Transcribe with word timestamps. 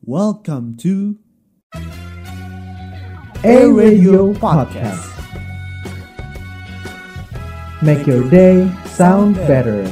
Welcome 0.00 0.80
to 0.80 1.20
A 3.44 3.68
Radio 3.68 4.32
Podcast. 4.32 5.04
Make 7.84 8.08
your 8.08 8.24
day 8.32 8.64
sound 8.88 9.36
better. 9.44 9.84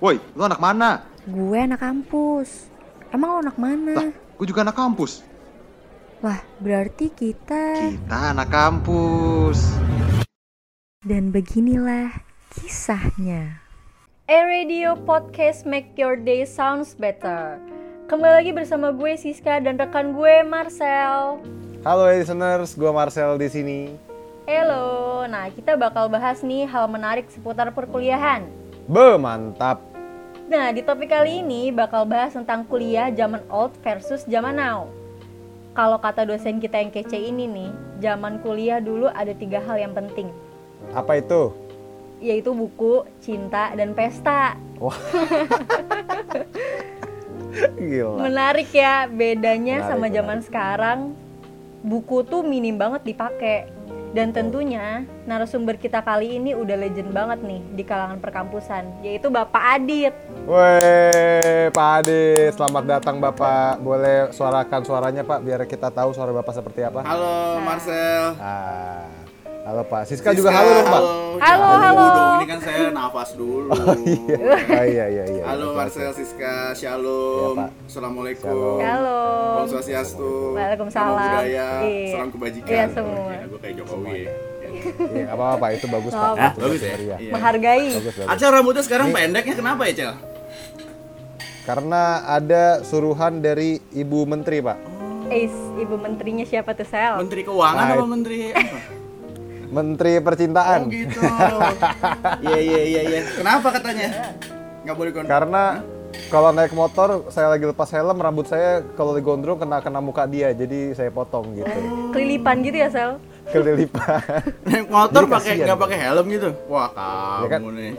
Woi, 0.00 0.16
lu 0.32 0.40
anak 0.40 0.56
mana? 0.56 1.04
Gue 1.28 1.68
anak 1.68 1.84
kampus. 1.84 2.72
Emang 3.12 3.36
lo 3.36 3.44
anak 3.44 3.60
mana? 3.60 3.92
Lah, 4.00 4.08
gue 4.16 4.46
juga 4.48 4.64
anak 4.64 4.80
kampus. 4.80 5.20
Wah, 6.24 6.40
berarti 6.64 7.12
kita... 7.12 7.92
Kita 7.92 8.32
anak 8.32 8.48
kampus. 8.48 9.68
Dan 11.04 11.28
beginilah 11.28 12.08
kisahnya. 12.56 13.59
A-Radio 14.30 14.94
Podcast 14.94 15.66
Make 15.66 15.98
Your 15.98 16.14
Day 16.14 16.46
Sounds 16.46 16.94
Better. 16.94 17.58
Kembali 18.06 18.38
lagi 18.38 18.52
bersama 18.54 18.94
gue 18.94 19.18
Siska 19.18 19.58
dan 19.58 19.74
rekan 19.74 20.14
gue 20.14 20.46
Marcel. 20.46 21.42
Halo 21.82 22.06
listeners, 22.06 22.78
gue 22.78 22.86
Marcel 22.94 23.34
di 23.42 23.50
sini. 23.50 23.80
Halo, 24.46 25.26
nah 25.26 25.50
kita 25.50 25.74
bakal 25.74 26.06
bahas 26.06 26.46
nih 26.46 26.62
hal 26.62 26.86
menarik 26.86 27.26
seputar 27.26 27.74
perkuliahan. 27.74 28.46
Be, 28.86 29.18
mantap. 29.18 29.82
Nah 30.46 30.70
di 30.70 30.86
topik 30.86 31.10
kali 31.10 31.42
ini 31.42 31.74
bakal 31.74 32.06
bahas 32.06 32.30
tentang 32.30 32.62
kuliah 32.70 33.10
zaman 33.10 33.42
old 33.50 33.74
versus 33.82 34.22
zaman 34.30 34.62
now. 34.62 34.86
Kalau 35.74 35.98
kata 35.98 36.22
dosen 36.22 36.62
kita 36.62 36.78
yang 36.78 36.94
kece 36.94 37.18
ini 37.18 37.50
nih 37.50 37.70
Zaman 37.98 38.38
kuliah 38.46 38.78
dulu 38.78 39.10
ada 39.10 39.34
tiga 39.34 39.58
hal 39.58 39.74
yang 39.74 39.90
penting. 39.90 40.30
Apa 40.94 41.18
itu? 41.18 41.50
Yaitu 42.20 42.52
buku, 42.52 43.08
cinta, 43.18 43.72
dan 43.72 43.96
pesta 43.96 44.54
Gila. 47.76 48.30
Menarik 48.30 48.70
ya, 48.70 49.08
bedanya 49.10 49.82
Menarik, 49.82 49.90
sama 49.90 50.06
menarik. 50.06 50.16
zaman 50.16 50.38
sekarang 50.44 50.98
buku 51.82 52.22
tuh 52.22 52.44
minim 52.46 52.78
banget 52.78 53.02
dipakai. 53.04 53.68
Dan 54.10 54.34
tentunya 54.34 55.06
narasumber 55.22 55.78
kita 55.78 56.02
kali 56.02 56.34
ini 56.34 56.50
udah 56.50 56.74
legend 56.74 57.14
banget 57.14 57.46
nih 57.46 57.62
di 57.78 57.86
kalangan 57.86 58.18
perkampusan, 58.18 59.06
yaitu 59.06 59.30
Bapak 59.30 59.78
Adit. 59.78 60.10
Weh, 60.50 61.70
Pak 61.70 61.90
Adi, 62.02 62.50
selamat 62.50 62.84
datang 62.90 63.22
Bapak. 63.22 63.78
Boleh 63.78 64.34
suarakan 64.34 64.82
suaranya 64.82 65.22
Pak, 65.22 65.46
biar 65.46 65.62
kita 65.62 65.94
tahu 65.94 66.10
suara 66.10 66.34
Bapak 66.34 66.58
seperti 66.58 66.82
apa. 66.82 67.06
Halo 67.06 67.62
Marcel. 67.62 68.34
Ah, 68.42 69.06
halo 69.70 69.82
Pak. 69.86 70.02
Siska, 70.02 70.34
juga 70.34 70.50
halo 70.50 70.70
dong 70.74 70.88
Pak. 70.88 71.02
Halo, 71.40 71.68
halo. 71.72 71.94
dulu 71.96 72.10
dong, 72.10 72.34
Ini 72.34 72.46
kan 72.46 72.58
saya 72.60 72.80
nafas 72.90 73.30
dulu. 73.32 73.70
Oh 74.70 74.84
iya 74.84 75.06
iya 75.06 75.24
iya. 75.30 75.42
Halo 75.46 75.72
Marcel, 75.72 76.10
Siska, 76.10 76.74
Shalom. 76.74 77.54
Iya, 77.54 77.60
Pak. 77.60 77.70
Assalamualaikum. 77.86 78.50
Shalom. 78.50 78.78
Halo. 78.82 79.18
Om 79.56 79.66
Swastiastu. 79.70 80.32
Waalaikumsalam. 80.52 81.06
Salam 81.06 81.22
budaya, 81.22 81.68
Iya. 81.80 82.10
salam 82.10 82.28
kebajikan. 82.34 82.70
Iya, 82.70 82.84
semua. 82.90 83.30
Ya, 83.30 83.44
gue 83.46 83.58
kayak 83.58 83.74
Jokowi. 83.78 84.18
ya. 84.18 84.32
Iya, 85.10 85.26
apa 85.34 85.44
apa 85.58 85.66
itu 85.74 85.86
bagus 85.86 86.12
Pak. 86.12 86.28
Oh, 86.28 86.34
Itu 86.36 86.58
bagus 86.60 86.82
ya? 86.82 86.94
Iya. 86.96 87.16
Menghargai. 87.30 87.86
Bagus 87.92 88.14
bagus. 88.16 88.30
Acel 88.30 88.50
rambutnya 88.50 88.82
sekarang 88.82 89.08
pendeknya 89.10 89.54
kenapa 89.54 89.82
ya, 89.86 89.92
Cel? 89.94 90.12
Karena 91.60 92.02
ada 92.26 92.82
suruhan 92.82 93.38
dari 93.38 93.78
Ibu 93.92 94.26
Menteri 94.26 94.58
Pak. 94.58 94.78
Eis, 95.30 95.54
Ibu 95.78 95.94
Menterinya 95.94 96.42
siapa 96.42 96.74
tuh 96.74 96.82
Sel? 96.82 97.14
Menteri 97.16 97.46
Keuangan 97.46 97.86
Baik. 97.86 97.94
apa 97.94 98.06
Menteri 98.08 98.38
apa? 98.50 98.78
Menteri 99.70 100.18
Percintaan. 100.18 100.80
Oh 100.84 100.90
gitu. 100.90 101.18
Iya 102.44 102.58
iya 102.58 102.80
iya 102.82 103.00
iya. 103.06 103.20
Kenapa 103.32 103.70
katanya? 103.70 104.08
Nggak 104.82 104.96
boleh 104.96 105.10
gondrong. 105.14 105.30
Karena 105.30 105.62
kalau 106.26 106.50
naik 106.50 106.74
motor 106.74 107.08
saya 107.30 107.48
lagi 107.48 107.64
lepas 107.64 107.88
helm 107.90 108.18
rambut 108.18 108.46
saya 108.46 108.82
kalau 108.94 109.14
digondrong 109.14 109.58
kena 109.58 109.78
kena 109.78 110.02
muka 110.02 110.26
dia 110.26 110.50
jadi 110.50 110.92
saya 110.92 111.10
potong 111.10 111.54
gitu. 111.54 111.70
Kelilipan 112.10 112.66
gitu 112.66 112.76
ya 112.76 112.88
Sel? 112.90 113.10
Kelilipan. 113.48 114.20
Naik 114.66 114.86
motor 114.90 115.22
pakai 115.26 115.62
nggak 115.62 115.78
pakai 115.78 115.98
helm 115.98 116.26
gitu. 116.28 116.50
Wah 116.66 116.90
Ya 117.40 117.48
kan? 117.48 117.60
kamu 117.62 117.70
nih. 117.72 117.92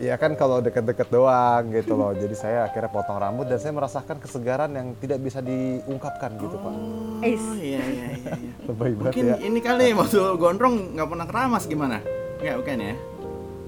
Ya 0.00 0.16
kan 0.16 0.32
kalau 0.32 0.64
deket-deket 0.64 1.12
doang 1.12 1.68
gitu 1.76 1.92
loh. 1.92 2.16
Jadi 2.16 2.32
saya 2.32 2.64
akhirnya 2.64 2.88
potong 2.88 3.20
rambut 3.20 3.44
dan 3.44 3.60
saya 3.60 3.76
merasakan 3.76 4.16
kesegaran 4.16 4.72
yang 4.72 4.96
tidak 4.96 5.20
bisa 5.20 5.44
diungkapkan 5.44 6.40
gitu 6.40 6.56
pak. 6.56 6.74
Eis. 7.20 7.44
Oh 7.44 7.56
iya 7.60 7.82
iya 7.84 8.06
iya. 8.16 8.32
iya. 8.40 8.52
Lebay 8.72 8.92
banget 8.96 9.12
Mungkin 9.12 9.24
ya. 9.28 9.36
ini 9.44 9.60
kali 9.60 9.86
waktu 9.92 10.18
gondrong 10.40 10.96
nggak 10.96 11.08
pernah 11.12 11.26
keramas 11.28 11.64
gimana? 11.68 12.00
Nggak 12.40 12.56
bukan 12.64 12.78
ya? 12.80 12.94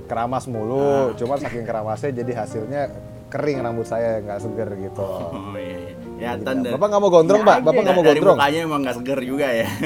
Keramas 0.08 0.44
mulu, 0.48 1.14
cuman 1.16 1.38
saking 1.40 1.64
keramasnya 1.64 2.10
jadi 2.24 2.32
hasilnya 2.44 2.82
kering 3.32 3.64
rambut 3.64 3.86
saya 3.88 4.20
nggak 4.24 4.38
seger 4.40 4.68
gitu. 4.76 5.04
Oh 5.04 5.56
iya 5.56 5.78
iya. 6.22 6.28
Ya 6.28 6.32
Gitu. 6.32 6.46
tanda. 6.46 6.68
Bapak 6.70 6.86
nggak 6.86 7.00
mau 7.00 7.10
gondrong 7.10 7.42
pak? 7.42 7.56
Bapak 7.60 7.80
nggak 7.80 7.92
mau 7.92 8.04
dari 8.04 8.16
gondrong? 8.16 8.36
mukanya 8.38 8.60
emang 8.62 8.80
nggak 8.80 8.96
seger 8.96 9.20
juga 9.22 9.46
ya. 9.48 9.66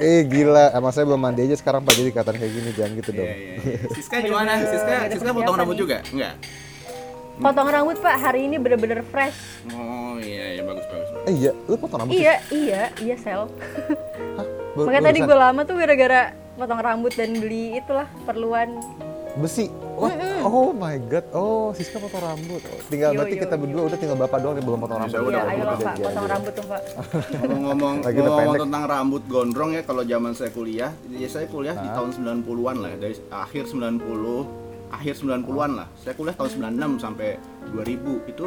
Eh 0.00 0.20
gila, 0.24 0.64
emang 0.72 0.90
saya 0.90 1.04
belum 1.04 1.20
mandi 1.20 1.40
aja 1.42 1.54
sekarang 1.54 1.80
pak 1.80 1.92
jadi 1.92 2.10
kelihatan 2.10 2.34
kayak 2.34 2.52
gini 2.52 2.70
jangan 2.72 2.92
gitu 2.94 3.10
Iya 3.10 3.16
dong. 3.16 3.28
iya. 3.28 3.54
iya. 3.54 3.78
Siska 3.96 4.16
gimana? 4.18 4.52
Siska 4.58 4.94
Siska 5.08 5.30
potong 5.30 5.54
rambut 5.54 5.76
juga? 5.76 5.96
Enggak. 6.08 6.34
Potong 7.38 7.68
rambut 7.68 7.96
Pak, 7.96 8.16
hari 8.18 8.40
ini 8.44 8.56
bener-bener 8.56 9.00
fresh. 9.02 9.64
Oh 9.70 10.16
iya 10.18 10.52
iya 10.52 10.62
bagus 10.62 10.84
bagus. 10.84 11.08
bagus. 11.10 11.24
Eh 11.24 11.34
iya, 11.38 11.50
lu 11.64 11.76
potong 11.76 11.98
rambut? 11.98 12.12
Iya, 12.12 12.34
iya, 12.50 12.82
iya 12.98 13.16
Sel. 13.16 13.48
Baru- 14.70 14.86
Makanya 14.86 15.04
tadi 15.06 15.18
gue 15.20 15.36
lama 15.38 15.60
tuh 15.62 15.74
gara-gara 15.74 16.20
potong 16.54 16.78
rambut 16.78 17.12
dan 17.12 17.32
beli 17.34 17.74
itulah 17.74 18.04
perluan. 18.22 18.76
besi. 19.34 19.72
What? 20.00 20.16
Oh 20.42 20.72
my 20.72 20.96
god. 21.02 21.24
Oh, 21.30 21.68
Siska 21.70 21.96
potong 21.96 22.24
rambut. 22.24 22.62
Oh, 22.62 22.80
tinggal 22.88 23.12
Yo, 23.12 23.20
berarti 23.20 23.36
yo, 23.36 23.42
kita 23.42 23.54
yo. 23.54 23.60
berdua 23.60 23.82
udah 23.84 23.98
tinggal 23.98 24.16
bapak 24.16 24.38
doang 24.40 24.56
yang 24.56 24.66
belum 24.66 24.78
potong 24.80 24.98
rambut. 24.98 25.12
Udah, 25.12 25.20
Iya, 25.20 25.28
udah, 25.28 25.44
ayo 25.44 25.62
Pak, 25.62 25.94
potong 26.00 26.08
aja. 26.18 26.32
rambut 26.32 26.52
tuh 26.52 26.64
Pak. 26.64 26.80
Ngomong-ngomong 27.38 27.94
Lagi 28.00 28.16
udah 28.16 28.24
ngomong 28.26 28.40
pendek. 28.48 28.62
tentang 28.64 28.84
rambut 28.86 29.22
gondrong 29.26 29.70
ya 29.70 29.82
kalau 29.82 30.02
zaman 30.02 30.32
saya 30.32 30.50
kuliah, 30.50 30.90
ya 31.06 31.28
saya 31.28 31.46
kuliah 31.46 31.74
di 31.74 31.88
tahun 31.88 32.10
90-an 32.16 32.76
lah, 32.78 32.92
dari 32.96 33.14
akhir 33.28 33.64
90 33.68 34.00
akhir 34.90 35.14
90-an 35.14 35.70
lah. 35.76 35.86
Saya 35.94 36.14
kuliah 36.14 36.34
tahun 36.34 36.50
96 36.98 36.98
sampai 36.98 37.28
2000. 37.68 38.00
Itu 38.26 38.46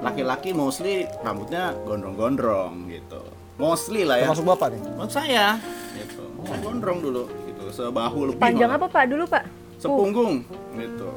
laki-laki 0.00 0.50
mostly 0.50 0.94
rambutnya 1.20 1.76
gondrong-gondrong 1.82 2.88
gitu. 2.88 3.20
Mostly 3.54 4.02
lah 4.02 4.16
ya. 4.16 4.26
Termasuk 4.26 4.48
bapak 4.48 4.72
nih. 4.72 4.80
Menurut 4.88 5.12
saya 5.12 5.60
gitu. 5.94 6.24
Saya 6.42 6.58
gondrong 6.58 6.98
dulu 6.98 7.22
gitu, 7.44 7.62
sebahu 7.70 8.18
lebih. 8.26 8.40
Panjang 8.40 8.66
malah. 8.66 8.82
apa 8.82 8.86
Pak 8.90 9.04
dulu 9.06 9.24
Pak? 9.24 9.44
Sepunggung 9.82 10.34
gitu. 10.78 11.10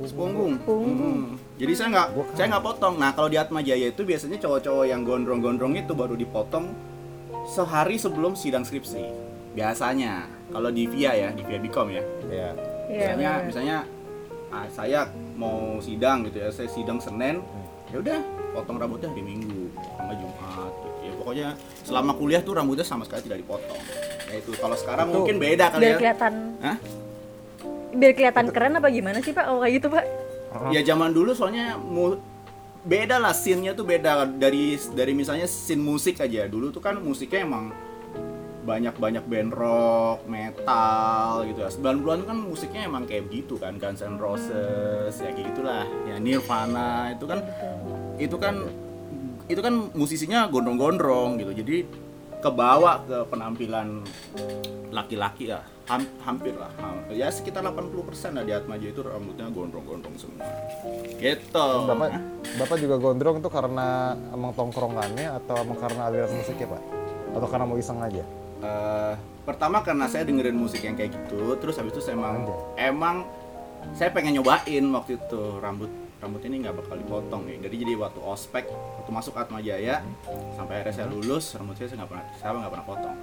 Sepunggung. 0.00 0.58
Mm. 0.66 1.38
Jadi 1.60 1.72
saya 1.76 1.88
nggak 1.92 2.08
saya 2.34 2.46
nggak 2.56 2.64
potong. 2.64 2.94
Nah 2.98 3.12
kalau 3.12 3.28
di 3.28 3.36
Atma 3.36 3.60
Jaya 3.60 3.92
itu 3.92 4.02
biasanya 4.02 4.40
cowok-cowok 4.40 4.84
yang 4.88 5.04
gondrong-gondrong 5.06 5.76
itu 5.76 5.92
baru 5.92 6.16
dipotong 6.16 6.72
sehari 7.46 8.00
sebelum 8.00 8.34
sidang 8.34 8.64
skripsi. 8.64 9.04
Biasanya 9.52 10.24
kalau 10.50 10.72
di 10.72 10.88
Via 10.88 11.12
ya, 11.14 11.28
di 11.30 11.42
Via 11.44 11.58
Bikom 11.60 11.92
ya. 11.92 12.02
Iya. 12.26 12.50
Iya, 12.90 12.98
misalnya 13.14 13.30
bener. 13.30 13.46
misalnya 13.46 13.78
ah, 14.50 14.66
saya 14.72 15.00
mau 15.38 15.78
sidang 15.78 16.26
gitu 16.26 16.42
ya, 16.42 16.50
saya 16.50 16.66
sidang 16.66 16.98
Senin, 16.98 17.38
ya 17.94 17.96
udah 18.02 18.18
potong 18.50 18.82
rambutnya 18.82 19.14
hari 19.14 19.22
Minggu 19.22 19.70
sama 19.94 20.12
Jumat 20.18 20.72
gitu. 20.74 20.98
Ya 21.06 21.12
pokoknya 21.22 21.48
selama 21.86 22.12
kuliah 22.18 22.42
tuh 22.42 22.58
rambutnya 22.58 22.82
sama 22.82 23.06
sekali 23.06 23.30
tidak 23.30 23.46
dipotong. 23.46 23.78
Ya 24.26 24.34
itu 24.42 24.50
kalau 24.58 24.74
sekarang 24.74 25.06
Itu- 25.10 25.14
mungkin 25.22 25.36
beda 25.38 25.64
kali 25.70 25.82
Biar 25.86 25.92
ya. 25.92 25.98
kelihatan 25.98 26.32
Hah? 26.62 26.76
Biar 27.94 28.12
kelihatan 28.14 28.54
keren 28.54 28.78
apa 28.78 28.88
gimana 28.90 29.18
sih 29.22 29.34
Pak 29.34 29.44
kalau 29.46 29.60
kayak 29.62 29.74
gitu 29.82 29.88
Pak? 29.90 30.04
Ya 30.74 30.82
zaman 30.82 31.14
dulu 31.14 31.30
soalnya 31.34 31.78
mu 31.78 32.18
beda 32.80 33.20
lah 33.20 33.36
scene-nya 33.36 33.76
tuh 33.76 33.84
beda 33.84 34.24
dari 34.26 34.74
dari 34.96 35.12
misalnya 35.14 35.46
scene 35.46 35.82
musik 35.82 36.18
aja. 36.18 36.48
Dulu 36.50 36.74
tuh 36.74 36.82
kan 36.82 36.98
musiknya 36.98 37.46
emang 37.46 37.70
banyak-banyak 38.60 39.24
band 39.24 39.52
rock, 39.56 40.28
metal 40.28 41.48
gitu 41.48 41.64
ya. 41.64 41.70
90-an 41.72 42.20
kan 42.28 42.38
musiknya 42.38 42.86
emang 42.86 43.08
kayak 43.08 43.32
gitu 43.32 43.56
kan, 43.56 43.80
Guns 43.80 44.04
N' 44.04 44.20
Roses, 44.20 45.16
ya 45.16 45.30
kayak 45.32 45.56
gitulah. 45.56 45.88
Ya 46.06 46.20
Nirvana 46.20 47.14
itu 47.16 47.24
kan 47.24 47.40
itu 48.20 48.36
kan 48.36 48.54
itu 49.50 49.60
kan 49.64 49.74
musisinya 49.96 50.46
gondrong-gondrong 50.46 51.40
gitu. 51.40 51.52
Jadi 51.64 51.76
kebawa 52.40 53.04
ke 53.04 53.18
penampilan 53.28 54.04
laki-laki 54.90 55.52
ya 55.52 55.60
Ham- 55.90 56.14
hampir 56.22 56.54
lah. 56.54 56.70
Ham- 56.78 57.10
ya 57.10 57.26
sekitar 57.34 57.66
80% 57.66 58.38
lah 58.38 58.46
di 58.46 58.54
Atmaja 58.54 58.86
itu 58.86 59.02
rambutnya 59.02 59.50
gondrong-gondrong 59.50 60.14
semua. 60.14 60.46
Gitu. 61.18 61.66
Bapak 61.90 62.08
Bapak 62.62 62.76
juga 62.78 62.96
gondrong 63.02 63.42
tuh 63.42 63.50
karena 63.50 64.14
emang 64.30 64.54
tongkrongannya 64.54 65.34
atau 65.42 65.66
emang 65.66 65.78
karena 65.82 66.06
aliran 66.06 66.30
musiknya, 66.30 66.70
Pak? 66.70 66.82
Atau 67.34 67.48
karena 67.50 67.64
mau 67.66 67.74
iseng 67.74 67.98
aja? 67.98 68.22
Eh, 68.60 69.14
pertama 69.42 69.82
karena 69.82 70.06
saya 70.06 70.22
dengerin 70.22 70.54
musik 70.54 70.84
yang 70.86 70.94
kayak 70.94 71.10
gitu 71.16 71.58
terus 71.58 71.74
habis 71.80 71.90
itu 71.96 72.02
saya 72.04 72.14
emang 72.14 72.46
emang 72.78 73.16
saya 73.96 74.14
pengen 74.14 74.38
nyobain 74.38 74.84
waktu 74.94 75.18
itu. 75.18 75.42
Rambut 75.58 75.90
rambut 76.20 76.44
ini 76.44 76.60
nggak 76.60 76.76
bakal 76.84 77.00
dipotong 77.00 77.48
nih 77.48 77.56
jadi 77.64 77.76
jadi 77.80 77.92
waktu 77.96 78.20
ospek 78.20 78.68
waktu 78.68 79.10
masuk 79.10 79.40
Atma 79.40 79.64
Jaya 79.64 80.04
sampai 80.52 80.84
akhirnya 80.84 80.94
saya 81.00 81.08
lulus 81.08 81.56
rambut 81.56 81.80
saya 81.80 81.88
saya 81.88 82.04
nggak 82.04 82.10
pernah 82.12 82.24
saya 82.36 82.50
nggak 82.60 82.72
pernah 82.76 82.86
potong 82.86 83.16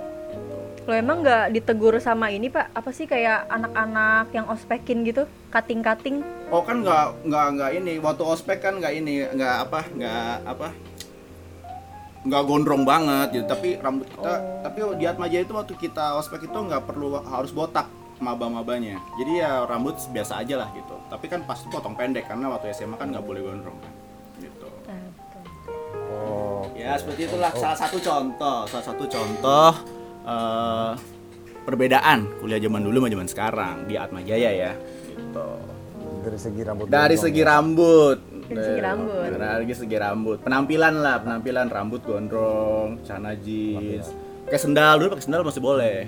Lo 0.88 0.96
emang 0.96 1.20
nggak 1.20 1.52
ditegur 1.52 2.00
sama 2.00 2.32
ini 2.32 2.48
pak? 2.48 2.72
Apa 2.72 2.96
sih 2.96 3.04
kayak 3.04 3.52
anak-anak 3.52 4.32
yang 4.32 4.48
ospekin 4.48 5.04
gitu, 5.04 5.28
cutting-cutting? 5.52 6.24
Oh 6.48 6.64
kan 6.64 6.80
nggak 6.80 7.28
nggak 7.28 7.48
nggak 7.60 7.72
ini. 7.76 7.94
Waktu 8.00 8.24
ospek 8.24 8.64
kan 8.64 8.80
nggak 8.80 8.94
ini 8.96 9.28
nggak 9.36 9.56
apa 9.68 9.80
nggak 9.92 10.36
apa 10.48 10.68
nggak 12.24 12.44
gondrong 12.48 12.88
banget 12.88 13.28
gitu. 13.36 13.46
Tapi 13.52 13.70
rambut 13.84 14.08
kita 14.08 14.34
tapi 14.64 14.78
di 14.96 15.06
Atmaja 15.06 15.38
itu 15.44 15.52
waktu 15.52 15.76
kita 15.76 16.16
ospek 16.16 16.48
itu 16.48 16.56
nggak 16.56 16.88
perlu 16.88 17.20
harus 17.20 17.52
botak 17.52 17.92
maba-mabanya. 18.24 19.04
Jadi 19.20 19.44
ya 19.44 19.68
rambut 19.68 20.00
biasa 20.16 20.40
aja 20.40 20.56
lah 20.64 20.72
gitu. 20.72 20.96
Tapi 21.12 21.28
kan 21.28 21.44
pasti 21.44 21.68
potong 21.68 22.00
pendek 22.00 22.32
karena 22.32 22.48
waktu 22.48 22.72
SMA 22.72 22.96
kan 22.96 23.12
nggak 23.12 23.28
boleh 23.28 23.44
gondrong 23.44 23.76
kan 23.84 23.94
gitu 24.40 24.68
Oh. 26.08 26.64
ya 26.74 26.96
seperti 26.98 27.28
itulah 27.28 27.52
salah 27.54 27.78
satu 27.78 27.98
contoh 28.00 28.64
salah 28.70 28.86
satu 28.86 29.04
contoh 29.06 29.97
eh, 30.28 30.92
perbedaan 31.64 32.20
kuliah 32.38 32.60
zaman 32.60 32.82
dulu 32.82 32.98
sama 33.00 33.10
zaman 33.10 33.28
sekarang 33.28 33.76
di 33.86 33.96
Atmajaya 33.96 34.50
ya 34.52 34.72
gitu 35.08 35.48
Dari 36.20 36.38
segi 36.38 36.62
rambut. 36.62 36.86
dari 36.86 37.00
gondrong 37.10 37.24
segi 37.24 37.40
ya. 37.40 37.48
rambut 37.50 38.18
Dari 38.48 38.62
segi 38.62 38.82
rambut. 38.82 39.24
dari 39.34 39.74
segi 39.74 39.98
rambut 39.98 40.38
penampilan 40.40 40.94
lah 40.98 41.16
penampilan 41.20 41.68
rambut 41.68 42.02
gondrong 42.02 43.00
celana 43.02 43.32
jeans 43.38 44.08
kayak 44.46 44.62
sendal 44.62 44.96
dulu 44.98 45.16
pakai 45.16 45.24
sendal 45.24 45.42
masih 45.42 45.60
boleh 45.62 46.00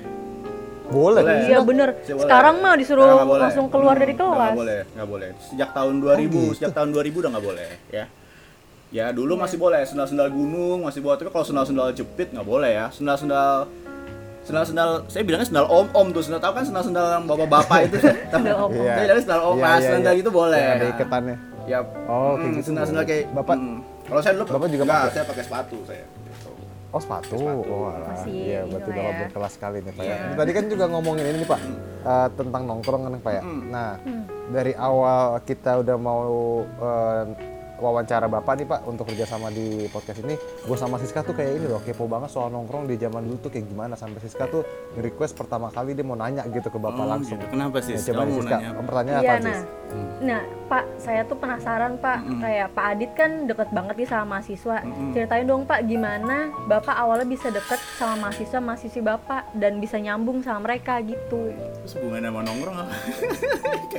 Boleh. 0.89 1.21
Boleh. 1.21 1.45
Iya 1.45 1.61
bener. 1.61 1.89
Boleh. 1.93 2.17
Sekarang 2.17 2.55
mah 2.59 2.73
disuruh 2.73 3.21
boleh. 3.21 3.45
langsung 3.45 3.69
keluar 3.69 3.93
dari 3.93 4.17
kelas. 4.17 4.25
nggak 4.25 4.57
boleh 4.57 4.79
nggak 4.89 5.05
boleh 5.07 5.29
sejak 5.45 5.69
tahun 5.69 5.93
2000 5.99 6.17
gitu. 6.17 6.41
sejak 6.57 6.71
tahun 6.73 6.89
2000 6.89 7.13
udah 7.15 7.29
nggak 7.29 7.45
boleh 7.45 7.69
ya 7.89 8.05
ya 8.89 9.05
dulu 9.13 9.37
masih 9.37 9.61
boleh 9.61 9.85
sendal-sendal 9.85 10.29
gunung 10.29 10.81
masih 10.81 10.99
boleh 10.99 11.15
tapi 11.15 11.29
kalau 11.29 11.45
sendal-sendal 11.45 11.93
jepit 11.93 12.33
nggak 12.33 12.41
boleh 12.43 12.71
ya 12.73 12.89
sendal-sendal 12.89 13.69
sendal-sendal 14.41 14.89
saya 15.05 15.21
bilangnya 15.21 15.47
sendal 15.47 15.65
om-om 15.65 16.07
tuh 16.09 16.21
sendal 16.21 16.39
tahu 16.39 16.53
kan 16.53 16.63
sendal-sendal 16.63 17.05
yang 17.11 17.25
bapak-bapak 17.25 17.79
itu 17.85 17.97
Sendal 18.33 18.55
om. 18.57 18.69
Iya. 18.71 18.81
saya 18.87 19.03
bilangnya 19.03 19.23
sendal 19.23 19.41
om 19.41 19.53
Iya, 19.53 19.63
nah, 19.63 19.75
iya, 19.75 19.89
sendal 19.89 20.11
iya. 20.11 20.19
gitu 20.19 20.29
boleh 20.31 20.59
Yang 20.59 20.73
ada 20.73 20.85
iketannya. 20.89 21.35
ya 21.65 21.79
Oh, 22.05 22.31
kayak 22.31 22.39
hmm, 22.41 22.55
gitu 22.55 22.67
sendal-sendal 22.67 23.03
kayak 23.03 23.23
Bapak- 23.31 23.57
hmm. 23.57 23.77
kalau 24.03 24.21
saya 24.21 24.33
dulu 24.35 24.45
Bapak 24.47 24.67
juga 24.67 24.83
enggak, 24.83 24.99
pakai? 24.99 25.13
saya 25.13 25.25
pakai 25.25 25.43
sepatu 25.43 25.77
saya 25.83 26.03
gitu. 26.05 26.49
Oh 26.89 26.97
sepatu, 26.97 27.37
Sepatu. 27.37 27.69
oh 27.69 27.85
alah. 27.87 28.17
Iya, 28.25 28.59
berarti 28.65 28.89
bapak 28.89 29.05
ya. 29.05 29.19
berkelas 29.21 29.51
sekali 29.53 29.77
nih 29.79 29.93
pak. 29.93 30.01
ya. 30.01 30.09
Iya. 30.09 30.33
Tadi 30.33 30.51
kan 30.51 30.63
juga 30.65 30.85
ngomongin 30.87 31.23
ini 31.23 31.37
nih 31.37 31.47
pak 31.47 31.59
eh, 32.03 32.27
tentang 32.33 32.61
nongkrong 32.65 33.01
kan 33.05 33.13
pak 33.19 33.33
ya. 33.35 33.41
Hmm. 33.45 33.61
Nah 33.67 33.89
dari 34.49 34.73
awal 34.73 35.21
kita 35.43 35.71
udah 35.77 35.95
mau 35.95 36.25
eh, 36.65 37.23
wawancara 37.79 38.27
bapak 38.27 38.53
nih 38.55 38.65
pak 38.65 38.79
untuk 38.83 39.03
kerjasama 39.05 39.49
di 39.49 39.65
podcast 39.87 40.19
ini, 40.19 40.35
gue 40.37 40.77
sama 40.77 40.95
Siska 40.95 41.19
tuh 41.21 41.33
kayak 41.33 41.57
ini 41.57 41.65
loh 41.65 41.79
kepo 41.79 42.05
banget 42.05 42.29
soal 42.29 42.47
nongkrong 42.47 42.85
di 42.85 42.95
zaman 42.95 43.23
dulu 43.23 43.39
tuh 43.39 43.49
kayak 43.49 43.65
gimana 43.65 43.93
sampai 43.93 44.19
Siska 44.19 44.45
tuh 44.45 44.61
request 44.95 45.33
pertama 45.33 45.67
kali 45.67 45.91
dia 45.91 46.03
mau 46.03 46.13
nanya 46.13 46.43
gitu 46.45 46.67
ke 46.67 46.77
bapak 46.77 46.99
Oh, 46.99 47.07
langsung. 47.07 47.37
gitu. 47.37 47.49
Kenapa 47.49 47.77
sih? 47.79 47.95
Ya, 47.95 48.01
coba 48.05 48.21
nih, 48.21 48.29
mau 48.29 48.37
Siska, 48.37 48.51
nanya 48.53 48.69
apa? 48.69 48.81
pertanyaan 48.83 49.17
Iya 49.17 49.29
apa 49.29 49.39
nah, 49.39 49.55
Sis? 49.55 49.61
nah 50.19 50.41
Pak, 50.69 50.85
saya 50.97 51.25
tuh 51.25 51.33
penasaran 51.33 51.97
Pak, 51.97 52.19
kayak 52.37 52.67
Pak 52.71 52.85
Adit 52.87 53.11
kan 53.11 53.31
deket 53.43 53.69
banget 53.69 53.95
nih 53.95 54.05
sama 54.05 54.25
mahasiswa. 54.31 54.85
Ceritain 55.11 55.43
dong 55.43 55.65
Pak, 55.65 55.81
gimana 55.83 56.37
Bapak 56.63 56.93
awalnya 56.93 57.25
bisa 57.25 57.49
deket 57.49 57.81
sama 57.97 58.15
mahasiswa 58.23 58.59
mahasiswi 58.59 59.01
Bapak 59.01 59.49
dan 59.53 59.77
bisa 59.77 59.97
nyambung 59.97 60.39
sama 60.39 60.63
mereka 60.63 61.01
gitu. 61.01 61.49
Terus 61.81 61.93
hubungannya 61.95 62.29
sama 62.29 62.41
nongkrong 62.43 62.77
apa? 62.77 62.93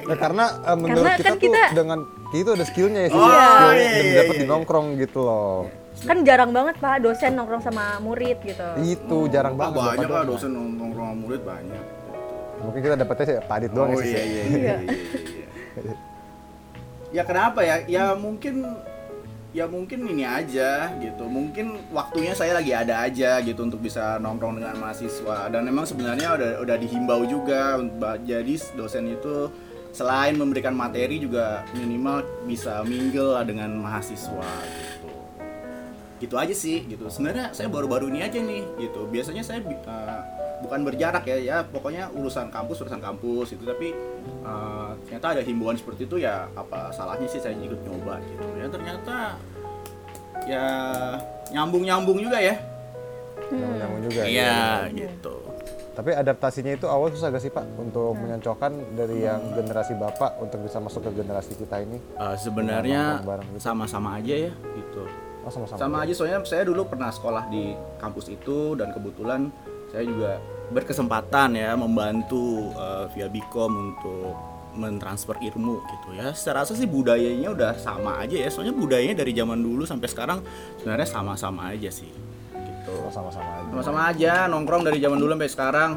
Nah, 0.00 0.16
karena 0.16 0.44
eh, 0.64 0.76
menurut 0.76 0.96
Karena 0.96 1.12
kita 1.12 1.24
kan 1.24 1.32
tuh 1.32 1.42
kita- 1.44 1.70
dengan 1.72 1.98
itu 2.32 2.48
ada 2.48 2.64
skillnya 2.64 3.00
ya 3.00 3.08
sih, 3.08 3.16
Oh, 3.16 3.26
skill 3.26 3.74
iya, 3.74 3.90
iya, 4.00 4.12
dapat 4.16 4.34
iya, 4.34 4.40
di 4.40 4.46
nongkrong 4.46 4.86
gitu 4.96 5.20
loh. 5.20 5.58
Kan 6.00 6.18
jarang 6.22 6.50
banget 6.50 6.74
Pak 6.76 6.98
dosen 7.00 7.32
nongkrong 7.32 7.60
sama 7.60 7.84
murid 8.00 8.38
gitu. 8.40 8.66
Itu 8.80 9.18
jarang 9.28 9.54
Ah, 9.54 9.68
banget. 9.68 9.78
banyak 10.00 10.08
doang. 10.08 10.26
dosen 10.28 10.50
nongkrong 10.50 10.94
sama 11.04 11.16
murid 11.16 11.42
banyak. 11.42 11.84
Mungkin 12.60 12.80
kita 12.80 12.94
dapetnya 12.96 13.24
sih 13.24 13.36
Pak 13.40 13.56
Adit 13.56 13.70
doang 13.70 13.88
oh 13.88 13.98
ya 13.98 14.02
Sis, 14.02 14.06
iya 14.06 14.18
ya? 14.18 14.24
iya 14.24 14.44
iya 14.46 14.76
iya. 14.80 15.94
ya 17.10 17.22
kenapa 17.26 17.60
ya? 17.62 17.82
Ya 17.86 18.04
mungkin 18.14 18.66
ya 19.50 19.66
mungkin 19.66 20.06
ini 20.06 20.22
aja 20.22 20.94
gitu. 20.98 21.24
Mungkin 21.26 21.90
waktunya 21.90 22.32
saya 22.34 22.58
lagi 22.58 22.72
ada 22.74 23.06
aja 23.06 23.42
gitu 23.42 23.66
untuk 23.66 23.82
bisa 23.82 24.18
nongkrong 24.22 24.62
dengan 24.62 24.78
mahasiswa 24.78 25.50
dan 25.50 25.66
memang 25.66 25.86
sebenarnya 25.86 26.38
udah 26.38 26.50
udah 26.62 26.76
dihimbau 26.78 27.22
juga 27.26 27.78
jadi 28.22 28.54
dosen 28.78 29.10
itu 29.10 29.50
selain 29.90 30.38
memberikan 30.38 30.70
materi 30.70 31.18
juga 31.18 31.66
minimal 31.74 32.22
bisa 32.46 32.86
mingle 32.86 33.34
lah 33.34 33.42
dengan 33.42 33.74
mahasiswa 33.74 34.50
gitu 34.70 35.10
gitu 36.20 36.34
aja 36.38 36.54
sih 36.54 36.86
gitu 36.86 37.10
sebenarnya 37.10 37.50
saya 37.50 37.66
baru-baru 37.66 38.12
ini 38.12 38.20
aja 38.22 38.38
nih 38.38 38.62
gitu 38.78 39.08
biasanya 39.10 39.42
saya 39.42 39.64
eh, 39.66 40.22
bukan 40.60 40.80
berjarak 40.82 41.24
ya 41.24 41.36
ya 41.36 41.56
pokoknya 41.62 42.12
urusan 42.12 42.48
kampus 42.48 42.80
urusan 42.80 42.98
kampus 42.98 43.52
itu 43.52 43.64
tapi 43.64 43.96
eh, 44.42 44.90
ternyata 45.04 45.26
ada 45.32 45.42
himbauan 45.42 45.74
seperti 45.74 46.04
itu 46.04 46.16
ya 46.18 46.46
apa 46.52 46.90
salahnya 46.90 47.24
sih 47.26 47.38
saya 47.38 47.56
ikut 47.56 47.80
nyoba 47.80 48.20
gitu 48.22 48.46
ya 48.54 48.66
ternyata 48.66 49.16
ya 50.44 50.64
nyambung 51.50 51.84
nyambung 51.84 52.18
juga 52.18 52.38
ya 52.38 52.56
Nyambung 53.50 54.02
juga. 54.04 54.22
iya 54.24 54.86
gitu 54.88 55.34
Tapi 55.90 56.14
adaptasinya 56.14 56.70
itu 56.70 56.86
awal 56.86 57.10
susah 57.10 57.28
gak 57.28 57.42
sih 57.42 57.50
Pak 57.50 57.66
untuk 57.76 58.14
menyocokkan 58.14 58.72
dari 58.94 59.20
yang 59.20 59.42
generasi 59.52 59.92
Bapak 59.92 60.38
untuk 60.38 60.62
bisa 60.62 60.78
masuk 60.78 61.02
ke 61.02 61.12
generasi 61.14 61.58
kita 61.58 61.82
ini? 61.82 61.98
Eh, 61.98 62.36
sebenarnya 62.38 63.20
gitu. 63.20 63.58
sama-sama 63.58 64.16
aja 64.16 64.48
ya 64.48 64.52
gitu 64.70 65.02
Oh 65.40 65.50
sama-sama. 65.50 65.76
sama 65.76 65.96
aja 66.00 66.12
soalnya 66.14 66.40
saya 66.44 66.62
dulu 66.62 66.84
pernah 66.86 67.08
sekolah 67.08 67.48
di 67.48 67.72
kampus 67.96 68.28
itu 68.28 68.76
dan 68.76 68.92
kebetulan 68.92 69.48
saya 69.90 70.06
juga 70.06 70.38
berkesempatan 70.70 71.58
ya 71.58 71.74
membantu 71.74 72.70
eh, 72.78 73.04
via 73.14 73.26
Bikom 73.26 73.90
untuk 73.90 74.34
mentransfer 74.70 75.34
ilmu 75.42 75.82
gitu 75.82 76.08
ya. 76.14 76.30
Secara 76.30 76.62
rasa 76.62 76.78
sih 76.78 76.86
budayanya 76.86 77.50
udah 77.50 77.72
sama 77.74 78.22
aja 78.22 78.38
ya. 78.38 78.48
Soalnya 78.48 78.70
budayanya 78.70 79.18
dari 79.18 79.34
zaman 79.34 79.58
dulu 79.58 79.82
sampai 79.82 80.06
sekarang 80.06 80.38
sebenarnya 80.78 81.08
sama-sama 81.10 81.74
aja 81.74 81.90
sih. 81.90 82.06
Gitu. 82.54 82.92
Oh, 82.94 83.10
sama-sama 83.10 83.50
aja. 83.50 83.66
Sama-sama 83.74 84.00
aja 84.06 84.32
nongkrong 84.46 84.82
dari 84.86 85.02
zaman 85.02 85.18
dulu 85.18 85.30
sampai 85.34 85.50
sekarang. 85.50 85.90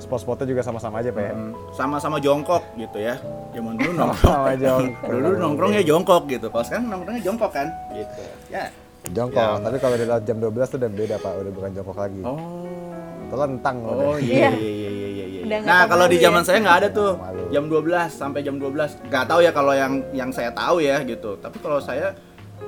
Spot-spotnya 0.00 0.46
juga 0.48 0.62
sama-sama 0.64 1.00
aja 1.00 1.08
Pak 1.12 1.22
ya? 1.24 1.32
Sama-sama 1.72 2.16
jongkok 2.20 2.62
gitu 2.76 2.98
ya. 3.00 3.16
Zaman 3.56 3.80
dulu 3.80 3.90
nongkrong. 4.00 4.36
Sama 4.36 4.52
jong. 4.60 4.84
dulu 5.08 5.28
nongkrongnya 5.40 5.82
jongkok 5.88 6.22
gitu. 6.28 6.46
Kalau 6.52 6.64
sekarang 6.68 6.84
nongkrongnya 6.92 7.22
jongkok 7.24 7.50
kan 7.56 7.68
gitu. 7.96 8.22
Ya. 8.52 8.68
Jongkok, 9.02 9.40
Ya. 9.40 9.58
tapi 9.58 9.76
kalau 9.76 9.94
udah 9.96 10.20
jam 10.20 10.36
12 10.38 10.68
tuh 10.68 10.78
udah 10.78 10.90
beda 10.92 11.16
Pak, 11.16 11.32
udah 11.34 11.52
bukan 11.52 11.70
jongkok 11.72 11.98
lagi. 11.98 12.20
Oh. 12.20 12.68
Telentang 13.26 13.76
Oh 13.80 13.94
udah. 14.12 14.18
iya 14.18 14.50
Iya. 14.50 14.50
iya 14.52 14.70
iya 14.70 14.90
iya 14.90 15.08
iya. 15.24 15.40
iya. 15.46 15.60
Nah, 15.62 15.82
kalau 15.86 16.04
di 16.04 16.16
ya. 16.16 16.28
zaman 16.28 16.42
saya 16.42 16.58
nggak 16.60 16.76
ada 16.76 16.88
tuh. 16.90 17.12
Malu. 17.16 17.42
Jam 17.48 17.64
12 17.66 17.80
sampai 18.10 18.40
jam 18.40 18.54
12. 18.54 18.90
Nggak 19.02 19.24
tahu 19.24 19.40
ya 19.40 19.50
kalau 19.50 19.72
yang 19.72 19.92
yang 20.12 20.30
saya 20.30 20.50
tahu 20.50 20.76
ya 20.78 21.00
gitu. 21.00 21.34
Tapi 21.36 21.56
kalau 21.58 21.78
saya 21.78 22.12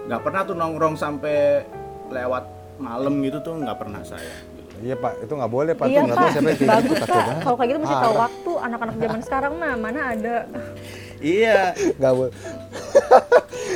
nggak 0.03 0.21
pernah 0.21 0.41
tuh 0.43 0.55
nongkrong 0.55 0.97
sampai 0.97 1.63
lewat 2.09 2.45
malam 2.77 3.15
gitu 3.21 3.39
tuh 3.39 3.55
nggak 3.59 3.77
pernah 3.77 4.03
saya. 4.03 4.35
gitu. 4.51 4.73
Iya 4.83 4.95
Pak, 4.97 5.13
itu 5.21 5.33
nggak 5.33 5.53
boleh 5.53 5.73
Pak, 5.73 5.87
Iya 5.87 6.01
Pak, 6.05 6.27
siapa 6.33 6.49
yang 6.49 6.59
bagus 6.65 6.99
Pak. 7.01 7.27
Kalau 7.39 7.57
kayak 7.57 7.69
gitu 7.69 7.79
mesti 7.79 7.97
tahu 8.01 8.15
waktu 8.17 8.53
anak-anak 8.63 8.95
zaman 8.99 9.21
sekarang 9.23 9.53
mah 9.55 9.75
mana 9.77 10.01
ada. 10.09 10.37
Iya. 11.23 11.59
Nggak 11.97 12.13
boleh. 12.19 12.35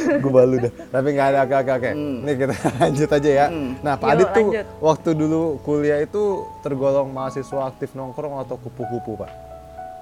gue 0.23 0.33
balu 0.33 0.57
dah. 0.63 0.73
Tapi 0.91 1.09
nggak 1.15 1.29
ada, 1.35 1.39
oke 1.47 1.55
oke 1.57 1.73
oke. 1.83 1.91
Hmm. 1.95 2.19
Nih 2.23 2.35
kita 2.39 2.55
lanjut 2.83 3.11
aja 3.11 3.31
ya. 3.31 3.47
Hmm. 3.51 3.71
Nah 3.83 3.95
Pak 3.99 4.09
Adit 4.13 4.29
tuh 4.35 4.47
lanjut. 4.51 4.67
waktu 4.83 5.11
dulu 5.15 5.41
kuliah 5.63 5.99
itu 6.03 6.23
tergolong 6.63 7.09
mahasiswa 7.11 7.71
aktif 7.71 7.95
nongkrong 7.95 8.43
atau 8.43 8.59
kupu-kupu 8.59 9.19
Pak? 9.19 9.31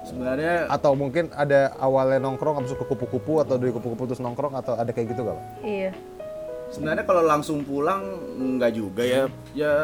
Sebenarnya 0.05 0.69
Atau 0.69 0.93
mungkin 0.93 1.33
ada 1.33 1.73
awalnya 1.81 2.21
nongkrong 2.21 2.61
masuk 2.61 2.77
ke 2.77 2.93
kupu-kupu 2.93 3.41
atau 3.41 3.57
dari 3.57 3.73
kupu-kupu 3.73 4.05
terus 4.05 4.21
nongkrong 4.21 4.53
atau 4.53 4.77
ada 4.77 4.93
kayak 4.93 5.13
gitu 5.13 5.25
gak 5.25 5.33
Pak? 5.37 5.47
Iya. 5.65 5.91
sebenarnya 6.65 7.05
kalau 7.05 7.23
langsung 7.23 7.61
pulang 7.63 8.01
nggak 8.57 8.71
juga 8.73 9.01
ya. 9.05 9.23
Ya 9.55 9.75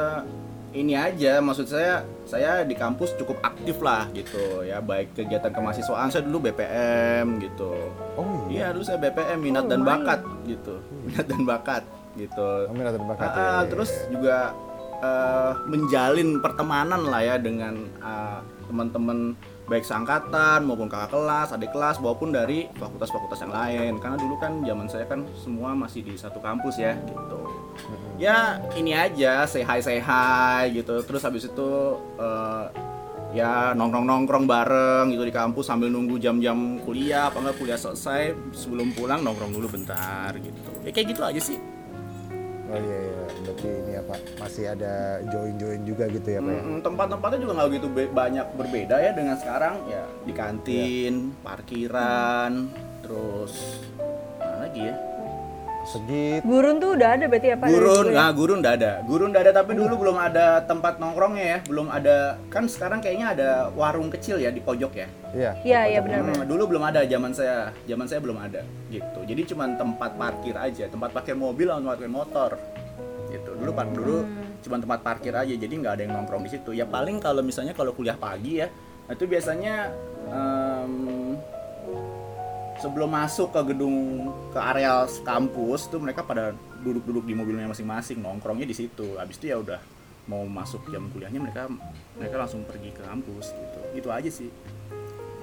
ini 0.71 0.93
aja 0.93 1.37
maksud 1.37 1.67
saya 1.67 1.99
saya 2.23 2.63
di 2.63 2.71
kampus 2.73 3.11
cukup 3.15 3.43
aktif 3.43 3.79
lah 3.79 4.07
gitu 4.11 4.63
ya 4.63 4.79
baik 4.79 5.11
kegiatan 5.11 5.51
kemahasiswaan 5.51 6.07
saya 6.07 6.23
dulu 6.23 6.47
BPM 6.47 7.39
gitu 7.39 7.75
Oh 8.15 8.47
Iya, 8.47 8.71
dulu 8.71 8.83
saya 8.83 8.99
BPM 8.99 9.39
minat 9.41 9.63
Oh, 9.63 9.69
dan 9.69 9.81
bakat 9.81 10.19
gitu. 10.43 10.79
Minat 11.07 11.25
dan 11.27 11.41
bakat 11.43 11.83
gitu. 12.13 12.47
Kami 12.67 12.79
rata 12.83 12.99
bakat 12.99 13.29
Ah, 13.29 13.35
ya. 13.35 13.67
terus 13.67 13.91
juga 14.07 14.51
eh, 14.99 15.51
menjalin 15.65 16.39
pertemanan 16.39 17.01
lah 17.03 17.21
ya 17.21 17.35
dengan 17.35 17.75
ah, 17.99 18.39
teman-teman 18.67 19.35
baik 19.71 19.87
seangkatan 19.87 20.67
maupun 20.67 20.91
kakak 20.91 21.15
kelas, 21.15 21.55
adik 21.55 21.71
kelas 21.71 22.03
maupun 22.03 22.35
dari 22.35 22.67
fakultas-fakultas 22.75 23.39
yang 23.47 23.55
lain. 23.55 23.93
Karena 24.03 24.19
dulu 24.19 24.35
kan 24.35 24.59
zaman 24.67 24.87
saya 24.91 25.07
kan 25.07 25.23
semua 25.39 25.71
masih 25.71 26.03
di 26.03 26.19
satu 26.19 26.43
kampus 26.43 26.75
ya 26.75 26.99
gitu. 27.07 27.39
Ya 28.19 28.59
ini 28.75 28.91
aja 28.91 29.47
say 29.47 29.63
hi 29.63 29.79
say 29.79 30.03
hi 30.03 30.75
gitu. 30.75 30.99
Terus 31.07 31.23
habis 31.23 31.47
itu 31.47 31.69
eh, 32.19 32.65
ya 33.31 33.71
nongkrong 33.71 34.03
nongkrong 34.03 34.43
bareng 34.43 35.15
gitu 35.15 35.23
di 35.23 35.31
kampus 35.31 35.71
sambil 35.71 35.87
nunggu 35.87 36.19
jam-jam 36.19 36.83
kuliah 36.83 37.31
apa 37.31 37.39
enggak 37.39 37.55
kuliah 37.63 37.79
selesai 37.79 38.35
sebelum 38.51 38.91
pulang 38.91 39.23
nongkrong 39.23 39.55
dulu 39.55 39.71
bentar 39.71 40.35
gitu 40.35 40.71
ya 40.83 40.91
kayak 40.91 41.07
gitu 41.15 41.21
aja 41.23 41.39
sih 41.39 41.57
Oh 42.71 42.79
iya 42.79 42.99
iya, 43.03 43.23
berarti 43.43 43.67
ini 43.67 43.93
apa? 43.99 44.15
Masih 44.39 44.65
ada 44.71 44.93
join-join 45.27 45.81
juga 45.83 46.07
gitu 46.07 46.27
ya 46.31 46.39
Pak 46.39 46.53
ya? 46.55 46.61
Mm, 46.63 46.79
tempat-tempatnya 46.79 47.39
juga 47.43 47.53
nggak 47.59 47.69
gitu 47.75 47.87
be- 47.91 48.13
banyak 48.15 48.47
berbeda 48.55 48.95
ya 48.95 49.11
dengan 49.11 49.35
sekarang 49.35 49.75
ya 49.91 50.03
di 50.23 50.31
kantin, 50.31 51.35
parkiran, 51.43 52.71
terus 53.03 53.83
mana 54.39 54.55
lagi 54.71 54.87
ya? 54.87 54.95
Segit. 55.81 56.41
Gurun 56.45 56.77
tuh 56.77 56.93
udah 56.93 57.09
ada 57.17 57.25
berarti 57.25 57.47
ya 57.51 57.57
Pak? 57.57 57.67
dari 57.67 57.75
Gurun, 57.77 58.05
ya? 58.07 58.13
nah 58.13 58.29
gurun 58.29 58.57
udah 58.61 58.73
ada. 58.77 58.91
Gurun 59.05 59.29
udah 59.33 59.41
ada 59.41 59.51
tapi 59.51 59.71
dulu 59.73 59.93
belum 59.97 60.17
ada 60.17 60.45
tempat 60.65 61.01
nongkrongnya 61.01 61.45
ya, 61.45 61.57
belum 61.65 61.87
ada. 61.89 62.37
Kan 62.53 62.69
sekarang 62.69 63.01
kayaknya 63.01 63.27
ada 63.33 63.49
warung 63.73 64.13
kecil 64.13 64.37
ya 64.37 64.53
di 64.53 64.61
pojok 64.61 64.93
ya. 64.93 65.07
Iya. 65.31 65.51
Iya, 65.65 65.81
iya 65.97 65.99
benar 66.03 66.19
Hmm, 66.21 66.45
dulu 66.45 66.75
belum 66.75 66.83
ada 66.85 67.01
zaman 67.07 67.31
saya, 67.33 67.73
zaman 67.89 68.05
saya 68.05 68.19
belum 68.21 68.37
ada 68.37 68.61
gitu. 68.93 69.19
Jadi 69.25 69.41
cuma 69.49 69.65
tempat 69.73 70.11
parkir 70.15 70.53
aja, 70.53 70.85
tempat 70.85 71.09
parkir 71.15 71.33
mobil 71.33 71.67
atau 71.71 71.81
tempat 71.81 71.97
parkir 71.97 72.11
motor. 72.11 72.51
Gitu. 73.31 73.49
Dulu 73.57 73.71
pak 73.71 73.87
dulu 73.95 74.17
cuma 74.61 74.77
tempat 74.77 74.99
parkir 75.01 75.33
aja, 75.33 75.53
jadi 75.55 75.73
nggak 75.73 75.93
ada 75.97 76.01
yang 76.05 76.13
nongkrong 76.13 76.45
di 76.45 76.51
situ. 76.53 76.77
Ya 76.77 76.85
paling 76.85 77.17
kalau 77.17 77.41
misalnya 77.41 77.73
kalau 77.73 77.95
kuliah 77.97 78.19
pagi 78.19 78.61
ya, 78.61 78.69
nah 79.09 79.17
itu 79.17 79.25
biasanya 79.25 79.89
em, 80.29 80.93
sebelum 82.81 83.13
masuk 83.13 83.53
ke 83.53 83.61
gedung 83.71 84.27
ke 84.49 84.59
area 84.59 85.05
kampus 85.21 85.85
tuh 85.85 86.01
mereka 86.01 86.25
pada 86.25 86.57
duduk-duduk 86.81 87.29
di 87.29 87.37
mobilnya 87.37 87.69
masing-masing 87.69 88.17
nongkrongnya 88.19 88.65
di 88.65 88.73
situ. 88.73 89.15
Habis 89.21 89.37
itu 89.37 89.53
ya 89.53 89.61
udah 89.61 89.79
mau 90.25 90.41
masuk 90.49 90.89
jam 90.89 91.05
kuliahnya 91.13 91.37
mereka 91.37 91.69
mereka 92.17 92.35
langsung 92.41 92.65
pergi 92.65 92.89
ke 92.89 93.05
kampus 93.05 93.53
gitu. 93.53 93.79
Itu 93.93 94.09
aja 94.09 94.29
sih. 94.33 94.49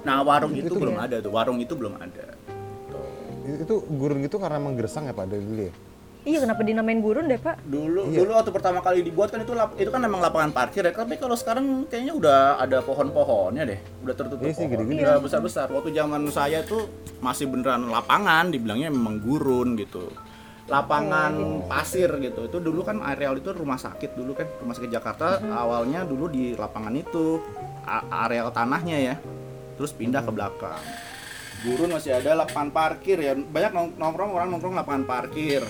Nah 0.03 0.19
warung 0.23 0.51
itu, 0.55 0.67
Itu 0.67 0.79
belum 0.79 0.99
ya? 0.99 1.07
ada 1.07 1.15
tuh, 1.23 1.31
warung 1.31 1.59
itu 1.63 1.73
belum 1.75 1.95
ada. 1.95 2.25
Itu 3.49 3.81
gurun 3.87 4.19
gitu 4.21 4.37
karena 4.37 4.59
emang 4.59 4.75
gersang 4.75 5.07
ya 5.07 5.15
Pak 5.15 5.25
dari 5.31 5.43
dulu 5.43 5.61
ya? 5.71 5.73
Iya 6.19 6.43
kenapa 6.43 6.61
dinamain 6.61 6.99
gurun 6.99 7.25
deh 7.25 7.39
Pak? 7.39 7.63
Dulu 7.63 8.11
Iya. 8.11 8.19
dulu 8.21 8.31
waktu 8.35 8.51
pertama 8.51 8.79
kali 8.79 8.99
dibuat 9.01 9.31
kan 9.31 9.39
itu 9.39 9.55
lap- 9.55 9.73
itu 9.73 9.87
kan 9.87 9.97
memang 9.97 10.19
lapangan 10.19 10.51
parkir 10.51 10.83
ya. 10.83 10.91
Tapi 10.91 11.15
kalau 11.15 11.31
sekarang 11.33 11.87
kayaknya 11.87 12.11
udah 12.13 12.39
ada 12.59 12.83
pohon-pohonnya 12.83 13.63
deh, 13.65 13.79
udah 14.03 14.13
tertutup 14.13 14.43
Iya 14.43 14.51
sih, 14.53 14.67
pohon. 14.67 14.83
gede-gede. 14.83 14.99
Udah 15.01 15.17
besar-besar. 15.17 15.67
Waktu 15.69 15.89
zaman 15.91 16.27
saya 16.27 16.59
tuh 16.61 16.91
masih 17.19 17.47
beneran 17.47 17.87
lapangan, 17.87 18.51
dibilangnya 18.51 18.91
memang 18.91 19.15
gurun 19.17 19.73
gitu. 19.73 20.11
Lapangan 20.67 21.33
pasir 21.65 22.11
gitu. 22.19 22.45
Itu 22.45 22.59
dulu 22.59 22.83
kan 22.83 22.99
areal 23.01 23.33
itu 23.35 23.49
rumah 23.49 23.79
sakit 23.79 24.13
dulu 24.13 24.35
kan, 24.35 24.45
rumah 24.59 24.75
sakit 24.75 24.91
Jakarta 24.91 25.39
awalnya 25.49 26.03
dulu 26.03 26.27
di 26.27 26.53
lapangan 26.53 26.93
itu 26.93 27.39
a- 27.81 28.27
areal 28.27 28.51
tanahnya 28.51 28.97
ya. 28.99 29.15
Terus 29.75 29.89
pindah 29.91 30.21
ke 30.21 30.29
belakang. 30.29 30.83
Gurun 31.59 31.89
masih 31.89 32.11
ada 32.13 32.37
lapangan 32.37 32.69
parkir 32.69 33.17
ya. 33.17 33.33
Banyak 33.33 33.71
nong- 33.71 33.95
nongkrong 33.95 34.31
orang 34.31 34.47
nongkrong 34.49 34.75
lapangan 34.75 35.03
parkir. 35.05 35.63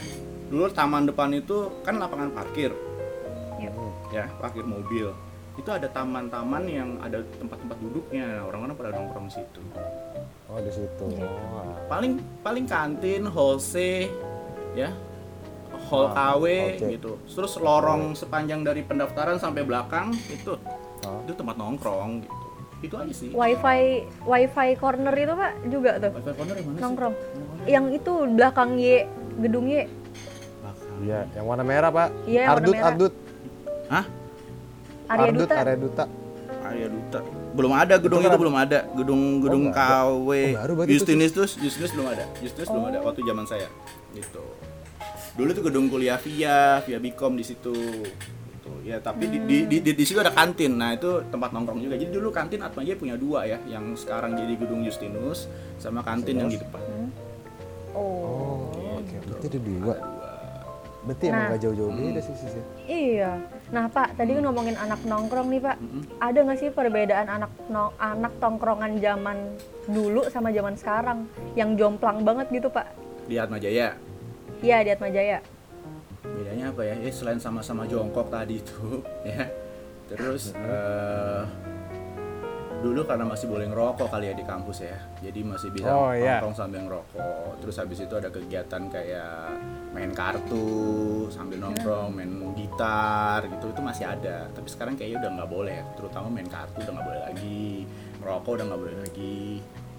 Dulu 0.50 0.66
taman 0.70 1.06
depan 1.06 1.30
itu 1.32 1.70
kan 1.80 1.96
lapangan 1.96 2.34
parkir. 2.34 2.74
Yep. 3.58 3.74
Ya, 4.10 4.26
parkir 4.38 4.66
mobil. 4.66 5.14
Itu 5.54 5.70
ada 5.70 5.86
taman-taman 5.86 6.64
yang 6.66 6.90
ada 6.98 7.22
tempat-tempat 7.36 7.78
duduknya. 7.78 8.42
Orang-orang 8.42 8.74
pada 8.74 8.92
nongkrong 8.92 9.28
di 9.28 9.34
situ. 9.36 9.62
Oh 10.48 10.58
di 10.58 10.72
situ. 10.72 11.06
Iya. 11.12 11.28
Oh, 11.52 11.76
Paling 11.86 12.14
paling 12.42 12.66
kantin, 12.66 13.28
hall 13.28 13.60
C, 13.60 14.08
ya. 14.74 14.90
Hall 15.86 16.10
Ah, 16.10 16.34
KW 16.34 16.44
oke. 16.76 16.88
gitu. 16.90 17.12
Terus 17.24 17.54
lorong 17.56 18.14
sepanjang 18.14 18.64
dari 18.64 18.82
pendaftaran 18.82 19.38
sampai 19.38 19.62
belakang 19.62 20.12
itu 20.28 20.58
Ah. 21.00 21.22
itu 21.24 21.32
tempat 21.32 21.56
nongkrong 21.56 22.20
gitu. 22.20 22.36
Itu 22.82 22.96
aja 22.96 23.12
sih. 23.12 23.30
Wifi 23.30 23.82
wifi 24.24 24.70
corner 24.76 25.12
itu 25.14 25.34
Pak 25.34 25.52
juga 25.68 25.92
tuh 26.00 26.12
Wifi 26.12 26.32
corner 26.34 26.56
yang 26.56 26.66
mana 26.66 26.74
sih? 26.74 26.82
nongkrong. 26.82 27.14
Yang 27.68 27.86
itu 27.94 28.14
belakang 28.34 28.70
Y 28.76 28.90
gedung 29.38 29.68
Y. 29.68 29.86
Iya, 31.00 31.20
yang 31.36 31.46
warna 31.48 31.64
merah 31.64 31.90
Pak. 31.90 32.10
Iya, 32.28 32.42
yang 32.44 32.50
warna 32.52 32.60
Ardut, 32.60 32.76
merah. 32.76 32.90
Ardut. 32.92 33.14
Hah? 33.90 34.06
Arya 35.10 35.26
Ardut, 35.26 35.42
Duta. 35.42 35.56
Arya 35.58 35.78
Duta. 35.78 36.06
Arya 36.70 36.88
Duta. 36.92 37.20
Belum 37.50 37.74
ada 37.74 37.96
gedung 37.98 38.22
Itu 38.22 38.30
itu, 38.30 38.38
belum 38.38 38.56
ada. 38.56 38.80
Gedung 38.94 39.22
gedung 39.42 39.64
nggak 39.74 39.76
ada. 39.76 40.00
KW. 40.06 40.30
Oh, 40.30 40.50
baru 40.62 40.74
berarti 40.78 40.92
itu, 40.94 40.98
Justinus 41.02 41.52
Justinus 41.58 41.92
belum 41.98 42.08
ada. 42.14 42.26
Justinus 42.44 42.70
belum 42.70 42.86
ada 42.94 42.98
waktu 43.02 43.22
zaman 43.26 43.46
saya. 43.50 43.68
Gitu. 44.14 44.44
Dulu 45.34 45.50
tuh 45.56 45.64
gedung 45.66 45.86
kuliah 45.90 46.20
via 46.22 46.84
via 46.86 47.00
Bikom 47.02 47.34
di 47.34 47.46
situ. 47.48 47.74
Gitu. 47.74 48.72
Ya, 48.86 49.02
tapi 49.02 49.26
di, 49.26 49.42
di, 49.50 49.58
di, 49.66 49.78
di, 49.82 49.92
di 49.98 50.04
situ 50.06 50.22
ada 50.22 50.30
kantin. 50.30 50.78
Nah, 50.78 50.94
itu 50.94 51.26
tempat 51.34 51.50
nongkrong 51.50 51.82
juga. 51.82 51.98
Jadi 51.98 52.12
dulu 52.14 52.30
kantin 52.30 52.62
Atma 52.62 52.86
Jaya 52.86 53.00
punya 53.02 53.18
dua 53.18 53.50
ya, 53.50 53.58
yang 53.66 53.98
sekarang 53.98 54.38
jadi 54.38 54.54
gedung 54.62 54.86
Justinus 54.86 55.50
sama 55.82 56.06
kantin 56.06 56.38
yang 56.38 56.54
di 56.54 56.62
depan. 56.62 56.82
Oh. 57.98 58.70
Oh, 58.78 59.02
oke. 59.02 59.16
Berarti 59.26 59.46
ada 59.50 59.60
dua. 59.66 60.19
Berarti 61.00 61.26
emang 61.26 61.40
Nah. 61.40 61.50
gak 61.50 61.62
jauh-jauh 61.62 61.92
beda 61.92 62.20
sih 62.20 62.36
sih. 62.36 62.64
Iya. 62.86 63.32
Nah 63.70 63.86
Pak, 63.88 64.14
tadi 64.14 64.32
kan 64.34 64.44
ngomongin 64.44 64.76
anak 64.76 65.00
nongkrong 65.02 65.48
nih 65.48 65.62
Pak. 65.62 65.76
Mm-mm. 65.78 66.04
Ada 66.18 66.40
nggak 66.42 66.58
sih 66.58 66.70
perbedaan 66.70 67.28
anak 67.30 67.52
no- 67.68 67.96
anak 67.96 68.34
tongkrongan 68.38 68.98
zaman 68.98 69.38
dulu 69.86 70.28
sama 70.28 70.50
zaman 70.50 70.76
sekarang 70.76 71.24
yang 71.54 71.74
jomplang 71.74 72.22
banget 72.22 72.52
gitu 72.52 72.68
Pak? 72.68 72.84
Di 73.26 73.36
Atma 73.36 73.56
Jaya. 73.58 73.96
Iya 74.60 74.78
di 74.82 74.90
Atma 74.90 75.08
Jaya. 75.08 75.40
bedanya 76.20 76.70
apa 76.70 76.84
ya? 76.84 76.96
Eh, 77.00 77.10
selain 77.10 77.40
sama-sama 77.40 77.84
jongkok 77.86 78.28
tadi 78.28 78.60
itu 78.60 79.00
ya 79.28 79.48
terus 80.06 80.52
eh, 80.54 81.44
dulu 82.80 83.04
karena 83.04 83.28
masih 83.28 83.52
boleh 83.52 83.68
ngerokok 83.68 84.08
kali 84.08 84.32
ya 84.32 84.36
di 84.36 84.46
kampus 84.48 84.78
ya. 84.84 84.98
Jadi 85.20 85.40
masih 85.44 85.70
bisa 85.70 85.92
Oh, 85.92 86.12
iya. 86.16 86.40
nongkrong 86.40 86.56
sambil 86.56 86.80
ngerokok. 86.88 87.60
Terus 87.60 87.76
habis 87.78 88.00
itu 88.00 88.14
ada 88.16 88.30
kegiatan 88.32 88.82
kayak 88.88 89.60
main 89.92 90.12
kartu 90.16 90.66
sambil 91.28 91.60
nongkrong 91.60 92.16
main 92.16 92.32
gitar 92.56 93.44
gitu. 93.46 93.70
Itu 93.70 93.82
masih 93.84 94.06
ada. 94.08 94.48
Tapi 94.50 94.68
sekarang 94.72 94.96
kayaknya 94.96 95.28
udah 95.28 95.32
nggak 95.40 95.50
boleh 95.52 95.74
ya. 95.76 95.86
Terutama 96.00 96.28
main 96.32 96.48
kartu 96.48 96.78
udah 96.80 96.94
nggak 96.96 97.08
boleh 97.08 97.22
lagi. 97.28 97.72
Ngerokok 98.24 98.52
udah 98.56 98.66
nggak 98.66 98.82
boleh 98.82 98.96
lagi. 99.04 99.40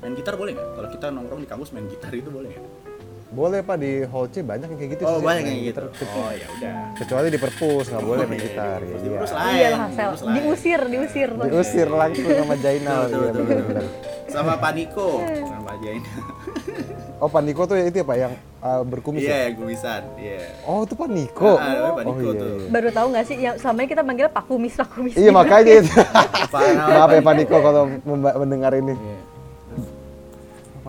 Main 0.00 0.14
gitar 0.16 0.34
boleh 0.40 0.52
nggak? 0.56 0.68
Kalau 0.80 0.88
kita 0.88 1.06
nongkrong 1.12 1.40
di 1.44 1.48
kampus 1.48 1.68
main 1.76 1.86
gitar 1.86 2.12
itu 2.16 2.32
boleh 2.32 2.48
nggak 2.50 2.89
Boleh 3.30 3.62
Pak 3.62 3.76
di 3.78 4.02
hall 4.10 4.26
C 4.26 4.42
banyak 4.42 4.66
yang 4.66 4.78
kayak 4.78 4.90
gitu 4.98 5.02
oh 5.06 5.18
sih, 5.18 5.22
banyak 5.22 5.44
yang 5.46 5.58
gitu 5.62 5.82
gitar. 5.86 6.08
oh 6.10 6.30
ya 6.34 6.46
udah 6.50 6.74
Kecuali 6.98 7.26
di 7.30 7.38
perpus 7.38 7.84
nggak 7.86 8.02
boleh 8.02 8.24
main 8.26 8.36
Iya, 8.36 8.46
gitar. 8.50 8.78
Ya, 8.82 8.96
iya. 8.98 9.18
Iya 9.54 9.68
lah 9.70 9.88
Sel. 9.94 10.10
Diusir, 10.34 10.80
diusir. 10.90 11.30
Diusir 11.30 11.88
langsung 11.88 12.26
sama 12.26 12.54
Jainal. 12.58 13.00
Betul, 13.06 13.22
Iya 13.30 14.10
sama 14.30 14.54
Pak 14.56 14.72
Niko 14.78 15.26
sama 15.26 15.60
Pak 15.66 15.76
Jain 15.82 16.02
Oh 17.20 17.28
Pak 17.28 17.42
Niko 17.44 17.66
tuh 17.68 17.76
ya 17.76 17.84
itu 17.90 18.00
ya 18.00 18.06
Pak 18.06 18.16
yang 18.16 18.32
uh, 18.62 18.80
berkumis 18.86 19.20
iya 19.20 19.28
ya? 19.28 19.40
yang 19.50 19.54
gumisan 19.58 20.02
iya 20.16 20.40
Oh 20.64 20.86
itu 20.86 20.94
Pak 20.96 21.08
Niko. 21.10 21.52
Ah, 21.58 21.92
Pak 21.98 22.06
oh 22.06 22.16
iya, 22.16 22.32
tuh. 22.32 22.48
iya. 22.48 22.68
Baru 22.70 22.88
tahu 22.94 23.06
nggak 23.12 23.24
sih? 23.28 23.36
Yang 23.36 23.54
selama 23.60 23.84
kita 23.84 24.02
manggilnya 24.06 24.32
Pak 24.32 24.44
Kumis, 24.48 24.72
Pak 24.78 24.88
Kumis. 24.94 25.14
Iya 25.18 25.30
makanya 25.34 25.72
itu. 25.82 25.92
Pak 26.48 26.60
Maaf 26.78 27.10
ya 27.12 27.20
Pak 27.20 27.34
Niko 27.36 27.56
kalau 27.60 27.82
mendengar 28.40 28.72
ini. 28.72 28.94
iya 28.96 29.16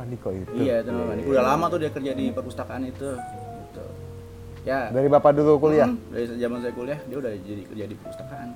Niko 0.07 0.29
itu. 0.31 0.51
iya 0.57 0.85
Pak 0.85 1.15
Niko. 1.19 1.27
Udah 1.33 1.43
lama 1.45 1.65
tuh 1.67 1.79
dia 1.81 1.91
kerja 1.91 2.11
di 2.15 2.25
perpustakaan 2.31 2.83
itu 2.87 3.09
gitu. 3.17 3.85
Ya. 4.63 4.89
Dari 4.93 5.07
Bapak 5.09 5.31
dulu 5.35 5.57
kuliah. 5.57 5.89
Hmm, 5.89 5.99
dari 6.13 6.25
zaman 6.37 6.57
saya 6.61 6.73
kuliah 6.73 6.99
dia 7.05 7.17
udah 7.17 7.31
jadi 7.33 7.61
kerja 7.67 7.85
di 7.89 7.95
perpustakaan. 7.97 8.47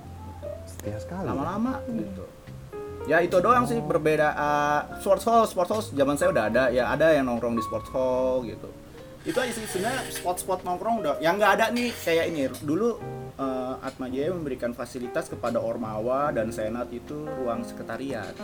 Setia 0.66 0.98
sekali. 0.98 1.26
lama-lama 1.30 1.82
gitu. 1.90 2.26
Ya 3.06 3.22
itu 3.22 3.38
doang 3.38 3.70
sih 3.70 3.78
berbeda 3.78 4.34
uh, 4.34 4.82
sports 4.98 5.30
hall 5.30 5.46
sports 5.46 5.70
hall 5.70 5.82
zaman 5.82 6.18
saya 6.18 6.34
udah 6.34 6.44
ada. 6.50 6.64
Ya 6.74 6.90
ada 6.90 7.14
yang 7.14 7.30
nongkrong 7.30 7.54
di 7.54 7.64
sports 7.66 7.90
hall 7.94 8.42
gitu 8.46 8.85
itu 9.26 9.38
aja 9.42 9.52
sih 9.52 9.66
sebenarnya 9.66 10.02
spot-spot 10.14 10.62
nongkrong 10.62 11.02
udah 11.02 11.14
yang 11.18 11.42
nggak 11.42 11.52
ada 11.60 11.66
nih 11.74 11.90
kayak 12.06 12.26
ini 12.30 12.46
dulu 12.62 13.02
uh, 13.42 13.82
Atma 13.82 14.06
Jaya 14.08 14.32
memberikan 14.32 14.72
fasilitas 14.72 15.28
kepada 15.28 15.58
Ormawa 15.58 16.30
dan 16.30 16.54
Senat 16.54 16.94
itu 16.94 17.26
ruang 17.26 17.66
sekretariat 17.66 18.38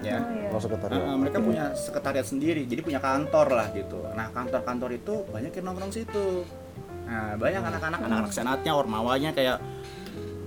ya 0.00 0.20
iya. 0.24 0.46
Oh 0.52 0.60
sekretariat. 0.60 1.04
Uh, 1.04 1.18
mereka 1.18 1.38
punya 1.42 1.74
sekretariat 1.76 2.24
sendiri, 2.24 2.64
jadi 2.64 2.80
punya 2.80 3.00
kantor 3.02 3.52
lah 3.52 3.68
gitu. 3.74 4.00
Nah 4.14 4.30
kantor-kantor 4.32 4.90
itu 4.94 5.14
banyak 5.28 5.52
yang 5.52 5.64
nongkrong 5.68 5.92
situ. 5.92 6.46
Nah 7.06 7.36
banyak 7.36 7.62
anak-anak, 7.62 8.00
anak-anak 8.00 8.32
senatnya, 8.32 8.72
ormawanya 8.72 9.30
kayak 9.36 9.60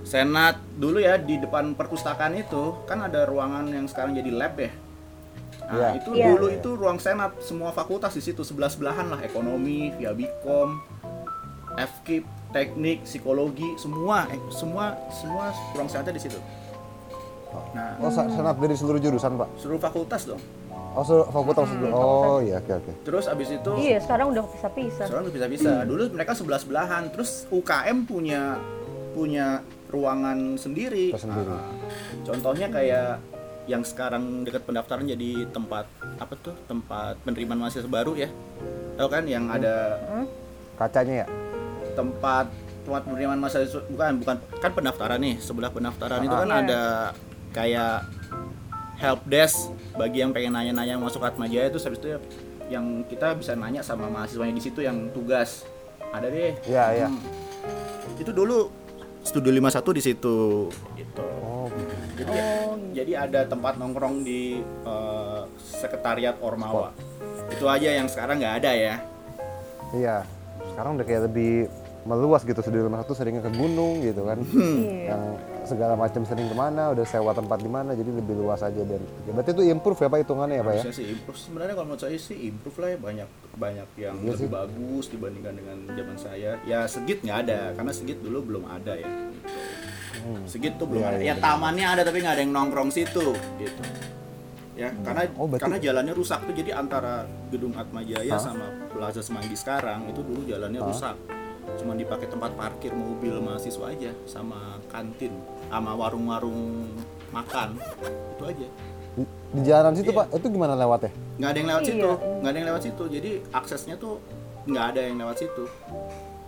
senat 0.02 0.58
dulu 0.80 0.98
ya 0.98 1.20
di 1.20 1.38
depan 1.38 1.76
perpustakaan 1.76 2.34
itu 2.34 2.82
kan 2.88 3.04
ada 3.04 3.28
ruangan 3.28 3.68
yang 3.70 3.86
sekarang 3.86 4.16
jadi 4.16 4.30
lab 4.32 4.56
ya. 4.58 4.72
Nah 5.70 5.76
Iya. 5.76 5.88
itu 5.96 6.10
Iya. 6.12 6.26
dulu 6.30 6.46
itu 6.50 6.70
ruang 6.74 6.98
senat, 6.98 7.38
semua 7.38 7.70
fakultas 7.70 8.10
di 8.10 8.20
situ 8.20 8.42
sebelah 8.42 8.66
sebelahan 8.66 9.06
lah, 9.06 9.22
ekonomi, 9.22 9.94
via 9.94 10.10
bikom, 10.10 10.82
FKIP, 11.72 12.26
teknik, 12.50 13.06
psikologi, 13.06 13.78
semua, 13.78 14.26
eh, 14.26 14.40
semua, 14.50 14.98
semua 15.12 15.54
ruang 15.72 15.86
senatnya 15.86 16.18
di 16.18 16.22
situ. 16.22 16.38
Nah 17.70 17.98
Oh 17.98 18.10
senat 18.10 18.56
dari 18.56 18.74
seluruh 18.74 18.98
jurusan 18.98 19.34
Pak. 19.34 19.48
seluruh 19.56 19.78
fakultas 19.78 20.22
dong. 20.24 20.42
Oh 20.90 21.02
seluruh 21.02 21.26
fakultas 21.28 21.66
dulu. 21.68 21.86
Oh 21.88 22.38
iya 22.38 22.58
oke 22.58 22.72
oke. 22.72 22.92
Terus 23.02 23.26
abis 23.26 23.48
itu 23.52 23.70
Iya, 23.76 23.98
sekarang 24.00 24.34
udah 24.34 24.42
pisah-pisah. 24.44 25.06
Sekarang 25.06 25.22
udah 25.24 25.34
bisa-bisa. 25.34 25.72
Dulu 25.82 26.02
mereka 26.10 26.34
sebelah 26.34 26.58
sebelahan. 26.58 27.10
Terus 27.10 27.46
UKM 27.48 28.06
punya 28.06 28.58
punya 29.12 29.62
ruangan 29.86 30.54
sendiri. 30.56 31.10
Tersendiri. 31.10 31.46
Ah, 31.48 31.66
contohnya 32.22 32.66
kayak 32.68 33.18
yang 33.64 33.82
sekarang 33.82 34.42
dekat 34.42 34.62
pendaftaran 34.62 35.04
jadi 35.04 35.46
tempat 35.46 35.84
apa 36.16 36.34
tuh 36.34 36.56
tempat 36.64 37.20
penerimaan 37.20 37.60
mahasiswa 37.60 37.86
baru 37.86 38.16
ya. 38.16 38.28
Tahu 38.94 39.08
kan 39.08 39.24
yang 39.24 39.46
ada 39.46 39.96
Kacanya 40.74 41.24
ya? 41.24 41.26
tempat 41.90 42.46
tempat 42.80 43.02
penerimaan 43.02 43.36
mahasiswa 43.36 43.82
bukan 43.86 44.12
bukan 44.18 44.36
kan 44.56 44.70
pendaftaran 44.70 45.18
nih 45.18 45.36
sebelah 45.36 45.68
pendaftaran 45.68 46.22
itu 46.22 46.32
Ah. 46.32 46.40
kan 46.40 46.48
Iya. 46.48 46.60
ada 46.62 46.82
kayak 47.50 47.94
help 48.96 49.20
desk 49.26 49.68
bagi 49.94 50.20
yang 50.20 50.30
pengen 50.30 50.52
nanya-nanya 50.52 50.96
masuk 50.96 51.20
Atma 51.20 51.44
Jaya 51.44 51.66
itu 51.66 51.76
habis 51.78 51.98
itu 51.98 52.08
yang 52.68 53.02
kita 53.04 53.34
bisa 53.34 53.52
nanya 53.52 53.80
sama 53.80 54.06
mahasiswanya 54.06 54.52
di 54.52 54.62
situ 54.62 54.80
yang 54.80 55.10
tugas 55.10 55.66
ada 56.08 56.26
deh 56.26 56.54
Iya, 56.64 56.84
iya. 56.96 57.08
Hmm. 57.08 57.20
itu 58.16 58.30
dulu 58.30 58.70
studio 59.20 59.50
51 59.50 59.92
di 59.92 60.02
situ 60.02 60.36
gitu 60.94 61.24
Oh, 61.42 61.68
jadi, 62.22 62.40
jadi 62.92 63.12
ada 63.24 63.40
tempat 63.46 63.74
nongkrong 63.76 64.20
di 64.20 64.60
eh, 64.62 65.40
sekretariat 65.60 66.36
Ormawa 66.38 66.92
itu 67.48 67.64
aja 67.64 67.90
yang 67.90 68.06
sekarang 68.06 68.38
nggak 68.38 68.56
ada 68.62 68.72
ya 68.72 68.94
iya. 69.90 70.16
Sekarang 70.70 70.94
udah 70.94 71.02
kayak 71.04 71.22
lebih 71.26 71.66
meluas 72.00 72.40
gitu. 72.44 72.60
Studio 72.60 72.86
51 72.86 73.10
seringnya 73.12 73.42
ke 73.42 73.52
gunung 73.52 74.00
gitu 74.00 74.24
kan. 74.24 74.38
Iya. 74.40 75.12
Yang 75.12 75.22
segala 75.66 75.94
macam 75.98 76.22
sering 76.24 76.48
ke 76.48 76.56
mana, 76.56 76.94
udah 76.94 77.04
sewa 77.04 77.32
tempat 77.36 77.58
di 77.60 77.68
mana, 77.68 77.92
jadi 77.92 78.08
lebih 78.08 78.32
luas 78.38 78.64
aja 78.64 78.80
dan 78.80 79.02
ya, 79.28 79.30
berarti 79.34 79.50
itu 79.52 79.62
improve 79.68 80.00
ya 80.00 80.08
Pak 80.08 80.18
hitungannya 80.24 80.56
ya 80.56 80.64
Pak 80.64 80.72
ya? 80.72 80.82
Sih 80.88 81.06
improve 81.10 81.38
sebenarnya 81.38 81.74
kalau 81.74 81.86
menurut 81.90 82.02
saya 82.02 82.16
sih 82.16 82.38
improve 82.48 82.76
lah 82.80 82.88
ya 82.88 82.98
banyak 82.98 83.28
banyak 83.50 83.88
yang 84.00 84.14
Iya 84.16 84.30
lebih 84.32 84.48
sih. 84.48 84.50
bagus 84.50 85.04
dibandingkan 85.12 85.54
dengan 85.60 85.76
zaman 85.92 86.16
saya 86.16 86.50
ya 86.64 86.78
segit 86.88 87.18
nggak 87.20 87.38
ada 87.44 87.60
karena 87.76 87.92
segit 87.92 88.18
dulu 88.24 88.38
belum 88.40 88.64
ada 88.66 88.94
ya 88.96 89.10
segit 90.44 90.74
tuh 90.74 90.86
belum 90.86 91.00
Iya, 91.00 91.08
ada 91.08 91.18
iya, 91.18 91.26
ya 91.28 91.34
tamannya 91.36 91.86
ada 91.88 92.02
tapi 92.02 92.18
nggak 92.18 92.34
ada 92.34 92.42
yang 92.42 92.52
nongkrong 92.52 92.90
situ 92.90 93.26
gitu 93.56 93.82
ya 94.74 94.88
karena 94.98 95.28
Oh, 95.34 95.44
berarti- 95.44 95.60
karena 95.60 95.76
jalannya 95.78 96.12
rusak 96.12 96.40
tuh 96.42 96.54
jadi 96.54 96.70
antara 96.74 97.14
gedung 97.48 97.74
Atma 97.74 98.00
Jaya 98.00 98.30
Hah? 98.30 98.40
sama 98.40 98.64
Plaza 98.88 99.20
Semanggi 99.20 99.52
sekarang 99.52 100.06
itu 100.06 100.20
dulu 100.20 100.40
jalannya 100.42 100.80
rusak 100.80 101.16
cuma 101.76 101.92
dipakai 101.92 102.26
tempat 102.26 102.50
parkir 102.52 102.90
mobil 102.90 103.38
mahasiswa 103.38 103.84
aja 103.86 104.10
sama 104.24 104.58
kantin 104.86 105.30
sama 105.66 105.92
warung-warung 105.92 106.88
makan 107.28 107.76
itu 108.34 108.44
aja 108.44 108.68
Di, 109.10 109.22
di 109.52 109.60
jalan 109.62 109.92
situ 109.92 110.10
Iya. 110.10 110.18
Pak, 110.18 110.26
itu 110.34 110.46
gimana 110.48 110.74
lewatnya? 110.74 111.12
nggak 111.36 111.48
ada 111.48 111.58
yang 111.58 111.68
lewat 111.68 111.82
Iya. 111.82 111.90
situ 111.90 112.10
nggak 112.40 112.50
ada 112.50 112.58
yang 112.58 112.68
lewat 112.68 112.82
situ 112.82 113.02
jadi 113.10 113.30
aksesnya 113.50 113.94
tuh 113.96 114.14
nggak 114.62 114.84
ada 114.88 115.00
yang 115.02 115.16
lewat 115.18 115.36
situ 115.38 115.64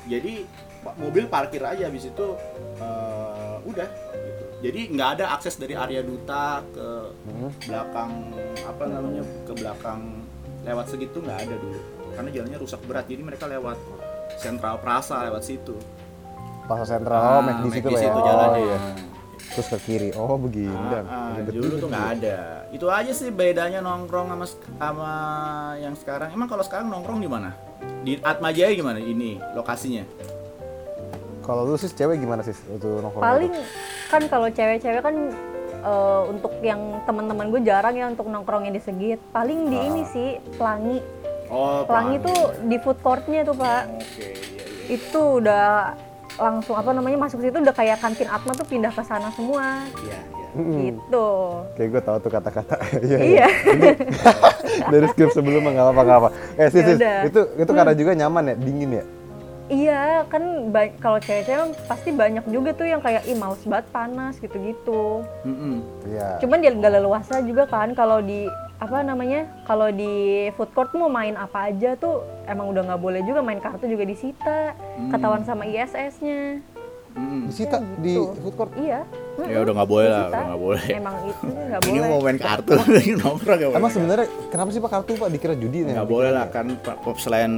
jadi 0.04 0.32
mobil 0.94 1.24
parkir 1.26 1.62
aja 1.62 1.82
habis 1.84 2.04
itu 2.04 2.26
eh, 2.76 3.21
udah 3.64 3.88
gitu. 4.12 4.44
jadi 4.60 4.80
nggak 4.90 5.08
ada 5.16 5.24
akses 5.32 5.54
dari 5.54 5.74
area 5.74 6.00
duta 6.00 6.62
ke 6.68 6.88
Hmm. 7.22 7.50
belakang 7.62 8.10
apa 8.62 8.82
namanya 8.84 9.22
ke 9.42 9.52
belakang 9.54 10.00
lewat 10.62 10.86
segitu 10.86 11.18
nggak 11.18 11.38
ada 11.42 11.54
dulu 11.56 11.80
karena 12.12 12.28
jalannya 12.30 12.58
rusak 12.58 12.80
berat 12.84 13.06
jadi 13.06 13.22
mereka 13.22 13.44
lewat 13.46 13.78
sentral 14.36 14.76
Prasa 14.78 15.26
lewat 15.26 15.42
situ 15.42 15.76
Pasar 16.62 16.86
Sentral, 16.86 17.18
Ah, 17.18 17.36
oh, 17.36 17.42
McD 17.42 17.74
situ 17.74 17.88
Pak 17.88 17.92
ya? 17.92 18.02
situ 18.06 18.20
Oh, 18.22 18.54
iya. 18.54 18.78
Terus 19.52 19.66
ke 19.66 19.78
kiri, 19.82 20.08
oh 20.14 20.38
begini 20.38 20.72
Ah, 20.72 21.34
ah, 21.34 21.42
dulu 21.42 21.74
tuh 21.76 21.88
nggak 21.90 22.08
ada. 22.16 22.38
Itu 22.70 22.86
aja 22.88 23.10
sih 23.10 23.28
bedanya 23.28 23.82
nongkrong 23.82 24.30
sama 24.30 24.46
sama 24.78 25.10
yang 25.76 25.92
sekarang. 25.92 26.30
Emang 26.30 26.46
kalau 26.46 26.62
sekarang 26.62 26.86
nongkrong 26.88 27.18
di 27.18 27.28
mana? 27.28 27.52
Di 28.00 28.16
Atma 28.22 28.48
Jaya 28.48 28.72
gimana 28.72 28.96
ini 28.96 29.42
lokasinya? 29.52 30.06
Kalau 31.42 31.62
lu 31.64 31.74
sih 31.74 31.90
cewek 31.90 32.18
gimana 32.18 32.40
sih 32.40 32.54
itu 32.54 32.88
nongkrong? 32.98 33.20
paling 33.20 33.50
itu? 33.50 33.62
kan 34.08 34.22
kalau 34.26 34.48
cewek-cewek 34.48 35.00
kan 35.00 35.16
eh, 35.82 36.22
untuk 36.30 36.52
yang 36.60 36.78
teman-teman 37.02 37.50
gue 37.50 37.60
jarang 37.62 37.94
ya 37.94 38.06
untuk 38.06 38.26
nongkrongnya 38.26 38.70
di 38.70 38.78
Segit 38.78 39.18
paling 39.30 39.66
di 39.66 39.78
ini 39.78 40.02
sih 40.06 40.28
Pelangi 40.54 40.98
Oh, 41.48 41.84
Pelangi 41.84 42.16
tuh 42.18 42.40
di 42.64 42.80
food 42.80 42.96
courtnya 43.00 43.44
tuh 43.44 43.52
pak 43.52 43.84
Oke, 43.84 44.00
iya 44.16 44.28
iya. 44.32 44.94
itu 44.96 45.20
udah 45.36 45.92
langsung 46.40 46.80
apa 46.80 46.96
namanya 46.96 47.20
masuk 47.20 47.44
situ 47.44 47.60
udah 47.60 47.76
kayak 47.76 48.00
kantin 48.00 48.24
Atma 48.24 48.56
tuh 48.56 48.64
pindah 48.64 48.88
ke 48.88 49.04
sana 49.04 49.28
semua 49.36 49.84
Iya, 50.00 50.16
iya. 50.16 50.48
Mm-mm. 50.52 50.76
gitu 50.80 51.28
Kayak 51.76 51.88
gue 51.92 52.02
tahu 52.04 52.16
tuh 52.20 52.30
kata-kata. 52.30 52.74
Iya. 53.04 53.18
iya 53.20 53.46
Dari 54.92 55.06
skrip 55.12 55.32
sebelumnya 55.32 55.70
nggak 55.72 55.88
apa-apa. 55.92 56.28
Eh 56.56 56.68
sis, 56.68 56.84
sis, 56.84 56.96
Yaudah. 57.00 57.20
itu 57.28 57.40
itu 57.56 57.70
karena 57.72 57.92
juga 57.92 58.12
nyaman 58.12 58.52
ya, 58.52 58.54
dingin 58.56 58.90
ya. 59.00 59.04
Iya 59.72 60.02
kan 60.26 60.42
ba- 60.68 60.92
kalau 60.98 61.16
cewek-cewek 61.18 61.58
pasti 61.82 62.12
banyak 62.12 62.44
juga 62.46 62.70
tuh 62.70 62.84
yang 62.84 63.00
kayak 63.00 63.24
ih 63.24 63.32
males 63.32 63.64
banget 63.64 63.88
panas 63.88 64.36
gitu-gitu 64.36 65.24
Mm-mm. 65.42 65.80
Iya. 66.04 66.36
cuman 66.38 66.60
dia 66.60 66.70
nggak 66.70 66.92
leluasa 66.94 67.40
juga 67.40 67.64
kan 67.64 67.90
kalau 67.92 68.20
di 68.20 68.44
apa 68.76 69.00
namanya 69.00 69.48
kalau 69.62 69.88
di 69.88 70.12
food 70.52 70.68
court 70.70 70.92
mau 70.92 71.08
main 71.08 71.32
apa 71.34 71.70
aja 71.70 71.94
tuh 71.94 72.20
emang 72.44 72.68
udah 72.68 72.82
nggak 72.84 73.00
boleh 73.00 73.20
juga 73.22 73.40
main 73.40 73.58
kartu 73.58 73.86
juga 73.86 74.04
disita 74.04 74.76
ketahuan 75.08 75.42
sama 75.42 75.64
ISS-nya 75.64 76.60
Mm-mm. 77.12 77.44
Disita 77.44 77.76
di 77.98 78.16
gitu. 78.16 78.32
food 78.40 78.56
court. 78.56 78.72
iya 78.74 79.04
Ya 79.38 79.60
udah 79.60 79.72
nggak 79.74 79.84
boleh 79.86 80.08
lah, 80.08 80.26
udah 80.26 80.44
nggak 80.46 80.62
boleh. 80.62 80.84
emang 80.90 81.16
itu 81.22 81.44
nggak 81.44 81.80
Ini 81.84 81.88
boleh 81.94 82.08
mau 82.10 82.20
main 82.20 82.38
kartu, 82.38 82.72
nongkrong 83.20 83.56
nggak 83.58 83.68
boleh. 83.68 83.80
Emang 83.80 83.90
sebenarnya 83.90 84.26
kenapa 84.48 84.68
sih 84.70 84.80
Pak 84.80 84.90
kartu 84.90 85.12
Pak 85.14 85.28
dikira 85.30 85.54
judi 85.54 85.78
nih? 85.82 85.92
nggak 85.92 86.08
boleh 86.08 86.30
lah 86.30 86.48
kan 86.48 86.66
Pak, 86.74 86.96
Pop, 87.00 87.16
selain 87.16 87.52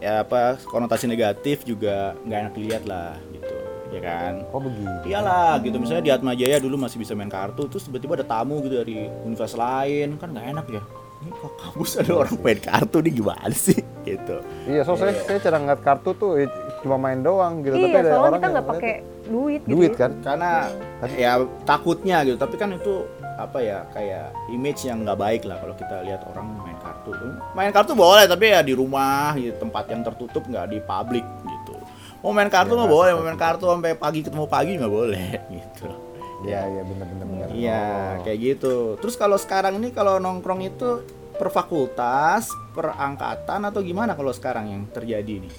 ya 0.00 0.24
apa 0.24 0.56
konotasi 0.64 1.04
negatif 1.04 1.62
juga 1.68 2.16
nggak 2.24 2.38
enak 2.48 2.52
dilihat 2.56 2.84
lah 2.88 3.14
gitu. 3.30 3.54
Ya 3.90 4.00
kan? 4.00 4.32
Oh 4.54 4.62
begitu. 4.62 5.12
iyalah 5.12 5.60
gitu. 5.60 5.76
Misalnya 5.76 6.04
di 6.08 6.12
Atma 6.14 6.32
Jaya 6.32 6.56
dulu 6.58 6.80
masih 6.80 6.96
bisa 6.96 7.12
main 7.12 7.30
kartu 7.30 7.68
terus 7.68 7.84
tiba-tiba 7.84 8.16
ada 8.16 8.26
tamu 8.26 8.58
gitu 8.64 8.80
dari 8.80 9.06
universitas 9.28 9.60
lain. 9.60 10.16
Kan 10.16 10.32
nggak 10.32 10.46
enak 10.56 10.66
ya. 10.72 10.82
Ini 11.20 11.30
kok 11.36 11.52
kampus 11.60 12.00
ada 12.00 12.12
orang 12.16 12.36
main 12.40 12.58
kartu 12.64 12.96
nih 13.04 13.12
gimana 13.12 13.52
sih? 13.54 13.78
Gitu. 14.00 14.40
Iya, 14.64 14.80
so 14.88 14.96
saya, 14.96 15.12
saya 15.12 15.38
cara 15.44 15.60
ngeliat 15.60 15.84
kartu 15.84 16.16
tuh 16.16 16.40
cuma 16.80 16.96
main 16.96 17.20
doang 17.20 17.60
gitu. 17.60 17.76
Tapi 17.76 17.92
iya 17.92 18.00
ada 18.00 18.08
soalnya 18.08 18.24
orang 18.24 18.40
kita 18.40 18.48
nggak 18.48 18.68
pakai 18.72 18.94
duit 19.28 19.60
gitu 19.60 19.70
duit 19.76 19.92
ya. 19.92 20.00
kan. 20.00 20.10
karena 20.24 20.50
ya 21.20 21.32
takutnya 21.68 22.16
gitu. 22.24 22.36
Tapi 22.40 22.54
kan 22.56 22.72
itu 22.72 23.04
apa 23.36 23.58
ya 23.60 23.84
kayak 23.92 24.36
image 24.52 24.84
yang 24.88 25.04
nggak 25.04 25.20
baik 25.20 25.42
lah 25.44 25.56
kalau 25.60 25.76
kita 25.76 25.96
lihat 26.04 26.20
orang 26.32 26.48
main 26.60 26.69
kartu 27.00 27.16
main 27.56 27.72
kartu 27.72 27.92
boleh 27.96 28.24
tapi 28.28 28.52
ya 28.52 28.60
di 28.60 28.76
rumah 28.76 29.32
di 29.32 29.48
tempat 29.50 29.88
yang 29.88 30.04
tertutup 30.04 30.44
nggak 30.44 30.66
di 30.68 30.78
publik 30.84 31.24
gitu 31.24 31.74
mau 32.20 32.30
main 32.30 32.52
kartu 32.52 32.76
nggak 32.76 32.92
boleh 32.92 33.10
mau 33.16 33.24
main 33.24 33.40
kartu 33.40 33.64
sampai 33.64 33.96
pagi 33.96 34.20
ketemu 34.20 34.44
pagi 34.44 34.76
nggak 34.76 34.92
boleh 34.92 35.28
gitu 35.56 35.88
Iya, 36.40 36.72
iya 36.72 36.82
benar-benar 36.88 37.26
benar. 37.28 37.48
Iya, 37.52 37.82
Oh. 37.84 38.24
kayak 38.24 38.38
gitu. 38.40 38.74
Terus 38.96 39.12
kalau 39.12 39.36
sekarang 39.36 39.76
ini 39.76 39.92
kalau 39.92 40.16
nongkrong 40.16 40.64
itu 40.64 41.04
per 41.36 41.52
fakultas, 41.52 42.48
per 42.72 42.96
angkatan 42.96 43.60
atau 43.68 43.84
gimana 43.84 44.16
kalau 44.16 44.32
sekarang 44.32 44.72
yang 44.72 44.88
terjadi 44.88 45.44
nih? 45.44 45.52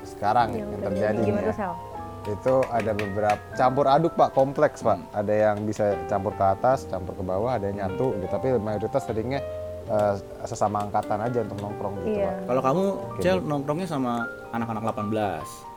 Sekarang 0.00 0.56
yang 0.56 0.72
yang 0.72 0.80
terjadi 0.80 1.20
gimana 1.20 1.52
ya. 1.52 1.76
itu 2.24 2.54
ada 2.72 2.92
beberapa 2.96 3.42
campur 3.52 3.84
aduk 3.84 4.14
pak 4.14 4.30
kompleks 4.32 4.78
pak 4.80 4.94
ada 5.10 5.34
yang 5.34 5.60
bisa 5.66 5.92
campur 6.06 6.30
ke 6.38 6.44
atas 6.46 6.86
campur 6.86 7.12
ke 7.12 7.24
bawah 7.26 7.58
ada 7.58 7.66
yang 7.66 7.82
nyatu 7.82 8.14
gitu 8.14 8.30
tapi 8.30 8.54
mayoritas 8.56 9.02
seringnya 9.04 9.42
eh, 9.88 10.14
sesama 10.46 10.86
angkatan 10.86 11.18
aja 11.18 11.38
untuk 11.42 11.58
nongkrong 11.62 11.94
gitu 12.02 12.08
pak. 12.22 12.34
Kalau 12.46 12.62
kamu, 12.62 12.84
Oke, 13.16 13.20
Cel, 13.22 13.38
nongkrongnya 13.42 13.88
sama 13.88 14.26
anak-anak 14.54 14.82
18. 14.92 15.72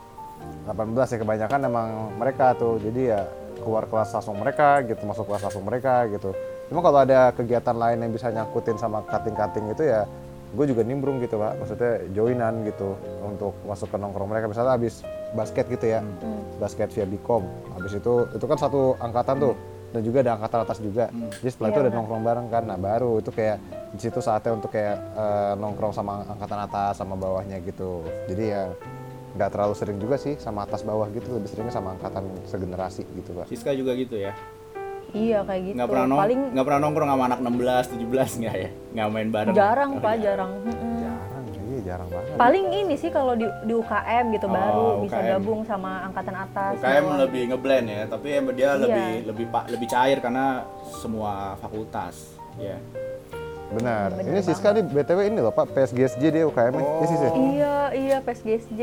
18 0.68 1.12
ya 1.14 1.18
kebanyakan 1.22 1.60
emang 1.66 1.88
mereka 2.20 2.52
tuh. 2.54 2.76
Jadi 2.78 3.10
ya 3.10 3.24
keluar 3.62 3.88
kelas 3.88 4.12
langsung 4.12 4.36
mereka 4.36 4.84
gitu 4.84 5.02
masuk 5.08 5.24
kelas 5.26 5.42
langsung 5.48 5.64
mereka 5.64 6.06
gitu. 6.12 6.30
Cuma 6.68 6.82
kalau 6.82 6.98
ada 7.02 7.30
kegiatan 7.32 7.74
lain 7.74 7.98
yang 8.02 8.12
bisa 8.12 8.28
nyangkutin 8.30 8.76
sama 8.76 9.00
cutting-cutting 9.06 9.70
itu 9.70 9.86
ya 9.86 10.04
gue 10.56 10.64
juga 10.68 10.82
nimbrung 10.86 11.18
gitu 11.24 11.40
pak. 11.40 11.58
Maksudnya 11.58 11.92
joinan 12.12 12.62
gitu 12.68 12.94
untuk 13.24 13.56
masuk 13.66 13.90
ke 13.90 13.96
nongkrong 13.96 14.28
mereka. 14.28 14.46
Misalnya 14.46 14.76
habis 14.76 15.00
basket 15.32 15.66
gitu 15.72 15.86
ya. 15.98 16.00
Basket 16.60 16.88
via 16.92 17.06
Bicom 17.08 17.44
habis 17.76 17.92
itu 17.96 18.14
itu 18.32 18.44
kan 18.48 18.58
satu 18.60 18.96
angkatan 19.00 19.36
tuh 19.40 19.54
dan 19.96 20.02
juga 20.04 20.20
ada 20.20 20.36
angkatan 20.36 20.60
atas 20.68 20.78
juga. 20.84 21.08
Jadi 21.40 21.48
setelah 21.48 21.68
itu 21.72 21.80
Iya, 21.80 21.84
ada 21.88 21.96
nongkrong 21.96 22.22
bareng 22.22 22.46
kan. 22.52 22.62
Nah 22.68 22.76
baru 22.76 23.24
itu 23.24 23.32
kayak 23.32 23.56
di 23.96 24.00
situ 24.04 24.20
saatnya 24.20 24.52
untuk 24.52 24.68
kayak 24.68 24.96
eh, 25.16 25.52
nongkrong 25.56 25.96
sama 25.96 26.20
angkatan 26.28 26.58
atas 26.60 27.00
sama 27.00 27.16
bawahnya 27.16 27.56
gitu. 27.64 28.04
Jadi 28.28 28.44
ya 28.52 28.68
nggak 29.36 29.50
terlalu 29.52 29.74
sering 29.76 29.96
juga 29.96 30.20
sih 30.20 30.36
sama 30.36 30.68
atas 30.68 30.84
bawah 30.84 31.08
gitu. 31.08 31.32
Lebih 31.32 31.48
seringnya 31.48 31.72
sama 31.72 31.96
angkatan 31.96 32.28
segenerasi 32.44 33.08
gitu 33.16 33.32
pak 33.32 33.48
Siska 33.48 33.72
juga 33.72 33.96
gitu 33.96 34.20
ya? 34.20 34.36
iya 35.14 35.40
kayak 35.46 35.62
gitu. 35.72 35.76
Nggak 35.80 35.88
pernah, 35.88 36.06
nong 36.10 36.18
paling 36.18 36.40
nggak 36.52 36.66
pernah 36.66 36.80
nongkrong 36.82 37.08
sama 37.08 37.24
anak 37.30 37.38
16, 37.40 38.04
17 38.04 38.40
nggak 38.42 38.54
ya? 38.58 38.70
Nggak 38.92 39.08
main 39.08 39.28
bareng? 39.32 39.54
jarang 39.56 39.90
Oh, 39.96 40.02
pak 40.02 40.14
jarang. 40.20 40.52
Jarang 40.60 40.95
jarang 41.86 42.08
banget 42.08 42.34
paling 42.34 42.66
ini 42.68 42.94
sih 42.94 43.08
kalau 43.08 43.32
di, 43.32 43.46
di 43.62 43.72
UKM 43.72 44.24
gitu 44.30 44.46
Oh, 44.46 44.52
baru 44.52 44.86
bisa 45.00 45.16
UKM. 45.16 45.30
gabung 45.32 45.60
sama 45.62 45.90
angkatan 46.02 46.34
atas 46.36 46.72
UKM 46.76 46.84
bawah. 47.00 47.16
lebih 47.22 47.42
ngeblend 47.48 47.86
ya, 47.86 48.02
tapi 48.06 48.26
emang 48.34 48.52
dia 48.52 48.66
Iya. 48.68 48.82
lebih 48.82 49.06
lebih 49.24 49.44
pak 49.48 49.64
lebih 49.68 49.86
cair 49.86 50.18
karena 50.18 50.66
semua 50.96 51.32
fakultas. 51.56 52.34
Ya. 52.56 52.76
benar 53.68 54.14
Bener 54.14 54.30
ini 54.30 54.40
Siska 54.40 54.70
nih 54.70 54.82
btw 54.84 55.20
ini 55.24 55.38
loh 55.38 55.50
pak 55.50 55.66
PSGSJ 55.68 56.22
dia 56.24 56.44
UKM. 56.44 56.70
Oh. 56.72 57.02
Iya, 57.02 57.16
ya? 57.16 57.30
iya 57.34 57.76
iya 57.92 58.16
PSGSJ 58.20 58.80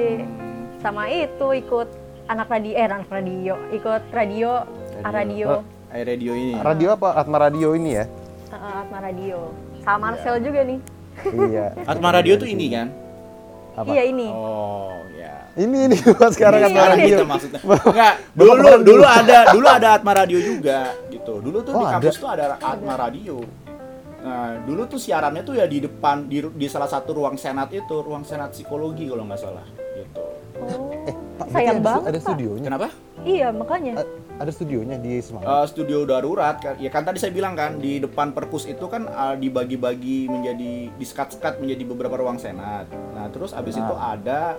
sama 0.78 1.08
itu 1.08 1.48
ikut 1.54 1.88
anak 2.26 2.48
radio 2.48 2.74
eh 2.74 2.86
anak 2.86 3.08
radio 3.10 3.56
ikut 3.70 4.04
radio 4.10 4.52
radio, 5.02 5.08
radio. 5.08 5.48
Eh, 5.90 6.04
radio 6.04 6.32
ini. 6.34 6.54
radio 6.58 6.88
apa 6.92 7.16
Atma 7.16 7.38
Radio 7.40 7.72
ini 7.72 7.92
ya 7.94 8.06
Heeh, 8.50 8.74
Atma 8.78 9.00
radio 9.00 9.56
sama 9.80 10.10
Marcel 10.10 10.40
juga 10.40 10.62
nih 10.62 10.80
iya 11.50 11.66
Atma 11.84 12.10
Radio 12.12 12.34
tuh 12.36 12.46
ini 12.46 12.68
kan? 12.68 12.88
apa 13.74 13.90
iya 13.90 14.04
ini 14.06 14.28
Oh, 14.30 14.94
ya. 15.12 15.50
Ini 15.54 15.78
ini 15.86 15.96
gua 16.04 16.30
sekarang 16.30 16.62
Ini 16.62 16.68
Atma 16.68 16.74
Sekarang 16.76 16.98
Radio. 17.00 17.10
kita 17.10 17.26
maksudnya. 17.26 17.60
Enggak, 17.62 18.14
dulu 18.34 18.52
dulu 18.82 19.04
ada 19.04 19.38
dulu 19.50 19.68
ada 19.68 19.88
Atma 19.94 20.12
Radio 20.16 20.40
juga 20.40 20.80
gitu. 21.08 21.34
Dulu 21.40 21.58
tuh 21.60 21.72
di 21.72 21.78
Oh, 21.80 21.90
kampus 21.90 22.16
tuh 22.18 22.30
ada 22.30 22.46
Atma 22.56 22.94
Radio. 22.96 23.38
Nah, 24.20 24.56
dulu 24.62 24.82
tuh 24.86 24.98
siarannya 24.98 25.42
tuh 25.42 25.54
ya 25.54 25.66
di 25.66 25.78
depan 25.80 26.26
di, 26.26 26.40
di 26.48 26.66
salah 26.66 26.88
satu 26.88 27.12
ruang 27.14 27.36
senat 27.36 27.70
itu, 27.70 27.96
ruang 27.98 28.24
senat 28.24 28.54
psikologi 28.54 29.06
kalau 29.06 29.26
nggak 29.26 29.38
salah 29.38 29.66
gitu. 29.94 30.22
Oh, 30.56 30.70
Pak, 31.36 31.44
berarti 31.44 31.52
sayang 31.52 31.78
ada, 31.78 31.86
banget 31.86 32.04
ada 32.04 32.14
Pak. 32.14 32.24
studionya. 32.24 32.66
Kenapa? 32.66 32.88
Iya 33.24 33.50
makanya. 33.50 34.00
A- 34.00 34.12
Ada 34.34 34.50
studionya 34.50 34.98
di 34.98 35.22
Semarang. 35.22 35.46
Eh, 35.46 35.66
studio 35.68 36.04
darurat 36.04 36.58
kan. 36.58 36.76
Ya 36.76 36.90
kan 36.90 37.02
tadi 37.02 37.18
saya 37.18 37.30
bilang 37.30 37.54
kan 37.54 37.78
di 37.78 37.98
depan 37.98 38.32
perpus 38.32 38.66
itu 38.66 38.86
kan 38.86 39.06
eh, 39.06 39.36
dibagi-bagi 39.38 40.26
menjadi 40.26 40.90
disekat-sekat 40.94 41.58
menjadi 41.58 41.84
beberapa 41.86 42.18
ruang 42.18 42.36
senat. 42.36 42.86
Nah 43.14 43.30
terus 43.30 43.54
abis 43.54 43.78
itu 43.78 43.94
ada 43.94 44.58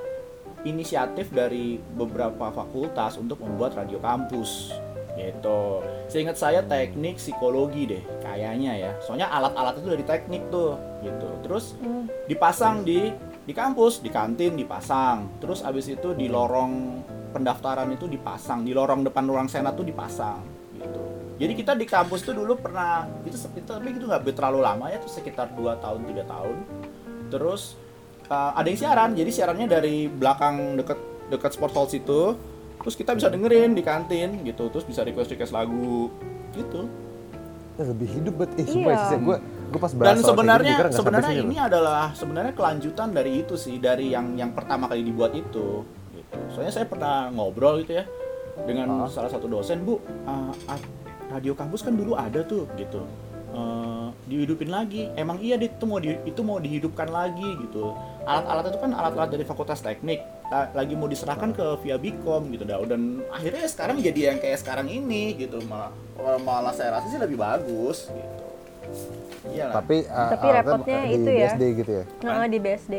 inisiatif 0.62 1.28
dari 1.28 1.76
beberapa 1.76 2.48
fakultas 2.50 3.16
untuk 3.16 3.36
membuat 3.38 3.74
radio 3.74 3.98
kampus. 3.98 4.72
Gitu. 5.14 5.62
Seingat 6.06 6.34
saya 6.34 6.62
teknik 6.62 7.18
psikologi 7.18 7.86
deh 7.88 8.02
kayaknya 8.20 8.72
ya. 8.74 8.90
Soalnya 9.00 9.26
alat-alat 9.28 9.74
itu 9.76 9.88
dari 9.88 10.02
teknik 10.02 10.42
tuh 10.48 10.74
gitu. 11.00 11.28
Terus 11.42 11.74
Hmm. 11.76 12.06
dipasang 12.24 12.82
di 12.82 13.10
di 13.44 13.52
kampus 13.52 14.00
di 14.00 14.08
kantin 14.08 14.54
dipasang. 14.54 15.28
Terus 15.38 15.60
abis 15.60 15.86
itu 15.88 16.14
di 16.14 16.26
lorong 16.26 17.02
pendaftaran 17.34 17.90
itu 17.90 18.06
dipasang 18.06 18.62
di 18.62 18.70
lorong 18.70 19.02
depan 19.02 19.26
ruang 19.26 19.50
senat 19.50 19.74
tuh 19.74 19.82
dipasang 19.82 20.38
gitu 20.78 21.02
jadi 21.34 21.52
kita 21.58 21.72
di 21.74 21.86
kampus 21.90 22.22
tuh 22.22 22.38
dulu 22.38 22.54
pernah 22.54 23.10
itu 23.26 23.34
tapi 23.34 23.58
itu 23.90 24.06
nggak 24.06 24.22
terlalu 24.38 24.62
lama 24.62 24.86
ya 24.86 25.02
itu 25.02 25.10
sekitar 25.10 25.50
2 25.50 25.82
tahun 25.82 26.00
tiga 26.06 26.24
tahun 26.30 26.56
terus 27.34 27.74
uh, 28.30 28.54
ada 28.54 28.70
yang 28.70 28.78
siaran 28.78 29.10
jadi 29.18 29.30
siarannya 29.34 29.66
dari 29.66 30.06
belakang 30.06 30.78
deket 30.78 30.98
deket 31.34 31.50
sport 31.58 31.74
hall 31.74 31.90
situ 31.90 32.38
terus 32.78 32.94
kita 32.94 33.18
bisa 33.18 33.26
dengerin 33.26 33.74
di 33.74 33.82
kantin 33.82 34.46
gitu 34.46 34.70
terus 34.70 34.86
bisa 34.86 35.02
request 35.02 35.34
request 35.34 35.50
lagu 35.50 36.14
gitu 36.54 36.86
Eh, 37.74 37.86
lebih 37.90 38.06
hidup 38.06 38.34
banget. 38.38 38.62
Eh, 38.62 38.86
Iya. 38.86 38.96
sih 39.10 39.18
gue 39.18 39.36
gue 39.74 39.80
pas 39.82 39.90
bahas 39.98 40.06
dan 40.06 40.16
soal 40.22 40.38
kayak 40.38 40.46
sebenarnya 40.62 40.76
sebenarnya 40.94 41.34
ini 41.42 41.56
adalah 41.58 42.14
sebenarnya 42.14 42.54
kelanjutan 42.54 43.08
dari 43.10 43.42
itu 43.42 43.58
sih 43.58 43.82
dari 43.82 44.14
yang 44.14 44.38
yang 44.38 44.54
pertama 44.54 44.86
kali 44.86 45.02
dibuat 45.02 45.34
itu. 45.34 45.82
Soalnya 46.54 46.72
saya 46.72 46.86
pernah 46.86 47.28
ngobrol 47.28 47.82
gitu 47.82 47.98
ya 47.98 48.04
dengan 48.64 49.02
Ah. 49.02 49.10
salah 49.10 49.28
satu 49.28 49.50
dosen 49.50 49.82
bu 49.82 49.98
uh, 50.24 50.54
radio 51.28 51.52
kampus 51.52 51.82
kan 51.82 51.92
dulu 51.92 52.14
ada 52.14 52.40
tuh 52.40 52.70
gitu 52.74 53.02
Eh, 53.54 54.06
dihidupin 54.26 54.66
lagi 54.66 55.06
emang 55.14 55.38
iya 55.38 55.54
itu 55.54 55.86
mau 55.86 56.02
di, 56.02 56.10
itu 56.26 56.42
mau 56.42 56.58
dihidupkan 56.58 57.06
lagi 57.06 57.54
gitu 57.62 57.94
alat-alat 58.26 58.74
itu 58.74 58.78
kan 58.82 58.90
alat-alat 58.90 59.30
dari 59.30 59.46
fakultas 59.46 59.78
teknik 59.78 60.26
La- 60.50 60.74
lagi 60.74 60.98
mau 60.98 61.06
diserahkan 61.06 61.54
ke 61.54 61.62
via 61.86 61.94
Bikom 61.94 62.50
gitu 62.50 62.66
dah 62.66 62.82
dan 62.82 63.22
akhirnya 63.30 63.62
sekarang 63.70 64.02
jadi 64.02 64.34
yang 64.34 64.42
kayak 64.42 64.58
sekarang 64.58 64.90
ini 64.90 65.38
gitu 65.38 65.62
malah 65.70 65.94
malah 66.42 66.74
saya 66.74 66.98
rasa 66.98 67.06
sih 67.06 67.20
lebih 67.22 67.38
bagus 67.38 68.10
gitu 68.10 68.42
Iya 69.54 69.70
lah. 69.70 69.74
Tapi, 69.78 69.96
uh, 70.02 70.30
Tapi 70.34 70.46
repotnya 70.50 70.98
di 70.98 71.14
itu 71.14 71.30
ya. 71.30 71.40
BSD 71.46 71.62
gitu 71.78 71.92
ya. 71.94 72.04
Nah, 72.24 72.46
di 72.48 72.58
BSD. 72.58 72.94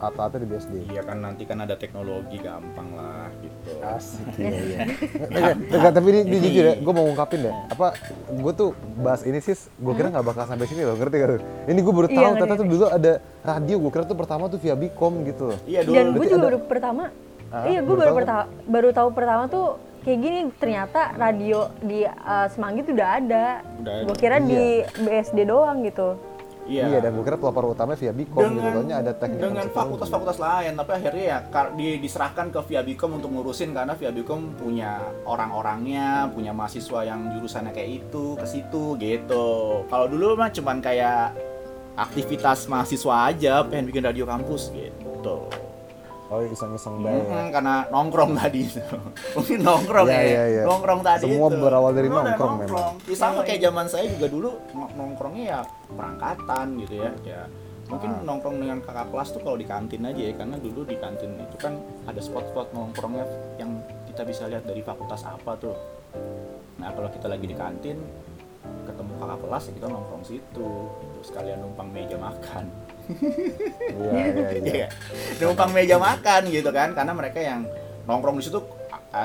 Alat-alatnya 0.00 0.40
di 0.40 0.48
BSD. 0.48 0.72
Iya 0.88 1.02
kan 1.04 1.20
nanti 1.20 1.44
kan 1.44 1.60
ada 1.60 1.76
teknologi 1.76 2.36
gampang 2.36 2.88
lah 2.92 3.28
gitu. 3.38 3.70
Asik 3.80 4.24
iya 4.34 4.48
iya. 4.58 4.78
Enggak, 5.28 5.54
enggak, 5.68 5.92
tapi 5.92 6.06
ini, 6.08 6.20
ini 6.24 6.36
jujur 6.40 6.64
ya, 6.64 6.74
gue 6.74 6.92
mau 6.92 7.04
ngungkapin 7.04 7.38
deh. 7.44 7.54
Apa 7.68 7.86
gue 8.26 8.52
tuh 8.56 8.68
bahas 8.96 9.20
ini 9.22 9.38
sih, 9.38 9.52
gue 9.52 9.92
kira 9.92 10.08
nggak 10.08 10.24
bakal 10.24 10.44
sampai 10.44 10.64
sini 10.64 10.82
loh, 10.82 10.96
ngerti 10.96 11.16
gak? 11.16 11.30
Ini 11.66 11.78
gue 11.78 11.94
baru 11.94 12.08
Iya, 12.08 12.16
tahu, 12.16 12.24
ngerti, 12.24 12.40
ternyata 12.40 12.56
tuh 12.56 12.66
dulu 12.66 12.84
ada 12.88 13.12
radio. 13.42 13.76
Gue 13.76 13.90
kira 13.90 14.04
tuh 14.04 14.16
pertama 14.16 14.42
tuh 14.46 14.58
via 14.58 14.74
Bicom 14.74 15.12
gitu 15.22 15.42
loh. 15.46 15.58
Iya 15.64 15.80
dulu. 15.82 15.94
Dan 15.94 16.04
gue 16.10 16.24
juga 16.24 16.34
ada- 16.34 16.46
baru 16.48 16.58
pertama. 16.64 17.04
Ah, 17.50 17.64
iya, 17.66 17.78
gue 17.78 17.90
baru 17.90 17.98
baru 17.98 18.08
tahu. 18.08 18.18
pertama 18.18 18.44
baru 18.64 18.88
tahu 18.94 19.08
pertama 19.10 19.42
tuh 19.46 19.66
kayak 20.00 20.18
gini 20.18 20.38
ternyata 20.54 21.00
radio 21.12 21.68
di 21.78 22.06
uh, 22.06 22.46
Semanggi 22.48 22.80
tuh 22.80 22.96
udah 22.96 23.10
ada. 23.12 23.46
Udah 23.76 23.92
ada. 23.92 24.04
Gue 24.08 24.16
kira 24.16 24.36
Iya. 24.38 24.48
di 24.48 24.62
BSD 24.98 25.38
doang 25.44 25.84
gitu. 25.84 26.16
Iya. 26.68 26.84
Iya, 26.86 26.98
dan 27.02 27.16
gue 27.16 27.24
kira 27.24 27.34
pelopor 27.34 27.72
utamanya 27.72 27.98
via 27.98 28.12
Bicom 28.12 28.42
gitu. 28.42 28.56
dengan, 28.56 28.72
Soalnya 28.76 28.96
ada 29.02 29.12
teknik 29.16 29.40
dengan 29.40 29.66
fakultas-fakultas 29.68 30.38
lain 30.38 30.72
tapi 30.76 30.90
akhirnya 30.92 31.24
ya 31.24 31.38
kar- 31.48 31.72
di, 31.74 31.88
diserahkan 31.98 32.46
ke 32.48 32.60
via 32.68 32.82
Bicom 32.82 33.10
untuk 33.16 33.30
ngurusin 33.32 33.70
karena 33.72 33.92
via 33.94 34.10
Bicom 34.12 34.54
punya 34.54 35.00
orang-orangnya 35.24 36.30
punya 36.30 36.52
mahasiswa 36.52 37.00
yang 37.02 37.32
jurusannya 37.34 37.72
kayak 37.72 37.90
itu 38.04 38.24
ke 38.36 38.46
situ 38.46 38.94
gitu 38.96 39.48
kalau 39.88 40.06
dulu 40.06 40.36
mah 40.36 40.50
cuman 40.50 40.78
kayak 40.78 41.34
aktivitas 41.96 42.64
mahasiswa 42.66 43.14
aja 43.26 43.66
pengen 43.66 43.90
bikin 43.90 44.04
radio 44.04 44.24
kampus 44.24 44.70
gitu 44.70 45.50
Oh, 46.30 46.38
iseng-iseng 46.40 47.02
banget. 47.02 47.26
Hmm, 47.26 47.50
karena 47.50 47.74
nongkrong 47.88 48.32
tadi 48.32 48.62
mungkin 49.34 49.58
nongkrong 49.60 50.06
Iya, 50.06 50.14
ya 50.14 50.22
iya, 50.22 50.42
iya. 50.48 50.62
nongkrong 50.62 51.02
tadi 51.02 51.26
Semua 51.26 51.48
itu. 51.48 51.58
berawal 51.58 51.90
dari 51.90 52.06
Semua 52.06 52.22
nongkrong 52.22 52.54
memang. 52.60 52.92
Ya, 53.02 53.16
sama 53.18 53.40
kayak 53.42 53.60
zaman 53.60 53.86
saya 53.86 54.04
juga 54.08 54.26
dulu 54.28 54.50
nong- 54.70 54.94
nongkrongnya 54.94 55.44
ya 55.44 55.60
perangkatan 55.90 56.66
gitu 56.78 56.94
ya 56.96 57.10
ya 57.26 57.42
mungkin 57.84 58.10
Ah. 58.12 58.22
nongkrong 58.22 58.56
dengan 58.56 58.78
kakak 58.78 59.10
kelas 59.10 59.28
tuh 59.28 59.40
kalau 59.40 59.58
di 59.58 59.66
kantin 59.66 60.06
aja 60.06 60.22
ya 60.22 60.32
karena 60.32 60.56
dulu 60.56 60.80
di 60.84 60.94
kantin 60.94 61.34
itu 61.34 61.56
kan 61.56 61.74
ada 62.06 62.20
spot-spot 62.20 62.70
nongkrongnya 62.70 63.26
yang 63.58 63.70
kita 64.06 64.22
bisa 64.22 64.46
lihat 64.46 64.62
dari 64.62 64.78
fakultas 64.80 65.22
apa 65.22 65.58
tuh 65.58 65.74
nah 66.76 66.88
kalau 66.88 67.10
kita 67.10 67.26
lagi 67.26 67.44
di 67.44 67.56
kantin 67.56 67.98
ketemu 68.86 69.12
kakak 69.18 69.38
kelas 69.42 69.62
ya 69.64 69.72
kita 69.74 69.86
nongkrong 69.88 70.22
situ 70.22 70.68
terus 71.10 71.26
sekalian 71.26 71.58
numpang 71.58 71.90
meja 71.90 72.14
makan 72.14 72.70
Iya, 73.90 74.24
iya, 74.32 74.48
iya. 74.56 74.72
Iya. 74.84 74.88
numpang 75.42 75.70
meja 75.74 75.96
makan 75.98 76.48
gitu 76.48 76.70
kan 76.70 76.94
karena 76.94 77.12
mereka 77.12 77.38
yang 77.42 77.66
nongkrong 78.06 78.38
di 78.38 78.44
situ 78.46 78.60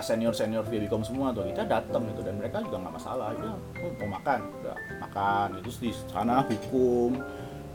senior 0.02 0.34
senior 0.34 0.66
Vibicom 0.66 1.06
semua 1.06 1.30
tuh 1.30 1.46
kita 1.46 1.62
datang 1.62 2.10
gitu 2.10 2.26
dan 2.26 2.42
mereka 2.42 2.58
juga 2.66 2.82
nggak 2.82 2.96
masalah. 2.98 3.30
Ya 3.38 3.54
oh, 3.54 3.92
mau 4.02 4.18
makan? 4.18 4.40
Udah 4.62 4.76
makan. 4.98 5.48
Itu 5.62 5.70
di 5.78 5.92
sana 6.10 6.42
hukum 6.42 7.22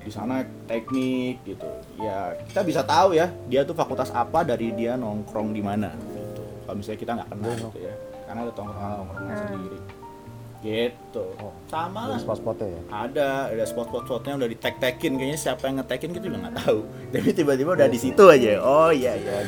di 0.02 0.10
sana 0.10 0.42
teknik 0.66 1.38
gitu. 1.46 1.70
Ya 2.02 2.34
kita 2.50 2.66
bisa 2.66 2.82
tahu 2.82 3.14
ya 3.14 3.30
dia 3.46 3.62
tuh 3.62 3.78
fakultas 3.78 4.10
apa 4.10 4.42
dari 4.42 4.74
dia 4.74 4.98
nongkrong 4.98 5.54
di 5.54 5.62
mana 5.62 5.94
gitu. 5.94 6.42
Kalau 6.66 6.76
misalnya 6.76 6.98
kita 6.98 7.12
nggak 7.14 7.28
kenal 7.30 7.54
gitu 7.54 7.78
ya 7.78 7.94
karena 8.30 8.46
ada 8.46 8.54
tongkrongan 8.54 8.94
tongkrongan 9.02 9.36
sendiri 9.42 9.78
gitu 10.60 11.24
sama 11.72 12.12
lah 12.12 12.20
Ada 12.20 12.24
spot-spotnya 12.24 12.68
ya. 12.68 12.82
ada 12.92 13.28
ada 13.48 13.64
spot-spot 13.64 14.04
spotnya 14.04 14.32
udah 14.36 14.48
di 14.52 14.56
tag 14.60 14.76
tagin 14.76 15.16
kayaknya 15.16 15.38
siapa 15.40 15.64
yang 15.66 15.80
nge-tagin 15.80 16.10
kita 16.12 16.24
juga 16.28 16.38
nggak 16.44 16.56
tahu 16.60 16.78
tapi 17.16 17.28
tiba-tiba 17.32 17.70
udah 17.72 17.88
di 17.88 17.98
situ 17.98 18.22
aja 18.28 18.60
oh 18.60 18.92
iya 18.92 19.16
iya 19.16 19.40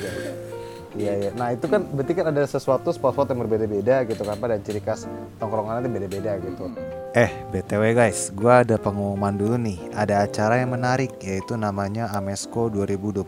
Iya, 0.93 1.13
iya. 1.17 1.31
Nah, 1.33 1.57
itu 1.57 1.65
kan 1.73 1.89
berarti 1.89 2.13
kan 2.13 2.29
ada 2.29 2.45
sesuatu 2.45 2.93
spot-spot 2.93 3.33
yang 3.33 3.41
berbeda-beda 3.49 4.05
gitu 4.05 4.29
kan, 4.29 4.37
dan 4.37 4.61
ciri 4.61 4.77
khas 4.85 5.09
tongkrongannya 5.41 5.89
itu 5.89 5.91
beda-beda 5.97 6.37
gitu. 6.37 6.69
Eh, 7.17 7.33
BTW 7.49 7.97
guys, 7.97 8.29
gua 8.37 8.61
ada 8.61 8.77
pengumuman 8.77 9.33
dulu 9.33 9.57
nih. 9.57 9.81
Ada 9.97 10.29
acara 10.29 10.61
yang 10.61 10.77
menarik 10.77 11.17
yaitu 11.25 11.57
namanya 11.57 12.13
Amesco 12.13 12.69
2021. 12.69 13.25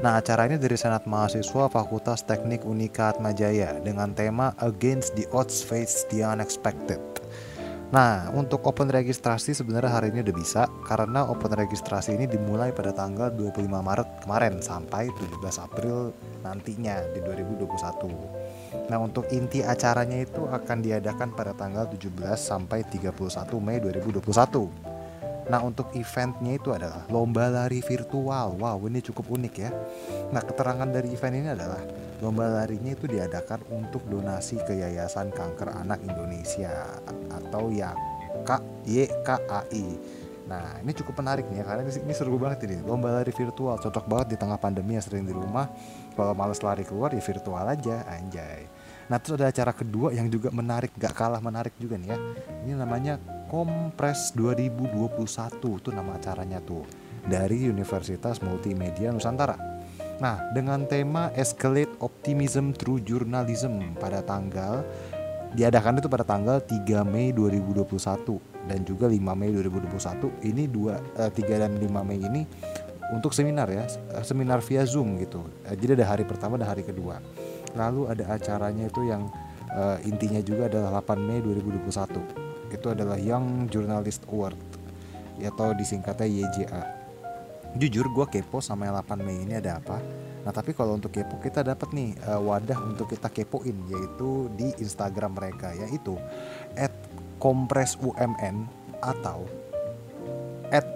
Nah, 0.00 0.16
acara 0.16 0.48
ini 0.48 0.56
dari 0.56 0.80
Senat 0.80 1.04
Mahasiswa 1.04 1.68
Fakultas 1.68 2.24
Teknik 2.24 2.64
Unika 2.64 3.12
Atmajaya 3.12 3.84
dengan 3.84 4.16
tema 4.16 4.56
Against 4.56 5.12
the 5.12 5.28
Odds 5.28 5.60
Face 5.60 6.08
the 6.08 6.24
Unexpected. 6.24 6.96
Nah, 7.92 8.32
untuk 8.32 8.64
open 8.64 8.88
registrasi 8.88 9.52
sebenarnya 9.52 9.92
hari 9.92 10.08
ini 10.08 10.24
udah 10.24 10.32
bisa 10.32 10.62
karena 10.88 11.28
open 11.28 11.52
registrasi 11.52 12.16
ini 12.16 12.24
dimulai 12.24 12.72
pada 12.72 12.96
tanggal 12.96 13.28
25 13.28 13.60
Maret 13.68 14.24
kemarin 14.24 14.64
sampai 14.64 15.12
17 15.12 15.68
April 15.68 16.16
nantinya 16.48 17.04
di 17.12 17.20
2021. 17.20 18.88
Nah, 18.88 18.98
untuk 19.04 19.28
inti 19.28 19.60
acaranya 19.60 20.16
itu 20.16 20.48
akan 20.48 20.80
diadakan 20.80 21.36
pada 21.36 21.52
tanggal 21.52 21.84
17 21.92 22.40
sampai 22.40 22.88
31 22.88 23.60
Mei 23.60 23.76
2021. 23.84 24.99
Nah, 25.50 25.66
untuk 25.66 25.90
eventnya 25.98 26.54
itu 26.54 26.70
adalah 26.70 27.02
lomba 27.10 27.50
lari 27.50 27.82
virtual. 27.82 28.54
Wow, 28.54 28.86
ini 28.86 29.02
cukup 29.02 29.34
unik 29.34 29.54
ya. 29.58 29.74
Nah, 30.30 30.46
keterangan 30.46 30.86
dari 30.86 31.10
event 31.10 31.34
ini 31.34 31.50
adalah 31.50 31.82
lomba 32.22 32.46
larinya 32.46 32.94
itu 32.94 33.10
diadakan 33.10 33.66
untuk 33.74 34.06
donasi 34.06 34.62
ke 34.62 34.78
Yayasan 34.78 35.34
Kanker 35.34 35.74
Anak 35.74 36.06
Indonesia 36.06 36.70
atau 37.34 37.66
YKAI. 37.66 39.86
Nah, 40.46 40.78
ini 40.82 40.90
cukup 40.94 41.22
menarik 41.22 41.46
nih 41.46 41.62
ya 41.62 41.64
karena 41.66 41.82
ini 41.86 42.14
seru 42.14 42.38
banget 42.38 42.70
ini. 42.70 42.82
Lomba 42.86 43.18
lari 43.18 43.34
virtual 43.34 43.78
cocok 43.78 44.06
banget 44.06 44.34
di 44.34 44.36
tengah 44.38 44.58
pandemi 44.58 44.94
yang 44.94 45.02
sering 45.02 45.26
di 45.26 45.34
rumah. 45.34 45.66
Kalau 46.14 46.34
males 46.34 46.62
lari 46.62 46.86
keluar 46.86 47.10
ya 47.10 47.22
virtual 47.22 47.66
aja, 47.66 48.06
anjay. 48.06 48.70
Nah, 49.10 49.18
terus 49.18 49.42
ada 49.42 49.50
acara 49.50 49.74
kedua 49.74 50.14
yang 50.14 50.30
juga 50.30 50.54
menarik, 50.54 50.94
gak 50.94 51.18
kalah 51.18 51.42
menarik 51.42 51.74
juga 51.74 51.98
nih 51.98 52.14
ya. 52.14 52.18
Ini 52.66 52.78
namanya 52.78 53.18
Kompres 53.50 54.30
2021 54.38 55.10
itu 55.82 55.90
nama 55.90 56.14
acaranya 56.14 56.62
tuh 56.62 56.86
dari 57.26 57.66
Universitas 57.66 58.38
Multimedia 58.38 59.10
Nusantara. 59.10 59.58
Nah, 60.22 60.54
dengan 60.54 60.86
tema 60.86 61.34
Escalate 61.34 61.98
Optimism 61.98 62.70
Through 62.70 63.02
Journalism 63.02 63.98
pada 63.98 64.22
tanggal 64.22 64.86
diadakan 65.58 65.98
itu 65.98 66.06
pada 66.06 66.22
tanggal 66.22 66.62
3 66.62 67.02
Mei 67.02 67.34
2021 67.34 67.90
dan 68.70 68.86
juga 68.86 69.10
5 69.10 69.18
Mei 69.18 69.50
2021 69.50 70.46
ini 70.46 70.70
dua 70.70 71.02
eh, 71.18 71.34
3 71.34 71.42
dan 71.66 71.74
5 71.74 72.06
Mei 72.06 72.22
ini 72.22 72.46
untuk 73.10 73.34
seminar 73.34 73.66
ya, 73.66 73.82
eh, 74.14 74.22
seminar 74.22 74.62
via 74.62 74.86
Zoom 74.86 75.18
gitu. 75.18 75.42
Eh, 75.66 75.74
Jadi 75.74 75.98
ada 75.98 76.06
hari 76.14 76.22
pertama 76.22 76.54
dan 76.54 76.70
hari 76.70 76.86
kedua. 76.86 77.18
Lalu 77.74 78.14
ada 78.14 78.38
acaranya 78.38 78.86
itu 78.86 79.10
yang 79.10 79.26
eh, 79.74 79.98
intinya 80.06 80.38
juga 80.38 80.70
adalah 80.70 81.02
8 81.02 81.18
Mei 81.18 81.42
2021. 81.42 82.39
Itu 82.70 82.94
adalah 82.94 83.18
Young 83.18 83.68
Journalist 83.68 84.24
Award 84.30 84.56
atau 85.40 85.72
disingkatnya 85.72 86.28
YJA. 86.28 87.00
Jujur 87.78 88.10
gue 88.10 88.26
kepo 88.26 88.58
sama 88.58 88.90
yang 88.90 88.98
8 88.98 89.22
Mei 89.22 89.46
ini 89.46 89.54
ada 89.56 89.78
apa. 89.78 90.02
Nah 90.40 90.50
tapi 90.50 90.72
kalau 90.74 90.96
untuk 90.96 91.12
kepo 91.14 91.38
kita 91.38 91.62
dapat 91.62 91.92
nih 91.94 92.18
eh, 92.18 92.40
wadah 92.40 92.80
untuk 92.82 93.06
kita 93.12 93.28
kepoin 93.30 93.76
yaitu 93.86 94.50
di 94.58 94.74
Instagram 94.80 95.38
mereka 95.38 95.70
yaitu 95.76 96.18
@kompresumn 97.38 98.66
atau 99.00 99.46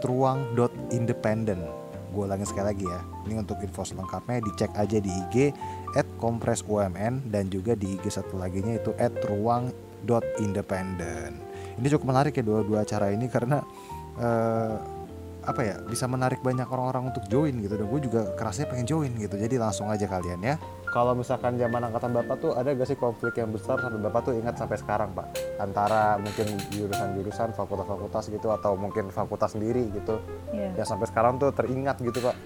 @ruang.independent. 0.04 1.62
Gue 2.14 2.30
ulangin 2.30 2.46
sekali 2.46 2.66
lagi 2.74 2.86
ya. 2.86 3.00
Ini 3.26 3.34
untuk 3.42 3.58
info 3.62 3.82
selengkapnya 3.82 4.40
dicek 4.42 4.70
aja 4.74 4.98
di 4.98 5.10
IG 5.10 5.52
@kompresumn 6.18 7.30
dan 7.30 7.50
juga 7.50 7.74
di 7.78 7.86
IG 7.98 8.10
satu 8.10 8.36
laginya 8.38 8.74
itu 8.74 8.94
@ruang.independent. 8.98 11.43
Ini 11.78 11.86
cukup 11.94 12.06
menarik 12.14 12.32
ya 12.36 12.44
dua-dua 12.46 12.86
acara 12.86 13.10
ini 13.10 13.26
karena 13.26 13.62
eh, 14.18 14.74
apa 15.44 15.60
ya 15.60 15.76
bisa 15.84 16.08
menarik 16.08 16.40
banyak 16.40 16.64
orang-orang 16.64 17.12
untuk 17.12 17.24
join 17.28 17.52
gitu. 17.60 17.76
Dan 17.76 17.86
gue 17.88 18.00
juga 18.00 18.32
kerasnya 18.34 18.64
pengen 18.70 18.86
join 18.88 19.12
gitu. 19.20 19.36
Jadi 19.36 19.60
langsung 19.60 19.92
aja 19.92 20.08
kalian 20.08 20.40
ya. 20.40 20.56
Kalau 20.88 21.10
misalkan 21.12 21.58
zaman 21.58 21.90
angkatan 21.90 22.14
bapak 22.14 22.36
tuh 22.38 22.52
ada 22.54 22.70
gak 22.70 22.86
sih 22.86 22.94
konflik 22.94 23.34
yang 23.34 23.50
besar 23.50 23.82
sampai 23.82 23.98
bapak 23.98 24.30
tuh 24.30 24.34
ingat 24.38 24.54
sampai 24.54 24.78
sekarang 24.78 25.10
pak? 25.12 25.26
Antara 25.58 26.16
mungkin 26.22 26.54
jurusan-jurusan 26.70 27.50
fakultas-fakultas 27.52 28.30
gitu 28.30 28.48
atau 28.54 28.78
mungkin 28.78 29.10
fakultas 29.10 29.58
sendiri 29.58 29.90
gitu. 29.90 30.22
Iya. 30.54 30.70
yang 30.80 30.86
sampai 30.86 31.10
sekarang 31.10 31.36
tuh 31.36 31.50
teringat 31.50 31.98
gitu 31.98 32.30
pak 32.30 32.38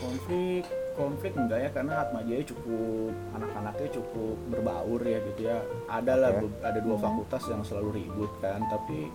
konflik 0.00 0.64
konflik 0.92 1.32
enggak 1.32 1.58
ya 1.64 1.70
karena 1.72 2.04
Atma 2.04 2.20
Jaya 2.28 2.44
cukup 2.44 3.12
anak-anaknya 3.32 3.88
cukup 3.96 4.36
berbaur 4.52 5.00
ya 5.00 5.18
gitu 5.32 5.40
ya. 5.48 5.58
Ada 5.88 6.12
lah 6.20 6.30
Oke. 6.36 6.40
be- 6.44 6.60
ada 6.60 6.78
dua 6.84 6.96
fakultas 7.00 7.42
yang 7.48 7.62
selalu 7.64 7.90
ribut 8.04 8.28
kan 8.44 8.60
tapi 8.68 9.08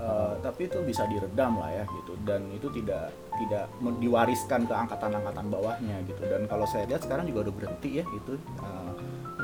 eh, 0.00 0.34
tapi 0.40 0.60
itu 0.64 0.80
bisa 0.80 1.04
diredam 1.04 1.60
lah 1.60 1.70
ya 1.76 1.84
gitu. 2.00 2.16
Dan 2.24 2.48
itu 2.56 2.72
tidak 2.72 3.12
tidak 3.36 3.68
diwariskan 4.00 4.64
ke 4.64 4.74
angkatan-angkatan 4.74 5.46
bawahnya 5.52 5.96
gitu. 6.08 6.24
Dan 6.24 6.48
kalau 6.48 6.64
saya 6.64 6.88
lihat 6.88 7.04
sekarang 7.04 7.28
juga 7.28 7.52
udah 7.52 7.54
berhenti 7.54 8.00
ya 8.00 8.04
itu 8.08 8.32
eh, 8.64 8.92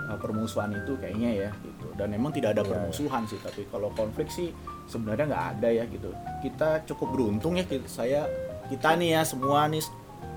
eh, 0.08 0.16
permusuhan 0.16 0.72
itu 0.72 0.96
kayaknya 0.96 1.30
ya 1.44 1.50
gitu. 1.60 1.86
Dan 1.92 2.16
memang 2.16 2.32
tidak 2.32 2.56
ada 2.56 2.64
Iya, 2.64 2.70
permusuhan 2.72 3.28
sih 3.28 3.36
tapi 3.44 3.68
kalau 3.68 3.92
konflik 3.92 4.32
sih 4.32 4.48
sebenarnya 4.88 5.28
nggak 5.28 5.46
ada 5.60 5.68
ya 5.68 5.84
gitu. 5.92 6.08
Kita 6.40 6.88
cukup 6.88 7.08
beruntung 7.12 7.60
ya 7.60 7.68
kita, 7.68 7.84
saya 7.84 8.24
kita 8.72 8.96
nih 8.96 9.20
ya 9.20 9.22
semua 9.28 9.68
nih 9.68 9.84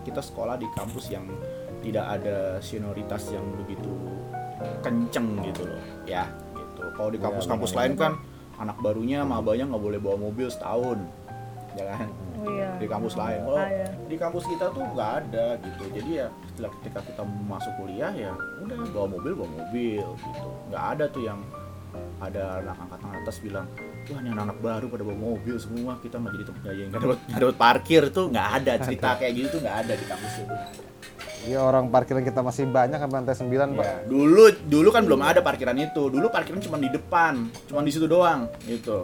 kita 0.04 0.22
sekolah 0.22 0.60
di 0.60 0.68
kampus 0.76 1.10
yang 1.10 1.26
tidak 1.84 2.06
ada 2.20 2.60
senioritas 2.64 3.28
yang 3.32 3.44
begitu 3.60 3.92
kenceng 4.80 5.44
gitu 5.44 5.68
loh. 5.68 5.82
Ya. 6.08 6.28
Gitu. 6.56 6.84
Kalau 6.96 7.10
di 7.12 7.20
Iya, 7.20 7.26
kampus-kampus 7.28 7.72
lain 7.76 7.94
kan 8.00 8.14
anak 8.62 8.78
barunya 8.80 9.26
mabanya 9.26 9.68
nggak 9.74 9.84
boleh 9.84 10.00
bawa 10.00 10.18
mobil 10.30 10.48
setahun. 10.48 11.00
Ya 11.74 11.86
kan? 11.98 12.08
Oh 12.44 12.52
iya. 12.54 12.70
di 12.76 12.88
kampus 12.92 13.16
lain. 13.16 13.40
Kalau 13.48 13.60
Ada. 13.64 13.88
di 14.12 14.16
kampus 14.20 14.44
kita 14.52 14.66
tuh 14.76 14.84
nggak 14.84 15.12
ada 15.24 15.46
gitu. 15.64 15.84
Jadi 15.96 16.12
ya 16.22 16.28
setelah 16.52 16.72
ketika 16.80 17.00
kita 17.08 17.24
masuk 17.48 17.74
kuliah 17.80 18.12
ya 18.12 18.32
udah 18.62 18.78
bawa 18.92 19.08
mobil 19.16 19.32
bawa 19.34 19.50
mobil 19.64 20.06
gitu. 20.06 20.48
Nggak 20.70 20.84
ada 20.98 21.06
tuh 21.10 21.24
yang 21.24 21.40
ada 22.20 22.44
anak 22.62 22.78
angkatan 22.78 23.10
atas 23.16 23.38
bilang 23.40 23.68
wah 24.12 24.20
ini 24.20 24.30
anak-anak 24.36 24.58
baru 24.60 24.86
pada 24.92 25.04
bawa 25.08 25.18
mobil 25.18 25.56
semua 25.56 25.96
kita 26.04 26.16
nggak 26.20 26.32
jadi 26.36 26.46
tempat 26.50 26.62
nggak 26.64 27.02
dapat 27.02 27.18
nggak 27.30 27.42
dapat 27.42 27.58
parkir 27.58 28.04
tuh 28.12 28.26
nggak 28.28 28.48
ada 28.60 28.74
cerita 28.84 29.10
kayak 29.16 29.34
gitu 29.38 29.48
tuh 29.56 29.60
nggak 29.64 29.78
ada 29.86 29.94
di 29.96 30.06
kampus 30.06 30.34
itu 30.44 30.56
ya 31.44 31.60
orang 31.60 31.92
parkiran 31.92 32.24
kita 32.24 32.40
masih 32.40 32.64
banyak 32.72 32.96
sampai 32.96 33.18
lantai 33.20 33.36
9 33.36 33.76
pak. 33.76 33.84
Ya, 33.84 33.96
dulu 34.08 34.48
dulu 34.64 34.90
kan 34.96 35.04
belum 35.04 35.20
ada 35.20 35.44
parkiran 35.44 35.76
itu. 35.76 36.08
Dulu 36.08 36.32
parkiran 36.32 36.64
cuma 36.64 36.80
di 36.80 36.88
depan 36.88 37.52
cuma 37.68 37.84
di 37.84 37.92
situ 37.92 38.08
doang 38.08 38.48
gitu 38.64 39.04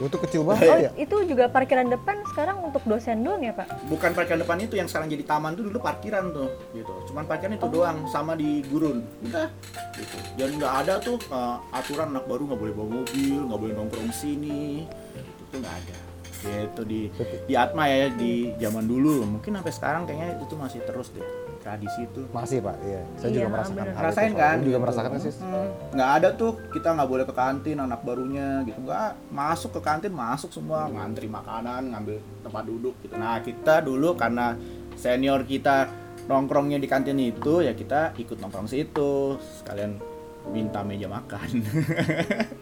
itu 0.00 0.16
kecil 0.22 0.40
Oh, 0.40 0.46
banget 0.52 0.88
ya 0.88 0.90
itu 0.96 1.16
juga 1.28 1.50
parkiran 1.50 1.86
depan 1.90 2.24
sekarang 2.32 2.64
untuk 2.64 2.80
dosen 2.88 3.20
doang 3.20 3.42
ya, 3.44 3.52
Pak? 3.52 3.68
bukan 3.90 4.10
parkiran 4.16 4.40
depan 4.40 4.58
itu 4.62 4.74
yang 4.78 4.88
sekarang 4.88 5.08
jadi 5.12 5.24
taman 5.26 5.52
tuh 5.58 5.64
dulu 5.68 5.78
parkiran 5.82 6.32
tuh 6.32 6.48
gitu. 6.72 6.92
Cuman 7.12 7.24
parkiran 7.28 7.58
itu 7.58 7.66
doang 7.68 7.98
sama 8.08 8.32
di 8.38 8.62
gurun. 8.70 9.04
Udah. 9.26 9.48
Gitu. 9.98 10.16
Dan 10.38 10.56
nggak 10.56 10.74
ada 10.86 10.94
tuh 11.02 11.18
uh, 11.28 11.60
aturan 11.74 12.14
anak 12.14 12.24
baru 12.24 12.48
nggak 12.48 12.60
boleh 12.60 12.74
bawa 12.74 12.88
mobil 13.02 13.38
nggak 13.50 13.60
boleh 13.60 13.74
nongkrong 13.76 14.08
di 14.08 14.16
sini. 14.16 14.62
Itu 15.18 15.42
tuh 15.50 15.58
nggak 15.60 15.76
ada. 15.84 15.98
Gitu 16.40 16.80
di 16.88 17.00
di 17.44 17.54
Atma 17.58 17.84
ya 17.90 18.08
di 18.08 18.54
zaman 18.56 18.88
dulu. 18.88 19.26
Mungkin 19.26 19.60
sampai 19.60 19.72
sekarang 19.74 20.02
kayaknya 20.08 20.40
itu 20.40 20.54
masih 20.56 20.80
terus 20.88 21.12
deh 21.12 21.26
tradisi 21.60 22.00
itu. 22.02 22.24
Masih 22.30 22.58
pak 22.58 22.76
iya. 22.80 23.04
Saya 23.14 23.28
Iya, 23.28 23.36
juga 23.36 23.48
merasakan 23.52 23.76
bener. 23.76 23.86
hal 23.86 24.00
itu, 24.00 24.08
Rasain 24.08 24.32
kan? 24.34 24.56
Juga 24.58 24.68
Gitu. 24.70 24.80
merasakan 24.80 25.10
kan 25.10 25.20
sih. 25.20 25.32
Hmm, 25.36 25.68
nggak 25.92 26.10
ada 26.16 26.28
tuh 26.34 26.50
kita 26.68 26.88
nggak 26.90 27.08
boleh 27.08 27.24
ke 27.24 27.34
kantin 27.34 27.76
anak 27.78 28.00
barunya 28.00 28.48
gitu. 28.64 28.78
Nggak 28.80 29.08
masuk 29.28 29.70
ke 29.70 29.80
kantin 29.80 30.12
masuk 30.12 30.50
semua. 30.50 30.88
Ngantri 30.88 31.26
makanan 31.26 31.82
ngambil 31.90 32.16
tempat 32.40 32.62
duduk 32.64 32.94
gitu. 33.00 33.14
Nah 33.14 33.38
kita 33.38 33.80
dulu 33.80 34.16
karena 34.16 34.56
senior 34.96 35.44
kita 35.44 35.86
nongkrongnya 36.26 36.76
di 36.76 36.86
kantin 36.86 37.16
itu 37.16 37.60
ya 37.60 37.72
kita 37.72 38.16
ikut 38.16 38.38
nongkrong 38.38 38.66
situ. 38.66 39.36
Sekalian 39.60 40.00
minta 40.42 40.80
meja 40.80 41.04
makan 41.04 41.48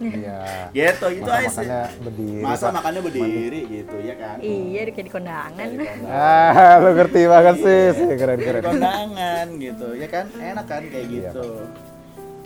iya 0.03 0.67
gitu 0.77 1.07
gitu 1.11 1.31
aja 1.31 1.47
sih 1.49 1.67
berdiri 2.01 2.43
masa 2.43 2.69
Pak. 2.69 2.75
makannya 2.77 3.01
berdiri 3.01 3.61
gitu 3.65 3.97
ya 3.99 4.15
kan 4.15 4.37
Iya, 4.39 4.83
kayak 4.89 5.07
di 5.07 5.13
kondangan. 5.13 5.67
Di 5.69 5.87
ah 6.11 6.75
lu 6.79 6.91
ngerti 6.93 7.21
banget 7.25 7.57
sih 7.59 7.83
Iya. 7.89 8.15
keren 8.17 8.37
Di 8.37 8.45
keren 8.45 8.63
kondangan 8.65 9.47
gitu 9.57 9.87
ya 9.95 10.07
kan 10.07 10.25
enak 10.33 10.67
kan 10.67 10.83
kayak 10.85 11.07
Iya, 11.07 11.31
gitu 11.31 11.49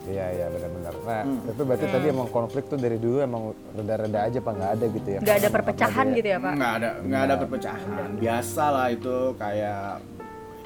Iya 0.02 0.26
iya 0.32 0.46
benar-benar. 0.48 0.94
Nah 1.00 1.22
Hmm. 1.22 1.46
itu 1.46 1.62
berarti 1.62 1.86
tadi 1.86 2.06
emang 2.08 2.28
konflik 2.28 2.64
tuh 2.66 2.74
dari 2.74 2.98
dulu 2.98 3.18
emang 3.20 3.42
reda-reda 3.72 4.18
aja 4.20 4.38
pak 4.38 4.52
nggak 4.52 4.70
ada 4.72 4.84
gitu 4.90 5.08
ya? 5.08 5.18
Nggak 5.18 5.36
ada 5.38 5.48
perpecahan 5.48 6.06
gitu 6.12 6.28
ya, 6.28 6.38
Pak? 6.38 6.52
nggak 6.52 6.72
ada 6.74 6.88
nggak 7.00 7.22
ada 7.22 7.34
perpecahan 7.36 8.06
biasa 8.16 8.64
lah 8.68 8.86
itu 8.90 9.16
kayak 9.36 9.84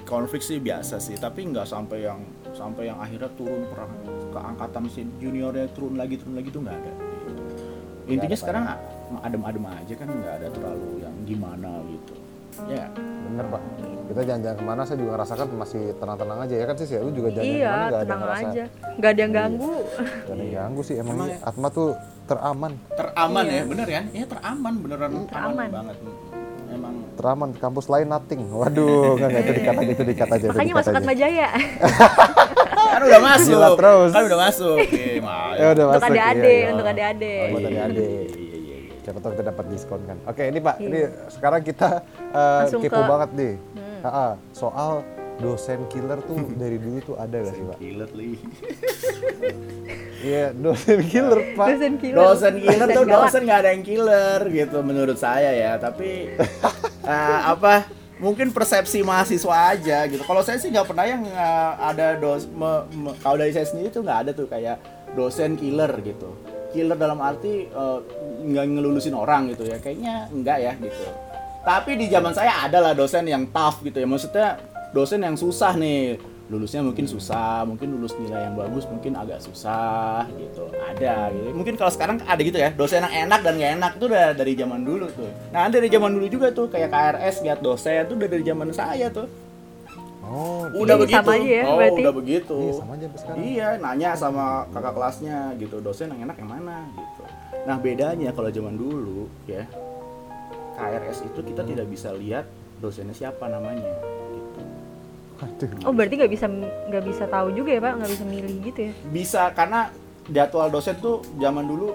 konflik 0.05 0.41
sih 0.41 0.57
biasa 0.59 0.97
sih 0.99 1.15
tapi 1.15 1.45
nggak 1.47 1.65
sampai 1.65 1.99
yang 2.03 2.21
sampai 2.57 2.89
yang 2.89 2.97
akhirnya 2.97 3.29
turun 3.37 3.63
perang 3.69 3.93
ke 4.33 4.39
angkatan 4.41 4.83
juniornya 5.21 5.69
turun 5.77 5.95
lagi 6.01 6.17
turun 6.17 6.35
lagi 6.41 6.49
tuh 6.49 6.61
nggak 6.65 6.77
ada 6.81 6.93
intinya 8.07 8.33
ada, 8.33 8.41
sekarang 8.41 8.65
adem-adem 9.21 9.65
aja 9.69 9.95
kan 9.95 10.09
nggak 10.09 10.35
ada 10.41 10.49
terlalu 10.49 10.91
yang 11.05 11.15
gimana 11.29 11.71
gitu 11.85 12.15
ya 12.73 12.89
Bener 13.27 13.43
pak. 13.51 13.59
Kita 14.07 14.21
jalan-jalan 14.23 14.57
ke 14.57 14.65
mana 14.65 14.81
saya 14.87 14.97
juga 15.03 15.11
ngerasakan 15.19 15.47
masih 15.59 15.83
tenang-tenang 15.99 16.39
aja 16.47 16.55
ya 16.57 16.65
kan 16.65 16.75
sih 16.79 16.87
ya 16.89 17.01
lu 17.03 17.11
juga 17.11 17.29
jalan-jalan 17.35 17.59
Iya, 17.59 17.67
ke 17.67 17.75
mana 17.75 17.85
nggak 17.85 17.99
ada 17.99 18.07
tenang 18.07 18.21
ngerasa 18.23 18.47
aja. 18.47 18.65
Nggak 18.97 19.11
ada 19.11 19.21
yang 19.21 19.33
ganggu. 19.35 19.73
nggak 19.77 20.31
ada 20.31 20.43
yang 20.47 20.55
ganggu 20.57 20.81
sih 20.81 20.95
emang, 20.97 21.17
ya? 21.27 21.37
Atma 21.43 21.69
tuh 21.69 21.89
teraman 22.25 22.73
teraman 22.95 23.45
Iya. 23.45 23.53
ya 23.53 23.63
bener 23.67 23.89
ya 23.91 24.03
ya 24.09 24.25
teraman 24.27 24.73
beneran 24.81 25.11
Teraman. 25.27 25.53
aman 25.53 25.69
banget 25.69 25.97
emang 26.67 26.95
teraman 27.19 27.51
kampus 27.59 27.87
lain 27.91 28.07
nothing. 28.09 28.41
Waduh 28.49 29.19
nggak 29.19 29.29
nggak 29.29 29.43
itu 29.43 29.53
dikat 29.59 29.75
aja 29.77 29.91
itu 29.93 30.05
dikat 30.07 30.29
aja. 30.31 30.47
Makanya 30.55 30.75
masuk. 30.79 30.93
Atma 30.97 31.13
Jaya. 31.19 31.49
kan 33.07 33.13
udah 33.13 33.23
masuk 33.25 33.55
Gila 33.55 33.69
terus. 33.73 34.11
kan 34.11 34.23
udah 34.25 34.39
masuk 34.41 34.77
Oke, 34.85 35.05
Maya. 35.21 35.55
Ya 35.55 35.67
udah 35.69 35.85
untuk 35.85 35.93
masuk. 35.93 36.03
iya, 36.05 36.11
adik-adik, 36.11 36.59
iya. 36.59 36.69
untuk 36.69 36.87
adik-adik. 36.87 37.39
Oh, 37.39 37.49
buat 37.49 37.65
adik-adik. 37.65 38.09
Iya, 38.27 38.57
iya, 38.59 38.77
iya. 38.77 38.95
Siapa 39.01 39.19
tahu 39.21 39.31
kita 39.33 39.45
dapat 39.47 39.65
diskon 39.69 40.01
kan. 40.03 40.17
Oke 40.25 40.43
ini 40.45 40.59
pak, 40.59 40.75
Iya. 40.77 40.85
ini 40.85 41.01
sekarang 41.29 41.61
kita 41.63 41.89
uh, 42.29 42.59
Langsung 42.61 42.81
kepo 42.81 42.99
ke- 42.99 43.09
banget 43.09 43.31
nih. 43.33 43.53
Hmm. 43.73 44.01
Ah, 44.03 44.09
ah, 44.09 44.33
soal 44.53 44.91
dosen 45.37 45.81
killer 45.87 46.19
tuh 46.21 46.39
dari 46.61 46.77
dulu 46.77 46.99
tuh 47.05 47.15
ada 47.15 47.37
gak 47.39 47.53
sih 47.53 47.65
pak? 47.65 47.79
Li. 48.13 48.31
Iya 50.19 50.51
dosen 50.53 51.01
killer 51.05 51.39
pak. 51.57 51.67
Dosen 51.71 51.95
killer. 51.97 52.19
dosen 52.19 52.55
killer 52.57 52.89
tuh 52.89 53.05
galak. 53.05 53.23
dosen 53.23 53.41
nggak 53.45 53.59
ada 53.59 53.71
yang 53.71 53.85
killer 53.85 54.41
gitu 54.51 54.79
menurut 54.81 55.17
saya 55.17 55.51
ya 55.53 55.73
tapi 55.77 56.35
eh, 57.05 57.41
apa 57.45 57.87
mungkin 58.17 58.49
persepsi 58.49 59.05
mahasiswa 59.05 59.77
aja 59.77 60.09
gitu. 60.09 60.25
Kalau 60.25 60.41
saya 60.41 60.57
sih 60.57 60.73
nggak 60.73 60.89
pernah 60.89 61.05
yang 61.05 61.23
eh, 61.25 61.73
ada 61.81 62.17
dos 62.17 62.49
me- 62.49 62.85
me- 62.97 63.17
kalau 63.21 63.37
dari 63.37 63.53
saya 63.53 63.69
sendiri 63.69 63.93
tuh 63.93 64.03
nggak 64.05 64.19
ada 64.27 64.31
tuh 64.33 64.49
kayak 64.49 64.81
dosen 65.13 65.57
killer 65.57 65.93
gitu. 66.01 66.33
Killer 66.73 66.97
dalam 66.97 67.21
arti 67.21 67.69
eh, 67.69 67.99
nggak 68.47 68.65
ngelulusin 68.77 69.13
orang 69.13 69.53
gitu 69.53 69.69
ya. 69.69 69.77
Kayaknya 69.81 70.33
enggak 70.33 70.59
ya 70.65 70.73
gitu. 70.81 71.07
Tapi 71.67 71.99
di 71.99 72.07
zaman 72.07 72.31
saya 72.31 72.63
ada 72.63 72.79
lah 72.79 72.93
dosen 72.95 73.27
yang 73.27 73.51
tough 73.51 73.83
gitu 73.83 73.99
ya. 73.99 74.07
Maksudnya 74.07 74.49
dosen 74.95 75.21
yang 75.21 75.37
susah 75.37 75.75
nih 75.77 76.17
lulusnya 76.47 76.79
mungkin 76.79 77.11
susah 77.11 77.67
mungkin 77.67 77.99
lulus 77.99 78.15
nilai 78.23 78.47
yang 78.47 78.55
bagus 78.55 78.87
mungkin 78.87 79.19
agak 79.19 79.43
susah 79.43 80.31
gitu. 80.39 80.71
Ada 80.79 81.35
gitu. 81.35 81.51
Mungkin 81.51 81.75
kalau 81.75 81.91
sekarang 81.91 82.23
ada 82.23 82.39
gitu 82.39 82.55
ya 82.55 82.71
dosen 82.71 83.03
yang 83.03 83.27
enak 83.27 83.43
dan 83.43 83.59
nggak 83.59 83.73
enak 83.83 83.93
itu 83.99 84.05
udah 84.07 84.27
dari 84.31 84.53
zaman 84.55 84.81
dulu 84.87 85.07
tuh. 85.11 85.31
Nah 85.51 85.67
dari 85.67 85.91
zaman 85.91 86.11
dulu 86.15 86.27
juga 86.31 86.55
tuh 86.55 86.71
kayak 86.71 86.91
KRS 86.95 87.43
lihat 87.43 87.59
dosen 87.59 88.07
tuh 88.07 88.15
udah 88.15 88.29
dari 88.31 88.45
zaman 88.47 88.69
saya 88.71 89.11
tuh. 89.11 89.27
Oh, 90.27 90.67
udah 90.75 90.99
Iya, 90.99 91.03
begitu. 91.07 91.23
Sama 91.23 91.39
aja 91.39 91.47
ya, 91.47 91.63
oh 91.71 91.77
berarti. 91.79 92.03
udah 92.03 92.15
begitu. 92.19 92.57
Iya, 92.59 92.73
sama 92.83 92.93
aja 92.99 93.07
sekarang. 93.15 93.39
iya 93.47 93.69
nanya 93.79 94.11
sama 94.19 94.45
kakak 94.75 94.93
kelasnya 94.99 95.39
gitu 95.55 95.77
dosen 95.79 96.11
yang 96.11 96.27
enak 96.27 96.37
yang 96.43 96.51
mana? 96.51 96.79
gitu. 96.99 97.23
Nah 97.67 97.77
bedanya 97.79 98.31
kalau 98.35 98.51
zaman 98.51 98.75
dulu 98.75 99.31
ya 99.47 99.63
KRS 100.75 101.27
itu 101.27 101.41
kita 101.43 101.63
tidak 101.63 101.87
bisa 101.87 102.11
lihat 102.15 102.47
dosennya 102.79 103.15
siapa 103.15 103.47
namanya 103.47 103.87
gitu. 104.35 104.61
Aduh. 105.37 105.69
Oh 105.85 105.93
berarti 105.93 106.15
nggak 106.17 106.33
bisa 106.33 106.47
nggak 106.87 107.05
bisa 107.05 107.25
tahu 107.27 107.53
juga 107.53 107.71
ya 107.71 107.81
pak, 107.81 107.93
nggak 107.95 108.11
bisa 108.11 108.25
milih 108.25 108.55
gitu 108.63 108.81
ya? 108.83 108.93
bisa 109.07 109.43
karena 109.53 109.81
jadwal 110.27 110.69
dosen 110.69 110.97
tuh 110.97 111.21
zaman 111.37 111.63
dulu 111.63 111.93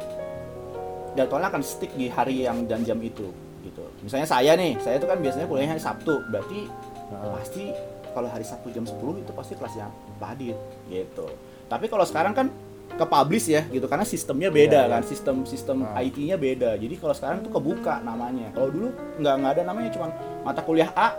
jadwalnya 1.13 1.49
akan 1.49 1.61
stick 1.61 1.91
di 1.93 2.07
hari 2.07 2.45
yang 2.45 2.63
dan 2.65 2.81
jam 2.81 2.95
itu 2.97 3.27
gitu 3.61 3.83
misalnya 4.01 4.25
saya 4.25 4.55
nih 4.55 4.79
saya 4.79 4.95
tuh 4.97 5.05
kan 5.05 5.19
biasanya 5.19 5.45
kuliahnya 5.45 5.71
hari 5.71 5.83
Sabtu 5.83 6.21
berarti 6.27 6.69
Nah, 7.11 7.35
pasti 7.35 7.75
kalau 8.09 8.25
hari 8.25 8.39
Sabtu 8.41 8.71
jam 8.71 8.87
10 8.87 8.95
itu 9.19 9.31
pasti 9.31 9.51
kelasnya 9.53 9.91
Pak 10.15 10.31
Adit 10.31 10.55
gitu 10.87 11.27
tapi 11.67 11.85
kalau 11.85 12.07
sekarang 12.07 12.31
kan 12.31 12.47
ke 12.89 13.03
publish 13.05 13.47
ya 13.49 13.67
gitu 13.67 13.83
karena 13.83 14.03
sistemnya 14.03 14.47
beda 14.47 14.79
Iya, 14.79 14.87
iya. 14.87 14.93
kan 14.93 15.01
sistem 15.03 15.35
sistem 15.43 15.83
Ah. 15.85 15.99
IT-nya 15.99 16.35
beda 16.35 16.75
jadi 16.75 16.95
kalau 16.95 17.11
sekarang 17.11 17.43
tuh 17.43 17.51
kebuka 17.51 17.99
namanya 17.99 18.47
kalau 18.51 18.71
dulu 18.71 18.87
nggak 19.17 19.33
nggak 19.37 19.51
ada 19.51 19.63
namanya 19.65 19.89
cuma 19.91 20.07
mata 20.41 20.63
kuliah 20.63 20.87
A 20.93 21.11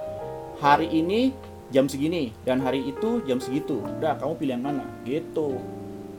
hari 0.57 0.89
ini 0.89 1.37
jam 1.73 1.85
segini 1.87 2.37
dan 2.43 2.61
hari 2.61 2.85
itu 2.87 3.25
jam 3.25 3.37
segitu 3.37 3.81
udah 3.81 4.15
kamu 4.15 4.33
pilih 4.37 4.53
yang 4.53 4.65
mana 4.65 4.85
gitu 5.03 5.57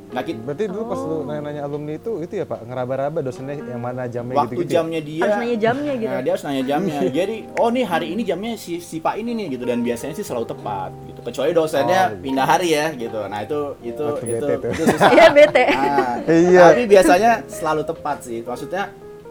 nah 0.10 0.22
kita, 0.22 0.38
Berarti 0.44 0.64
dulu 0.68 0.84
pas 0.86 1.00
lu 1.00 1.10
Oh. 1.12 1.22
nanya-nanya 1.24 1.62
alumni 1.64 1.94
itu 1.96 2.22
itu 2.22 2.34
ya 2.36 2.46
Pak, 2.46 2.60
ngeraba-raba 2.64 3.20
dosennya 3.20 3.58
yang 3.58 3.82
mana 3.82 4.06
jamnya 4.06 4.36
waktu 4.36 4.54
gitu-gitu. 4.56 4.70
ya? 4.70 4.76
jamnya 4.76 5.02
dia 5.02 5.22
Harus 5.24 5.38
nanya 5.40 5.58
jamnya 5.60 5.94
gitu. 5.96 6.06
Nah, 6.08 6.22
dia 6.22 6.32
harus 6.32 6.44
nanya 6.44 6.64
jamnya. 6.64 6.98
Jadi, 7.18 7.36
oh 7.56 7.70
nih 7.72 7.82
hari 7.84 8.08
ini 8.08 8.22
jamnya 8.22 8.52
si, 8.54 8.78
si 8.78 9.02
Pak 9.02 9.16
ini 9.16 9.34
nih 9.34 9.58
gitu 9.58 9.66
dan 9.66 9.82
biasanya 9.82 10.14
sih 10.14 10.22
selalu 10.22 10.46
tepat 10.48 10.94
gitu. 11.04 11.20
Kecuali 11.20 11.52
dosennya 11.52 12.02
Oh, 12.04 12.10
gitu. 12.12 12.22
pindah 12.22 12.46
hari 12.46 12.68
ya 12.70 12.86
gitu. 12.94 13.20
Nah, 13.26 13.40
itu 13.42 13.60
itu 13.82 14.04
Waktu 14.06 14.26
itu, 14.28 14.46
bete 14.46 14.54
tuh. 14.54 14.70
itu 14.70 14.84
susah. 14.86 15.10
Iya 15.18 15.28
bete. 15.32 15.64
Nah, 15.66 16.16
Iya. 16.28 16.62
Tapi 16.68 16.82
biasanya 16.86 17.32
selalu 17.50 17.82
tepat 17.84 18.18
sih. 18.22 18.40
Maksudnya 18.44 18.84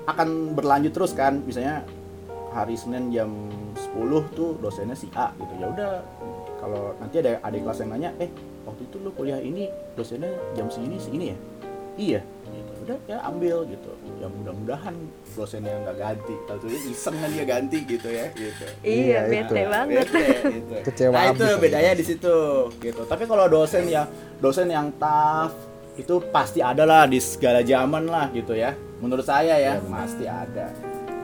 akan 0.03 0.29
berlanjut 0.53 0.91
terus 0.91 1.13
kan. 1.13 1.39
Misalnya 1.41 1.87
hari 2.53 2.77
Senin 2.77 3.09
jam 3.09 3.31
10 3.75 4.37
tuh 4.37 4.57
dosennya 4.61 4.95
si 4.95 5.09
A 5.17 5.33
gitu. 5.35 5.53
Ya 5.59 5.67
udah 5.73 5.91
kalau 6.61 6.95
nanti 7.01 7.19
ada 7.19 7.41
adik 7.43 7.67
kelas 7.67 7.79
yang 7.83 7.91
nanya, 7.91 8.11
"Eh, 8.23 8.31
waktu 8.63 8.87
itu 8.87 8.97
lu 9.03 9.11
kuliah 9.17 9.41
ini 9.41 9.67
dosennya 9.97 10.31
jam 10.55 10.69
segini 10.69 10.97
segini 11.01 11.27
ya?" 11.33 11.39
Iya. 11.93 12.21
Gitu. 12.53 12.73
Udah 12.83 12.99
ya 13.09 13.19
ambil 13.25 13.57
gitu. 13.69 13.91
Ya 14.21 14.27
mudah-mudahan 14.29 14.95
dosennya 15.35 15.73
nggak 15.83 15.97
ganti. 15.97 16.35
Tentunya 16.49 16.79
iseng 16.89 17.17
kan 17.19 17.31
dia 17.33 17.45
ganti 17.45 17.79
gitu 17.85 18.09
ya 18.09 18.27
gitu. 18.33 18.65
Iya, 18.81 19.03
Iya 19.03 19.21
bete 19.29 19.63
banget. 19.69 20.07
Bete, 20.09 20.25
gitu. 20.53 20.75
Kecewa 20.87 21.13
Nah, 21.13 21.25
itu 21.33 21.47
bedanya 21.59 21.93
di 21.97 22.05
situ 22.05 22.37
gitu. 22.81 23.03
Tapi 23.09 23.25
kalau 23.27 23.45
dosen 23.49 23.89
yang 23.89 24.07
dosen 24.41 24.69
yang 24.69 24.89
tough 25.01 25.53
itu 25.93 26.25
pasti 26.33 26.65
ada 26.65 26.89
lah 26.89 27.05
di 27.05 27.21
segala 27.21 27.61
zaman 27.61 28.09
lah 28.09 28.33
gitu 28.33 28.57
ya. 28.57 28.73
Menurut 29.05 29.27
saya 29.27 29.59
ya 29.61 29.77
pasti 29.83 30.25
ada. 30.25 30.73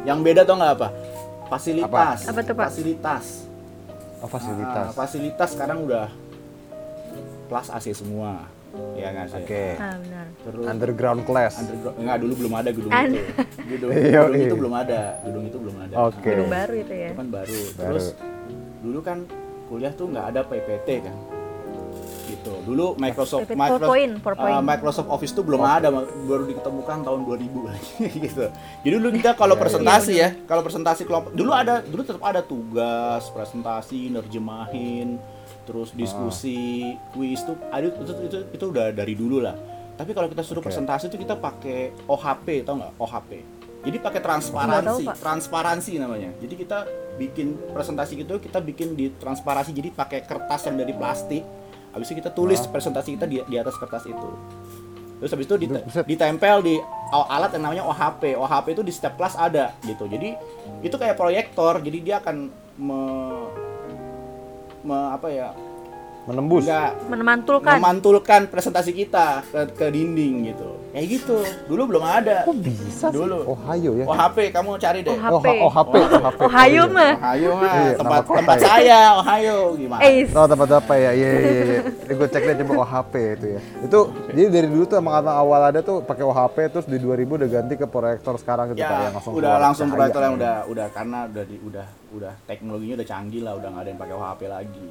Yang 0.05 0.19
beda 0.25 0.41
tuh 0.45 0.55
nggak 0.61 0.73
apa? 0.79 0.89
Fasilitas. 1.49 2.19
Apa 2.29 2.41
tuh, 2.45 2.55
Pak? 2.55 2.69
Fasilitas. 2.71 3.25
Oh, 4.19 4.29
fasilitas. 4.29 4.87
Ah, 4.91 4.93
fasilitas 4.93 5.49
sekarang 5.55 5.79
udah 5.87 6.07
kelas 7.49 7.69
AC 7.71 7.95
semua. 7.95 8.45
Ya 8.99 9.09
nggak 9.15 9.27
sih? 9.33 9.43
Oke. 9.47 9.65
Ah 9.81 9.97
benar. 9.97 10.27
Terus 10.45 10.65
Underground 10.69 11.21
class. 11.25 11.55
underground 11.57 11.97
enggak 11.97 12.17
dulu 12.21 12.33
belum 12.37 12.53
ada 12.53 12.71
gedung 12.71 12.93
Un- 12.93 13.09
itu. 13.09 13.23
Gedung, 13.65 13.91
gedung 13.97 14.35
itu 14.37 14.57
belum 14.59 14.75
ada. 14.77 15.01
Gedung 15.25 15.45
itu 15.49 15.57
belum 15.57 15.77
ada. 15.81 15.95
Oke. 16.05 16.29
Gedung 16.29 16.51
baru 16.53 16.75
itu 16.77 16.95
ya. 16.95 17.09
Itu 17.09 17.17
kan 17.17 17.29
baru. 17.33 17.57
Baru. 17.57 17.81
Terus 17.81 18.07
dulu 18.85 18.99
kan 19.01 19.19
kuliah 19.73 19.93
tuh 19.97 20.07
nggak 20.13 20.27
ada 20.35 20.41
PPT 20.45 20.89
kan. 21.01 21.17
Gitu. 22.29 22.53
Dulu 22.69 22.95
Microsoft 23.01 23.49
Microsoft, 23.49 23.89
PowerPoint, 23.89 24.13
PowerPoint. 24.21 24.57
uh, 24.61 24.63
Microsoft 24.63 25.09
Office 25.09 25.33
tuh 25.33 25.45
belum 25.45 25.65
ada, 25.65 25.89
baru 26.29 26.45
ditemukan 26.45 26.97
tahun 27.09 27.21
2000 27.25 27.69
lagi 27.69 27.93
gitu. 28.29 28.45
Jadi 28.85 28.95
dulu 29.01 29.09
kita 29.17 29.33
kalau 29.33 29.57
Iya, 29.57 29.63
presentasi 29.65 30.13
ya, 30.13 30.29
kalau 30.45 30.63
presentasi 30.63 31.03
kelompok 31.09 31.33
dulu 31.33 31.51
ada 31.57 31.81
dulu 31.81 32.03
tetap 32.05 32.23
ada 32.23 32.45
tugas, 32.45 33.33
presentasi, 33.33 34.13
nerjemahin, 34.13 35.17
terus 35.65 35.93
diskusi, 35.93 36.97
kuis 37.13 37.41
tuh 37.45 37.57
ada 37.69 37.89
itu, 37.89 38.01
itu, 38.05 38.39
itu, 38.53 38.65
udah 38.69 38.93
dari 38.93 39.13
dulu 39.17 39.41
lah. 39.45 39.57
Tapi 39.99 40.15
kalau 40.15 40.31
kita 40.31 40.47
suruh 40.47 40.63
presentasi 40.63 41.11
itu 41.11 41.19
kita 41.19 41.35
pakai 41.37 41.91
OHP, 42.07 42.63
tau 42.63 42.79
nggak? 42.79 42.93
OHP. 42.97 43.31
Jadi 43.79 43.97
pakai 44.03 44.21
transparansi, 44.23 45.05
tahu, 45.05 45.09
Pak. 45.11 45.17
transparansi 45.23 45.93
namanya. 46.03 46.31
Jadi 46.43 46.55
kita 46.55 46.79
bikin 47.19 47.55
presentasi 47.75 48.13
gitu, 48.23 48.39
kita 48.39 48.59
bikin 48.63 48.95
di 48.95 49.11
transparansi. 49.19 49.71
Jadi 49.75 49.91
pakai 49.95 50.23
kertas 50.27 50.67
yang 50.67 50.77
dari 50.79 50.95
plastik. 50.95 51.43
Habis 51.91 52.07
itu 52.07 52.17
kita 52.17 52.31
tulis 52.31 52.61
presentasi 52.65 53.15
kita 53.15 53.25
di, 53.25 53.41
di 53.43 53.57
atas 53.57 53.75
kertas 53.75 54.05
itu. 54.05 54.31
Terus 55.19 55.31
habis 55.31 55.47
itu 55.47 55.57
dite- 55.59 55.83
ditempel 56.05 56.57
di 56.63 56.79
al- 57.11 57.29
alat 57.29 57.51
yang 57.51 57.65
namanya 57.65 57.85
OHP. 57.85 58.35
OHP 58.35 58.67
itu 58.73 58.83
di 58.83 58.93
setiap 58.93 59.17
kelas 59.17 59.35
ada 59.35 59.75
gitu. 59.83 60.07
Jadi 60.07 60.37
itu 60.81 60.95
kayak 60.95 61.15
proyektor. 61.15 61.81
Jadi 61.81 61.99
dia 62.01 62.19
akan 62.19 62.37
me, 62.77 63.01
me- 64.83 65.11
apa 65.11 65.27
ya? 65.29 65.51
Menembus. 66.29 66.69
Enggak 66.69 66.91
Memantulkan. 67.09 67.77
memantulkan 67.81 68.41
presentasi 68.47 68.93
kita 68.93 69.41
ke, 69.49 69.61
ke 69.73 69.87
dinding 69.89 70.53
gitu. 70.53 70.77
Kayak 70.93 71.07
gitu. 71.09 71.37
Dulu 71.65 71.83
belum 71.89 72.05
ada. 72.05 72.45
Kok 72.45 72.57
bisa 72.61 73.09
sih? 73.09 73.17
Dulu. 73.17 73.49
Ohio 73.49 73.91
ya. 73.97 74.05
OHP 74.05 74.37
kamu 74.53 74.77
cari 74.77 75.01
deh. 75.01 75.17
OHP. 75.17 75.47
Oh, 75.57 75.65
oh, 75.65 75.71
HP, 75.73 75.95
OHP. 75.97 76.41
Ohio 76.45 76.83
mah. 76.89 77.13
Ohio 77.17 77.51
mah 77.57 77.73
Iya, 77.79 77.93
tempat 77.97 78.23
tempat 78.27 78.57
ya. 78.57 78.67
saya 78.67 78.99
Ohio 79.17 79.57
gimana? 79.75 80.01
Eh, 80.05 80.29
Oh 80.29 80.45
tempat 80.45 80.69
apa 80.71 80.95
ya? 80.95 81.11
Iya 81.17 81.31
iya 81.33 81.51
iya. 81.65 81.81
Ini 81.89 82.13
gue 82.13 82.29
cek 82.29 82.43
deh 82.45 82.55
coba 82.61 82.73
OHP 82.85 83.13
itu 83.35 83.47
ya. 83.49 83.61
Itu 83.81 83.99
jadi 84.29 84.43
dari 84.53 84.69
dulu 84.69 84.85
tuh 84.85 84.97
emang 85.01 85.25
awal 85.25 85.61
ada 85.65 85.81
tuh 85.81 86.05
pakai 86.05 86.23
OHP 86.23 86.57
terus 86.69 86.85
di 86.85 87.01
2000 87.01 87.41
udah 87.41 87.49
ganti 87.49 87.75
ke 87.75 87.87
proyektor 87.89 88.37
sekarang 88.37 88.73
gitu 88.73 88.81
Pak 88.81 88.91
ya 88.91 89.01
yang 89.01 89.15
langsung 89.17 89.33
udah 89.33 89.49
keluar 89.49 89.61
langsung 89.63 89.87
proyektor 89.89 90.21
yang 90.21 90.35
udah 90.37 90.55
udah 90.67 90.87
karena 90.93 91.19
udah 91.25 91.45
di 91.45 91.57
udah 91.59 91.87
udah 92.09 92.33
teknologinya 92.45 92.95
udah 92.99 93.09
canggih 93.09 93.41
lah 93.41 93.53
udah 93.55 93.69
nggak 93.69 93.83
ada 93.83 93.91
yang 93.91 94.01
pakai 94.01 94.15
OHP 94.15 94.41
lagi. 94.45 94.87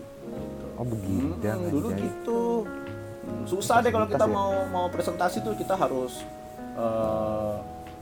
Oh 0.78 0.86
begini. 0.86 1.34
Hmm, 1.36 1.68
dulu 1.68 1.88
jangan. 1.90 2.00
gitu. 2.00 2.42
Hmm, 3.20 3.44
Susah 3.44 3.82
deh 3.82 3.90
kalau 3.90 4.06
kita 4.06 4.24
ya? 4.24 4.30
mau 4.30 4.52
mau 4.68 4.86
presentasi 4.88 5.42
tuh 5.42 5.54
kita 5.54 5.74
harus 5.74 6.22
eh, 6.74 7.56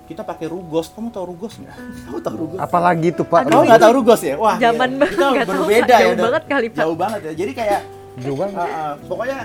kita 0.06 0.22
pakai 0.22 0.46
rugos. 0.46 0.92
Kamu 0.92 1.10
tahu 1.10 1.26
rugos 1.28 1.56
nggak? 1.56 1.76
Kamu 2.06 2.20
tahu 2.22 2.36
rugos? 2.38 2.60
Apalagi 2.60 3.10
tuh 3.12 3.26
Pak. 3.26 3.48
Kamu 3.48 3.64
nggak 3.64 3.82
tahu 3.82 3.94
rugos 3.96 4.22
ya? 4.22 4.36
Wah, 4.36 4.56
Zaman 4.58 4.90
banget, 4.96 5.16
kita 5.16 5.46
tahu, 5.46 5.56
berbeda 5.58 5.86
Pak. 5.88 5.98
ya. 5.98 6.06
Jauh 6.06 6.20
banget 6.22 6.44
kali, 6.46 6.68
Pak. 6.68 6.78
Jauh 6.78 6.96
banget 6.96 7.20
ya. 7.22 7.34
Jadi 7.36 7.52
kayak 7.54 7.82
Jauh 8.16 8.38
banget. 8.38 8.56
Ah, 8.58 8.68
ah. 8.70 8.94
pokoknya 9.02 9.38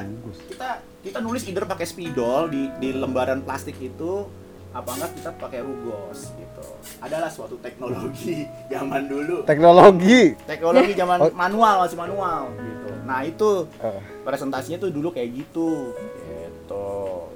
kita 0.47 0.69
kita 1.01 1.19
nulis 1.19 1.43
either 1.45 1.65
pakai 1.65 1.87
spidol 1.87 2.47
di 2.47 2.69
di 2.77 2.93
lembaran 2.93 3.41
plastik 3.41 3.75
itu 3.79 4.29
apa 4.71 4.87
enggak 4.93 5.11
kita 5.17 5.31
pakai 5.35 5.61
rugos 5.61 6.31
gitu. 6.33 6.63
Adalah 7.01 7.27
suatu 7.27 7.59
teknologi 7.59 8.45
zaman 8.73 9.07
dulu. 9.07 9.43
Teknologi. 9.43 10.39
Teknologi 10.45 10.93
zaman 10.93 11.19
Oh. 11.21 11.33
manual 11.33 11.75
masih 11.83 11.97
manual 11.97 12.43
gitu. 12.55 12.90
Nah, 13.03 13.21
itu 13.23 13.67
Eh. 13.79 14.01
presentasinya 14.23 14.79
tuh 14.79 14.91
dulu 14.91 15.11
kayak 15.11 15.31
gitu. 15.35 15.95
Gitu. 16.21 16.87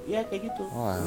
Iya 0.04 0.20
kayak 0.28 0.42
gitu. 0.52 0.64
Wah. 0.70 1.00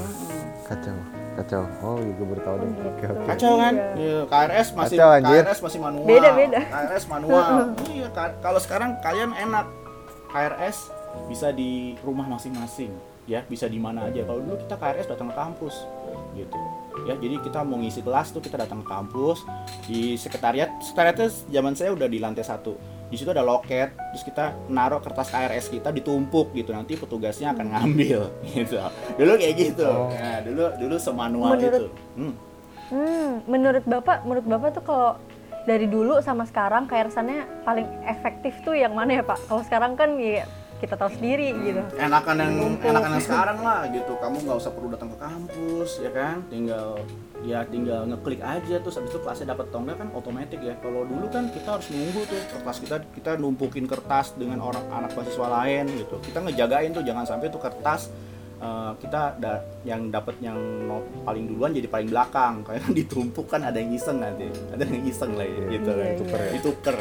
Kacau, 0.65 0.97
kacau. 1.37 1.63
Oh, 1.79 1.95
iya 1.97 2.11
gue 2.11 2.25
baru 2.27 2.41
tahu 2.41 2.55
deh. 2.59 2.69
Oke, 2.83 3.05
oke. 3.07 3.25
Kacau 3.25 3.53
kan? 3.55 3.73
Iya. 3.73 3.87
Iya, 3.95 4.17
KRS 4.25 4.67
masih 4.73 4.97
Kacau, 4.97 5.09
anjir. 5.13 5.43
KRS 5.43 5.59
masih 5.61 5.79
manual. 5.79 6.05
Beda, 6.05 6.29
beda. 6.33 6.59
KRS 6.65 7.05
manual. 7.07 7.51
iya, 7.95 8.07
ka- 8.09 8.35
kalau 8.39 8.59
sekarang 8.59 8.97
kalian 8.99 9.31
enak. 9.33 9.65
KRS 10.27 10.91
bisa 11.25 11.49
di 11.49 11.95
rumah 12.03 12.27
masing-masing, 12.27 12.91
ya, 13.23 13.47
bisa 13.47 13.65
di 13.65 13.79
mana 13.79 14.11
aja. 14.11 14.27
Kalau 14.27 14.43
dulu 14.43 14.59
kita 14.59 14.75
KRS 14.75 15.07
datang 15.07 15.31
ke 15.31 15.35
kampus 15.35 15.75
gitu. 16.35 16.59
Ya, 17.07 17.15
jadi 17.15 17.39
kita 17.39 17.63
mau 17.63 17.79
ngisi 17.79 18.03
kelas 18.03 18.35
tuh 18.35 18.43
kita 18.43 18.59
datang 18.59 18.83
ke 18.83 18.87
kampus 18.87 19.47
di 19.87 20.19
sekretariat. 20.19 20.67
Sekretariatnya 20.83 21.31
zaman 21.47 21.73
saya 21.73 21.95
udah 21.95 22.05
di 22.05 22.19
lantai 22.19 22.43
satu. 22.43 22.75
Di 23.07 23.15
situ 23.15 23.29
ada 23.29 23.39
loket, 23.39 23.95
terus 24.11 24.21
kita 24.21 24.51
naruh 24.67 24.99
kertas 24.99 25.27
KRS 25.27 25.69
kita 25.69 25.89
ditumpuk 25.89 26.51
gitu. 26.51 26.71
Nanti 26.71 26.93
petugasnya 26.93 27.51
akan 27.51 27.65
ngambil 27.69 28.21
gitu. 28.51 28.75
Dulu 29.15 29.31
kayak 29.35 29.55
gitu. 29.55 29.87
Oh. 29.87 30.11
Ya, 30.11 30.43
dulu 30.43 30.63
dulu 30.75 30.95
semanual 30.97 31.55
Menurut- 31.55 31.87
itu. 31.87 31.87
Hmm. 32.15 32.33
Hmm, 32.87 33.31
menurut 33.45 33.83
bapak, 33.83 34.23
menurut 34.23 34.47
bapak 34.47 34.69
tuh 34.73 34.83
kalau 34.83 35.11
dari 35.63 35.83
dulu 35.85 36.19
sama 36.21 36.43
sekarang 36.43 36.87
KRS-annya 36.87 37.63
paling 37.63 37.83
efektif 38.03 38.55
tuh 38.63 38.71
yang 38.71 38.91
mana 38.91 39.19
ya 39.19 39.23
pak? 39.23 39.35
Kalau 39.41 39.59
sekarang 39.61 39.95
kan 39.95 40.15
ya 40.15 40.47
kita 40.77 40.93
tahu 40.93 41.09
sendiri 41.09 41.57
gitu. 41.57 41.81
enakan 41.97 42.35
yang 42.37 42.53
Numpuk. 42.53 42.89
enakan 42.89 43.11
yang 43.17 43.25
sekarang 43.25 43.59
lah 43.65 43.81
gitu 43.89 44.13
kamu 44.21 44.35
nggak 44.45 44.57
usah 44.61 44.71
perlu 44.73 44.87
datang 44.93 45.09
ke 45.09 45.17
kampus 45.17 45.89
ya 46.05 46.11
kan 46.13 46.37
tinggal 46.53 47.01
ya 47.41 47.65
tinggal 47.65 48.05
ngeklik 48.05 48.41
aja 48.41 48.75
terus 48.81 48.95
habis 48.97 49.09
itu 49.13 49.19
kelasnya 49.21 49.53
dapat 49.53 49.69
atau 49.69 49.79
enggak 49.81 49.97
kan 50.01 50.09
otomatis 50.13 50.59
ya 50.61 50.73
kalau 50.81 51.01
dulu 51.05 51.25
kan 51.29 51.49
kita 51.49 51.69
harus 51.77 51.87
nunggu 51.89 52.21
tuh 52.29 52.39
kertas 52.53 52.77
kita 52.81 52.95
kita 53.13 53.31
numpukin 53.41 53.85
kertas 53.89 54.37
dengan 54.37 54.61
orang 54.61 54.85
anak 54.93 55.13
mahasiswa 55.17 55.47
lain 55.49 55.85
gitu 55.97 56.15
kita 56.21 56.39
ngejagain 56.45 56.93
tuh 56.93 57.01
jangan 57.05 57.25
sampai 57.25 57.49
tuh 57.49 57.61
kertas 57.61 58.09
eh, 58.57 58.91
kita 58.97 59.21
da- 59.35 59.61
yang 59.83 60.07
dapat 60.07 60.35
yang 60.39 60.57
no- 60.83 61.05
paling 61.21 61.45
duluan 61.45 61.71
jadi 61.71 61.85
paling 61.85 62.07
belakang. 62.07 62.61
Kayak 62.65 62.89
ditumpuk 62.91 63.45
kan 63.45 63.61
ada 63.61 63.75
yang 63.75 63.91
iseng 63.91 64.17
nanti. 64.17 64.49
Ada 64.69 64.83
yang 64.83 65.03
iseng 65.03 65.31
lah 65.33 65.45
ya, 65.45 65.61
gitu 65.69 65.89
Iya, 65.89 66.03
kan. 66.03 66.17
tuker 66.17 66.39
ya. 66.39 66.51
dituker 66.51 66.95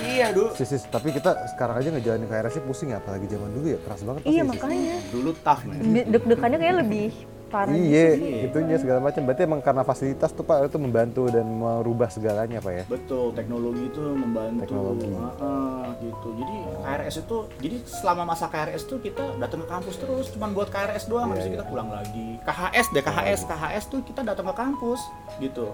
iya 0.00 0.26
dulu 0.30 0.48
Sis, 0.54 0.68
sis, 0.68 0.82
tapi 0.84 1.10
kita 1.10 1.30
sekarang 1.48 1.76
aja 1.76 1.88
ngejalanin 1.90 2.26
KRS 2.26 2.52
sih 2.52 2.62
pusing 2.62 2.88
ya, 2.90 2.98
apalagi 2.98 3.26
zaman 3.26 3.50
dulu 3.50 3.66
ya 3.68 3.78
keras 3.78 4.00
banget 4.00 4.20
pasti 4.20 4.30
Iya 4.30 4.36
ya, 4.36 4.44
Sis. 4.44 4.50
makanya. 4.50 4.96
Dulu 5.08 5.30
tough 5.36 5.62
De- 5.64 6.08
deg-degannya 6.08 6.58
kayak 6.58 6.76
lebih 6.80 7.10
parah 7.48 7.72
Iya, 7.72 8.14
gitu 8.14 8.46
itunya 8.52 8.76
segala 8.76 9.00
macam. 9.00 9.24
Berarti 9.24 9.42
emang 9.48 9.60
karena 9.64 9.82
fasilitas 9.82 10.30
tuh 10.30 10.44
Pak 10.44 10.68
itu 10.68 10.78
membantu 10.78 11.26
dan 11.32 11.48
merubah 11.48 12.12
segalanya 12.12 12.60
Pak 12.60 12.72
ya. 12.72 12.84
Betul, 12.86 13.32
teknologi 13.32 13.88
itu 13.88 14.00
membantu. 14.00 14.60
Teknologi. 14.68 15.08
Heeh, 15.08 15.84
gitu. 16.04 16.28
Jadi 16.38 16.54
KRS 16.84 17.16
itu, 17.24 17.36
jadi 17.58 17.76
selama 17.88 18.22
masa 18.28 18.46
KRS 18.48 18.82
itu 18.86 18.96
kita 19.00 19.24
datang 19.40 19.64
ke 19.64 19.68
kampus 19.68 19.96
terus, 19.98 20.26
cuman 20.36 20.50
buat 20.52 20.68
KRS 20.68 21.08
doang, 21.08 21.32
Iya, 21.32 21.32
habis 21.34 21.44
itu 21.44 21.50
iya. 21.50 21.56
kita 21.58 21.66
pulang 21.66 21.88
lagi. 21.90 22.28
KHS 22.44 22.86
deh, 22.92 23.02
KHS, 23.02 23.40
KHS 23.48 23.84
tuh 23.90 24.00
kita 24.04 24.20
datang 24.22 24.46
ke 24.48 24.54
kampus, 24.54 25.00
gitu. 25.40 25.72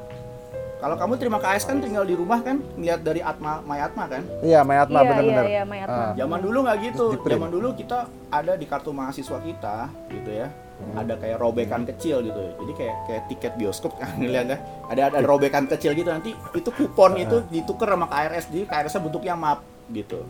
Kalau 0.84 1.00
kamu 1.00 1.16
terima 1.16 1.40
KHS 1.40 1.64
kan 1.64 1.80
tinggal 1.80 2.04
di 2.04 2.12
rumah 2.12 2.44
kan, 2.44 2.60
ngeliat 2.76 3.00
dari 3.00 3.24
Atma, 3.24 3.64
My 3.64 3.80
Atma 3.80 4.04
kan. 4.04 4.20
Iya, 4.44 4.60
Mayatma 4.60 5.00
Iya, 5.00 5.08
benar-benar. 5.08 5.44
iya, 5.48 5.52
iya, 5.56 5.62
Mayatma. 5.64 5.96
Ah. 5.96 6.12
Zaman 6.12 6.38
dulu 6.44 6.58
nggak 6.60 6.76
gitu. 6.84 7.04
Zaman 7.24 7.50
dulu 7.56 7.68
kita 7.72 7.98
ada 8.28 8.52
di 8.52 8.66
kartu 8.68 8.92
mahasiswa 8.92 9.38
kita, 9.40 9.88
gitu 10.12 10.28
ya. 10.28 10.52
Hmm. 10.52 11.00
Ada 11.00 11.16
kayak 11.16 11.40
robekan 11.40 11.88
kecil 11.88 12.20
gitu. 12.20 12.36
Jadi 12.36 12.72
kayak 12.76 12.96
kayak 13.08 13.22
tiket 13.32 13.52
bioskop 13.56 13.96
kan 13.96 14.12
ngeliat 14.20 14.44
ya. 14.44 14.58
Ada 14.92 15.02
ada 15.08 15.24
robekan 15.24 15.64
kecil 15.72 15.96
gitu 15.96 16.12
nanti 16.12 16.36
itu 16.36 16.68
kupon 16.68 17.16
itu 17.16 17.40
ditukar 17.48 17.88
sama 17.88 18.04
KRS. 18.04 18.52
Jadi 18.52 18.68
KRS-nya 18.68 19.00
bentuknya 19.00 19.34
map 19.40 19.64
gitu. 19.88 20.20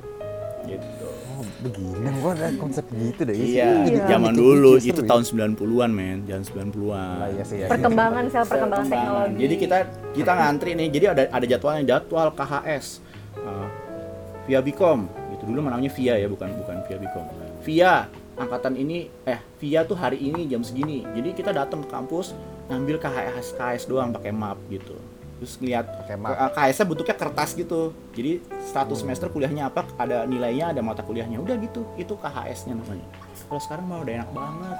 Gitu. 0.70 1.03
Begini 1.64 2.08
gua 2.20 2.36
ada 2.36 2.52
konsep 2.60 2.84
gitu 2.92 3.24
deh. 3.24 3.32
Iya, 3.32 3.88
Jadi 3.88 3.98
zaman 4.04 4.32
dulu 4.36 4.76
itu 4.76 5.00
tahun 5.00 5.24
90-an, 5.24 5.90
men. 5.90 6.18
Tahun 6.28 6.44
90-an. 6.44 7.16
Nah, 7.24 7.28
iya 7.32 7.44
sih 7.48 7.56
ya. 7.64 7.66
perkembangan 7.72 8.24
sel 8.28 8.44
perkembangan 8.44 8.86
teknologi 8.92 9.36
Jadi 9.40 9.54
kita 9.56 9.76
kita 10.12 10.32
ngantri 10.36 10.70
nih. 10.76 10.88
Jadi 10.92 11.04
ada 11.08 11.22
ada 11.32 11.46
jadwalnya, 11.48 11.82
jadwal 11.88 12.28
KHS. 12.36 12.86
Uh, 13.40 13.66
via 14.44 14.60
Bicom. 14.60 15.08
Gitu 15.32 15.42
dulu 15.48 15.64
namanya 15.64 15.88
Via 15.88 16.14
ya, 16.20 16.28
bukan 16.28 16.52
bukan 16.52 16.76
via 16.84 16.98
Bicom. 17.00 17.24
Via 17.64 17.94
angkatan 18.36 18.76
ini 18.76 19.08
eh 19.24 19.40
Via 19.56 19.88
tuh 19.88 19.96
hari 19.96 20.20
ini 20.20 20.44
jam 20.44 20.60
segini. 20.60 21.00
Jadi 21.16 21.32
kita 21.32 21.50
datang 21.56 21.80
ke 21.80 21.88
kampus 21.88 22.36
ngambil 22.68 23.00
KHS 23.00 23.56
KHS 23.56 23.84
doang 23.88 24.12
pakai 24.12 24.36
map 24.36 24.60
gitu. 24.68 24.96
Terus 25.34 25.58
ngeliat 25.58 25.86
uh, 26.06 26.50
KHS-nya 26.50 26.86
bentuknya 26.86 27.16
kertas 27.16 27.50
gitu. 27.52 27.80
Jadi 28.12 28.38
status 28.64 28.98
semester 28.98 29.28
kuliahnya 29.28 29.66
apa, 29.66 29.84
ada 29.96 30.24
nilainya, 30.24 30.70
ada 30.70 30.80
mata 30.80 31.00
kuliahnya. 31.00 31.36
Udah 31.36 31.58
gitu. 31.58 31.84
Itu 31.94 32.14
KHS-nya 32.14 32.74
namanya. 32.74 33.06
Kalau 33.44 33.60
sekarang 33.60 33.84
mah 33.84 34.00
udah 34.00 34.14
enak 34.14 34.30
banget. 34.30 34.78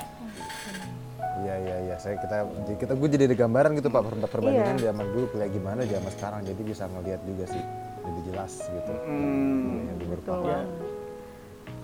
Iya 1.34 1.55
iya 1.59 1.76
iya. 1.84 1.96
Saya 1.98 2.16
kita 2.16 2.46
kita 2.78 2.92
gue 2.94 3.09
jadi 3.11 3.24
ada 3.26 3.36
gambaran 3.36 3.74
gitu 3.74 3.88
Pak 3.88 4.02
per- 4.02 4.30
perbandingan 4.30 4.76
Iya. 4.78 4.84
zaman 4.88 5.05
dulu 5.11 5.24
kuliah 5.28 5.50
gimana 5.50 5.80
zaman 5.82 6.11
sekarang. 6.11 6.40
Jadi 6.42 6.61
bisa 6.62 6.86
ngeliat 6.86 7.20
juga 7.22 7.44
sih 7.46 7.62
lebih 8.05 8.22
jelas 8.28 8.52
gitu. 8.62 8.92
Hmm. 9.05 9.84
Yang 9.84 9.96
lebih 9.98 10.09
Betul. 10.16 10.40
Ya. 10.46 10.61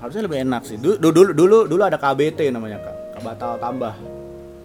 harusnya 0.00 0.24
lebih 0.24 0.40
enak 0.40 0.62
sih 0.64 0.80
dulu 0.80 0.96
dulu 0.96 1.20
dulu, 1.36 1.58
dulu 1.68 1.82
ada 1.84 2.00
KBT 2.00 2.48
namanya 2.48 2.80
kak 2.80 3.20
batal 3.20 3.60
tambah 3.60 3.92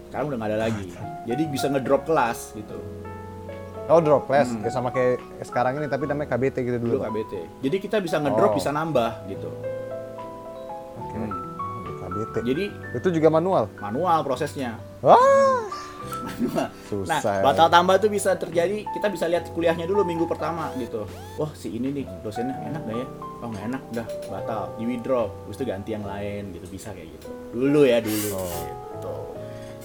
sekarang 0.08 0.32
udah 0.32 0.38
nggak 0.40 0.48
ada 0.48 0.60
lagi 0.64 0.84
jadi 1.28 1.42
bisa 1.44 1.68
ngedrop 1.68 2.08
kelas 2.08 2.56
gitu 2.56 2.80
Oh 3.86 3.98
drop 3.98 4.26
class 4.26 4.48
Hmm. 4.48 4.60
kayak 4.60 4.72
sama 4.72 4.90
kayak 4.90 5.16
sekarang 5.40 5.76
ini 5.76 5.86
tapi 5.86 6.04
namanya 6.04 6.28
KBT 6.28 6.56
gitu 6.60 6.76
dulu 6.76 6.90
dulu. 6.92 6.98
Pak. 6.98 7.08
KBT 7.08 7.32
jadi 7.62 7.76
kita 7.78 7.96
bisa 7.98 8.16
ngedrop 8.18 8.50
Oh. 8.50 8.54
bisa 8.54 8.70
nambah 8.70 9.10
gitu 9.26 9.50
Oke. 10.96 11.14
Hmm. 11.14 11.30
Oh, 11.30 11.94
KBT. 12.00 12.34
jadi 12.44 12.64
Itu 12.92 13.08
juga 13.10 13.28
manual. 13.28 13.70
manual 13.76 14.18
prosesnya 14.20 14.74
Wah, 14.98 15.70
manual 16.24 16.66
nah 17.02 17.18
susah. 17.18 17.34
ya. 17.36 17.42
batal 17.42 17.68
tambah 17.68 17.94
tuh 17.96 18.08
bisa 18.08 18.34
terjadi 18.34 18.82
kita 18.88 19.06
bisa 19.06 19.26
lihat 19.26 19.46
kuliahnya 19.50 19.84
dulu 19.84 20.02
minggu 20.02 20.24
pertama 20.24 20.70
gitu 20.76 21.06
wah 21.34 21.50
si 21.52 21.70
ini 21.72 21.90
nih 21.92 22.06
dosennya 22.20 22.54
enak 22.64 22.82
gak 22.84 22.96
ya 22.96 23.06
oh 23.36 23.48
nggak 23.48 23.64
enak 23.66 23.82
udah 23.92 24.06
batal 24.28 24.60
di 24.74 24.84
withdraw 24.84 25.26
terus 25.44 25.56
itu 25.56 25.64
ganti 25.64 25.90
yang 25.92 26.02
lain 26.02 26.42
gitu 26.52 26.66
bisa 26.68 26.90
kayak 26.90 27.10
gitu 27.12 27.26
dulu 27.52 27.80
ya 27.82 27.98
dulu 27.98 28.38
gitu 28.92 29.14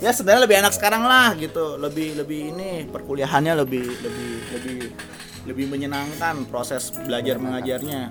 ya 0.02 0.10
sebenarnya 0.10 0.44
lebih 0.44 0.58
enak 0.60 0.74
sekarang 0.74 1.06
lah 1.06 1.38
gitu 1.38 1.78
lebih 1.78 2.18
lebih 2.18 2.40
ini 2.52 2.70
perkuliahannya 2.90 3.54
lebih 3.56 3.86
lebih 4.02 4.30
lebih 4.52 4.80
lebih 5.42 5.66
menyenangkan 5.70 6.46
proses 6.46 6.90
belajar 6.92 7.38
mengajarnya 7.38 8.10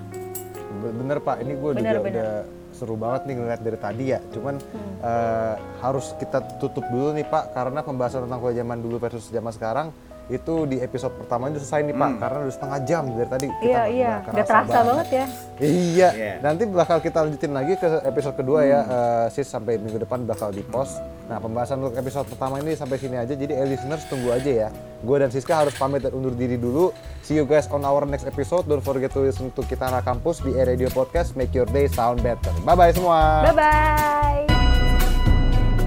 Bener 0.81 1.21
Pak, 1.21 1.45
ini 1.45 1.53
gue 1.53 1.71
juga 1.77 1.93
bener. 1.93 2.01
udah 2.01 2.31
seru 2.73 2.97
banget 2.97 3.29
nih 3.29 3.35
ngeliat 3.37 3.61
dari 3.61 3.77
tadi 3.77 4.05
ya. 4.09 4.19
Cuman 4.33 4.57
Hmm. 4.57 4.97
eh, 4.97 5.53
harus 5.77 6.17
kita 6.17 6.41
tutup 6.57 6.81
dulu 6.89 7.13
nih 7.13 7.21
Pak, 7.21 7.53
karena 7.53 7.85
pembahasan 7.85 8.25
tentang 8.25 8.41
kuliah 8.41 8.65
zaman 8.65 8.81
dulu 8.81 8.97
versus 8.97 9.29
zaman 9.29 9.53
sekarang 9.53 9.93
itu 10.31 10.65
di 10.65 10.79
episode 10.79 11.11
pertama 11.13 11.47
itu 11.47 11.59
selesai 11.59 11.83
nih 11.83 11.93
Pak, 11.93 12.11
karena 12.17 12.37
udah 12.41 12.53
setengah 12.53 12.79
jam 12.81 13.03
dari 13.11 13.27
tadi. 13.27 13.47
kita 13.53 13.67
iya 13.67 13.83
iya 13.85 14.13
udah 14.23 14.45
terasa 14.45 14.79
banget 14.81 15.07
ya 15.11 15.25
Iya, 15.61 16.09
Iya. 16.11 16.33
nanti 16.41 16.63
bakal 16.65 16.97
kita 16.97 17.21
lanjutin 17.21 17.51
lagi 17.51 17.75
ke 17.75 17.85
episode 18.01 18.33
kedua 18.33 18.59
ya, 18.61 18.79
eh, 18.81 19.25
sis 19.29 19.45
sampai 19.45 19.77
minggu 19.77 19.99
depan 19.99 20.23
bakal 20.23 20.49
di 20.49 20.63
post. 20.63 20.97
Nah 21.27 21.37
pembahasan 21.37 21.77
untuk 21.77 21.93
episode 21.93 22.25
pertama 22.25 22.57
ini 22.57 22.73
sampai 22.73 22.97
sini 22.97 23.13
aja, 23.15 23.31
jadi 23.31 23.53
eh, 23.53 23.67
listeners 23.67 24.01
tunggu 24.05 24.31
aja 24.31 24.67
ya. 24.67 24.69
Gue 24.99 25.17
dan 25.17 25.29
Siska 25.29 25.53
harus 25.55 25.73
pamit 25.73 26.01
dan 26.01 26.11
undur 26.11 26.31
diri 26.31 26.55
dulu. 26.55 26.89
See 27.21 27.33
you 27.33 27.43
guys 27.43 27.65
on 27.67 27.81
our 27.81 28.03
next 28.03 28.23
episode. 28.23 28.65
Don't 28.65 28.81
forget 28.81 29.09
to 29.11 29.21
listen 29.21 29.49
to 29.51 29.61
kita 29.61 29.85
anak 29.85 30.01
kampus 30.03 30.39
di 30.39 30.51
E 30.51 30.61
Radio 30.61 30.89
Podcast. 30.89 31.33
Make 31.33 31.51
your 31.51 31.65
day 31.67 31.85
sound 31.87 32.19
better. 32.19 32.49
Bye 32.61 32.73
bye 32.73 32.91
semua. 32.91 33.41
bye 33.43 33.53
bye 33.53 34.45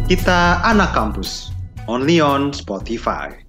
Kita 0.04 0.60
anak 0.62 0.92
kampus. 0.92 1.50
Only 1.84 2.18
on 2.18 2.48
Spotify. 2.50 3.43